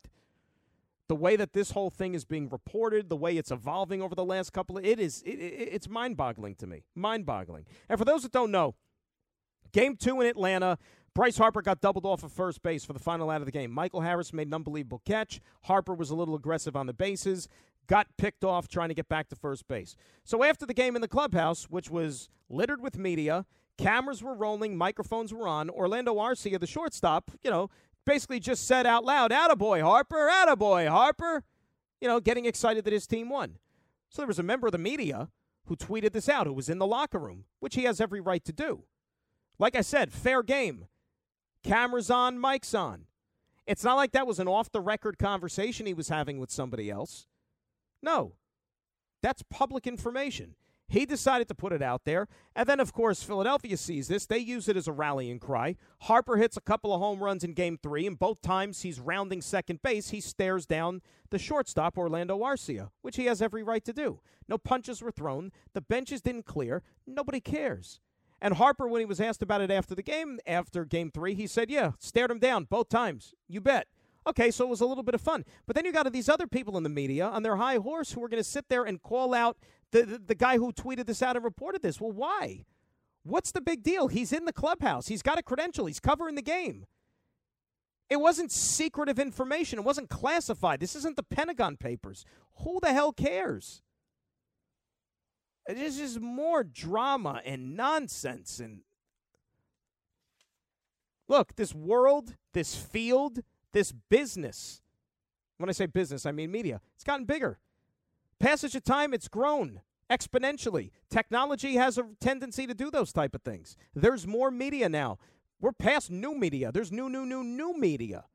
The 1.09 1.15
way 1.15 1.35
that 1.35 1.51
this 1.51 1.71
whole 1.71 1.89
thing 1.89 2.13
is 2.13 2.23
being 2.23 2.47
reported, 2.47 3.09
the 3.09 3.17
way 3.17 3.35
it's 3.35 3.51
evolving 3.51 4.01
over 4.01 4.15
the 4.15 4.23
last 4.23 4.53
couple 4.53 4.77
of 4.77 4.85
it 4.85 5.01
is 5.01 5.21
it, 5.23 5.31
it, 5.31 5.69
it's 5.73 5.89
mind-boggling 5.89 6.55
to 6.55 6.67
me. 6.67 6.85
Mind-boggling. 6.95 7.65
And 7.89 7.99
for 7.99 8.05
those 8.05 8.23
that 8.23 8.31
don't 8.31 8.51
know, 8.51 8.75
game 9.73 9.97
two 9.97 10.21
in 10.21 10.27
Atlanta, 10.27 10.77
Bryce 11.15 11.37
Harper 11.37 11.61
got 11.61 11.79
doubled 11.79 12.05
off 12.05 12.23
of 12.23 12.31
first 12.31 12.63
base 12.63 12.83
for 12.83 12.93
the 12.93 12.99
final 12.99 13.29
out 13.29 13.41
of 13.41 13.45
the 13.45 13.51
game. 13.51 13.71
Michael 13.71 14.01
Harris 14.01 14.33
made 14.33 14.47
an 14.47 14.53
unbelievable 14.53 15.01
catch. 15.05 15.39
Harper 15.63 15.93
was 15.93 16.09
a 16.09 16.15
little 16.15 16.33
aggressive 16.33 16.75
on 16.75 16.87
the 16.87 16.93
bases, 16.93 17.47
got 17.87 18.07
picked 18.17 18.43
off 18.43 18.67
trying 18.67 18.89
to 18.89 18.95
get 18.95 19.07
back 19.09 19.29
to 19.29 19.35
first 19.35 19.67
base. 19.67 19.95
So 20.23 20.43
after 20.43 20.65
the 20.65 20.73
game 20.73 20.95
in 20.95 21.01
the 21.01 21.07
clubhouse, 21.07 21.65
which 21.65 21.89
was 21.89 22.29
littered 22.49 22.81
with 22.81 22.97
media, 22.97 23.45
cameras 23.77 24.23
were 24.23 24.33
rolling, 24.33 24.75
microphones 24.75 25.31
were 25.31 25.47
on, 25.47 25.69
Orlando 25.69 26.15
Arcia, 26.15 26.59
the 26.59 26.65
shortstop, 26.65 27.29
you 27.43 27.51
know, 27.51 27.69
basically 28.05 28.39
just 28.39 28.67
said 28.67 28.87
out 28.87 29.05
loud, 29.05 29.31
Attaboy, 29.31 29.81
Harper, 29.83 30.29
Attaboy, 30.31 30.87
Harper, 30.87 31.43
you 32.01 32.07
know, 32.07 32.19
getting 32.19 32.45
excited 32.45 32.85
that 32.85 32.93
his 32.93 33.05
team 33.05 33.29
won. 33.29 33.59
So 34.09 34.21
there 34.21 34.27
was 34.27 34.39
a 34.39 34.43
member 34.43 34.67
of 34.67 34.71
the 34.71 34.79
media 34.79 35.29
who 35.65 35.75
tweeted 35.75 36.11
this 36.11 36.27
out, 36.27 36.47
who 36.47 36.53
was 36.53 36.69
in 36.69 36.79
the 36.79 36.87
locker 36.87 37.19
room, 37.19 37.45
which 37.59 37.75
he 37.75 37.83
has 37.83 38.01
every 38.01 38.19
right 38.19 38.43
to 38.45 38.51
do. 38.51 38.83
Like 39.59 39.75
I 39.75 39.81
said, 39.81 40.11
fair 40.11 40.43
game. 40.43 40.87
Cameras 41.63 42.09
on, 42.09 42.37
mics 42.37 42.77
on. 42.77 43.05
It's 43.65 43.83
not 43.83 43.95
like 43.95 44.11
that 44.11 44.27
was 44.27 44.39
an 44.39 44.47
off 44.47 44.71
the 44.71 44.81
record 44.81 45.17
conversation 45.17 45.85
he 45.85 45.93
was 45.93 46.09
having 46.09 46.37
with 46.37 46.51
somebody 46.51 46.89
else. 46.89 47.27
No, 48.01 48.33
that's 49.21 49.43
public 49.49 49.87
information. 49.87 50.55
He 50.89 51.05
decided 51.05 51.47
to 51.47 51.55
put 51.55 51.71
it 51.71 51.81
out 51.81 52.03
there. 52.03 52.27
And 52.55 52.67
then, 52.67 52.79
of 52.79 52.91
course, 52.93 53.23
Philadelphia 53.23 53.77
sees 53.77 54.09
this. 54.09 54.25
They 54.25 54.37
use 54.37 54.67
it 54.67 54.77
as 54.77 54.87
a 54.87 54.91
rallying 54.91 55.39
cry. 55.39 55.77
Harper 56.01 56.37
hits 56.37 56.57
a 56.57 56.61
couple 56.61 56.93
of 56.93 56.99
home 56.99 57.23
runs 57.23 57.43
in 57.43 57.53
game 57.53 57.79
three, 57.81 58.05
and 58.05 58.19
both 58.19 58.41
times 58.41 58.81
he's 58.81 58.99
rounding 58.99 59.41
second 59.41 59.81
base, 59.81 60.09
he 60.09 60.19
stares 60.21 60.65
down 60.65 61.01
the 61.31 61.39
shortstop, 61.39 61.97
Orlando 61.97 62.37
Arcia, 62.39 62.89
which 63.01 63.15
he 63.15 63.25
has 63.25 63.41
every 63.41 63.63
right 63.63 63.83
to 63.85 63.93
do. 63.93 64.19
No 64.47 64.57
punches 64.57 65.01
were 65.01 65.11
thrown. 65.11 65.51
The 65.73 65.81
benches 65.81 66.21
didn't 66.21 66.45
clear. 66.45 66.83
Nobody 67.07 67.39
cares. 67.39 68.01
And 68.43 68.55
Harper, 68.55 68.89
when 68.89 68.99
he 68.99 69.05
was 69.05 69.21
asked 69.21 69.41
about 69.41 69.61
it 69.61 69.71
after 69.71 69.95
the 69.95 70.03
game, 70.03 70.37
after 70.45 70.83
game 70.83 71.09
three, 71.09 71.33
he 71.33 71.47
said, 71.47 71.71
Yeah, 71.71 71.91
stared 71.97 72.29
him 72.29 72.39
down 72.39 72.65
both 72.65 72.89
times. 72.89 73.33
You 73.47 73.61
bet. 73.61 73.87
Okay, 74.27 74.51
so 74.51 74.65
it 74.65 74.69
was 74.69 74.81
a 74.81 74.85
little 74.85 75.03
bit 75.03 75.15
of 75.15 75.21
fun. 75.21 75.45
But 75.65 75.77
then 75.77 75.85
you 75.85 75.93
got 75.93 76.11
these 76.11 76.27
other 76.27 76.45
people 76.45 76.75
in 76.75 76.83
the 76.83 76.89
media 76.89 77.25
on 77.25 77.43
their 77.43 77.55
high 77.55 77.77
horse 77.77 78.11
who 78.11 78.23
are 78.23 78.27
going 78.27 78.43
to 78.43 78.49
sit 78.49 78.67
there 78.67 78.83
and 78.83 79.01
call 79.01 79.33
out 79.33 79.57
the, 79.91 80.03
the, 80.03 80.17
the 80.17 80.35
guy 80.35 80.57
who 80.57 80.73
tweeted 80.73 81.05
this 81.05 81.21
out 81.21 81.37
and 81.37 81.45
reported 81.45 81.81
this. 81.81 82.01
Well, 82.01 82.11
why? 82.11 82.65
What's 83.23 83.53
the 83.53 83.61
big 83.61 83.81
deal? 83.81 84.09
He's 84.09 84.33
in 84.33 84.43
the 84.43 84.51
clubhouse. 84.51 85.07
He's 85.07 85.21
got 85.21 85.39
a 85.39 85.43
credential. 85.43 85.85
He's 85.85 86.01
covering 86.01 86.35
the 86.35 86.41
game. 86.41 86.85
It 88.09 88.17
wasn't 88.17 88.51
secretive 88.51 89.19
information. 89.19 89.79
It 89.79 89.85
wasn't 89.85 90.09
classified. 90.09 90.81
This 90.81 90.97
isn't 90.97 91.15
the 91.15 91.23
Pentagon 91.23 91.77
Papers. 91.77 92.25
Who 92.59 92.79
the 92.81 92.91
hell 92.91 93.13
cares? 93.13 93.82
This 95.67 95.99
is 95.99 96.19
more 96.19 96.63
drama 96.63 97.41
and 97.45 97.75
nonsense. 97.75 98.59
And 98.59 98.81
look, 101.27 101.55
this 101.55 101.73
world, 101.73 102.35
this 102.53 102.75
field, 102.75 103.39
this 103.71 103.93
business. 104.09 104.81
When 105.57 105.69
I 105.69 105.73
say 105.73 105.85
business, 105.85 106.25
I 106.25 106.31
mean 106.31 106.51
media. 106.51 106.81
It's 106.95 107.03
gotten 107.03 107.25
bigger. 107.25 107.59
Passage 108.39 108.75
of 108.75 108.83
time, 108.83 109.13
it's 109.13 109.27
grown 109.27 109.81
exponentially. 110.09 110.91
Technology 111.09 111.75
has 111.75 111.97
a 111.97 112.03
tendency 112.19 112.67
to 112.67 112.73
do 112.73 112.91
those 112.91 113.11
type 113.11 113.33
of 113.33 113.41
things. 113.41 113.75
There's 113.95 114.27
more 114.27 114.51
media 114.51 114.89
now. 114.89 115.17
We're 115.59 115.71
past 115.71 116.11
new 116.11 116.35
media. 116.35 116.71
There's 116.71 116.91
new, 116.91 117.09
new, 117.09 117.25
new, 117.25 117.43
new 117.43 117.77
media. 117.77 118.25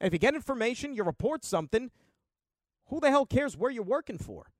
And 0.00 0.06
if 0.06 0.12
you 0.12 0.18
get 0.18 0.34
information, 0.34 0.94
you 0.94 1.02
report 1.02 1.44
something, 1.44 1.90
who 2.86 3.00
the 3.00 3.10
hell 3.10 3.26
cares 3.26 3.56
where 3.56 3.70
you're 3.70 3.82
working 3.82 4.18
for? 4.18 4.50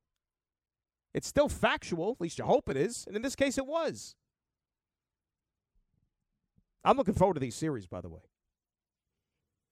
It's 1.15 1.27
still 1.29 1.49
factual, 1.49 2.13
at 2.13 2.21
least 2.21 2.39
you 2.39 2.45
hope 2.45 2.69
it 2.69 2.77
is, 2.77 3.05
and 3.07 3.17
in 3.17 3.23
this 3.23 3.37
case 3.37 3.59
it 3.59 3.67
was. 3.67 4.15
I'm 6.85 6.97
looking 6.97 7.15
forward 7.15 7.35
to 7.35 7.41
these 7.41 7.55
series, 7.55 7.87
by 7.87 8.01
the 8.01 8.09
way. 8.09 8.23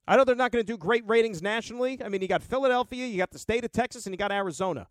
I 0.06 0.16
know 0.16 0.24
they're 0.24 0.34
not 0.34 0.52
going 0.52 0.64
to 0.64 0.72
do 0.72 0.76
great 0.76 1.06
ratings 1.08 1.40
nationally. 1.42 2.00
I 2.04 2.08
mean, 2.08 2.20
you 2.20 2.28
got 2.28 2.42
Philadelphia, 2.42 3.06
you 3.06 3.18
got 3.18 3.30
the 3.30 3.38
state 3.38 3.64
of 3.64 3.72
Texas, 3.72 4.06
and 4.06 4.12
you 4.12 4.18
got 4.18 4.32
Arizona. 4.32 4.88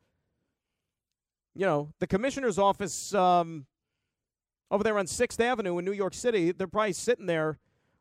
You 1.56 1.66
know, 1.66 1.90
the 2.00 2.08
commissioner's 2.08 2.58
office 2.58 3.14
um, 3.14 3.66
over 4.72 4.84
there 4.84 4.98
on 4.98 5.06
6th 5.06 5.40
Avenue 5.40 5.78
in 5.78 5.86
New 5.86 5.92
York 5.92 6.14
City, 6.14 6.52
they're 6.52 6.68
probably 6.68 6.94
sitting 6.94 7.26
there 7.26 7.60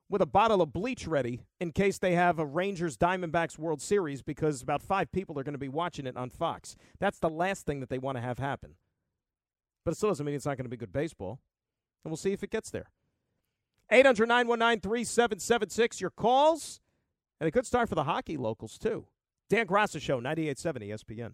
with 0.08 0.22
a 0.22 0.26
bottle 0.26 0.62
of 0.62 0.72
bleach 0.72 1.06
ready 1.06 1.42
in 1.60 1.72
case 1.72 1.98
they 1.98 2.14
have 2.14 2.38
a 2.38 2.46
Rangers 2.46 2.96
Diamondbacks 2.96 3.58
World 3.58 3.82
Series 3.82 4.22
because 4.22 4.62
about 4.62 4.82
five 4.82 5.12
people 5.12 5.38
are 5.38 5.44
going 5.44 5.52
to 5.52 5.58
be 5.58 5.68
watching 5.68 6.06
it 6.06 6.16
on 6.16 6.30
Fox. 6.30 6.76
That's 6.98 7.18
the 7.18 7.28
last 7.28 7.66
thing 7.66 7.80
that 7.80 7.90
they 7.90 7.98
want 7.98 8.16
to 8.16 8.22
have 8.22 8.38
happen. 8.38 8.74
But 9.84 9.92
it 9.92 9.96
still 9.96 10.10
doesn't 10.10 10.24
mean 10.24 10.34
it's 10.34 10.46
not 10.46 10.56
going 10.56 10.64
to 10.64 10.70
be 10.70 10.76
good 10.76 10.92
baseball. 10.92 11.40
And 12.04 12.10
we'll 12.10 12.16
see 12.16 12.32
if 12.32 12.42
it 12.42 12.50
gets 12.50 12.70
there. 12.70 12.90
800 13.90 14.26
919 14.28 14.80
3776. 14.80 16.00
Your 16.00 16.10
calls. 16.10 16.80
And 17.40 17.48
a 17.48 17.50
good 17.50 17.66
start 17.66 17.88
for 17.88 17.94
the 17.94 18.04
hockey 18.04 18.36
locals, 18.36 18.78
too. 18.78 19.06
Dan 19.48 19.66
Graca 19.66 20.00
Show, 20.00 20.20
98.7 20.20 20.90
ESPN. 20.90 21.32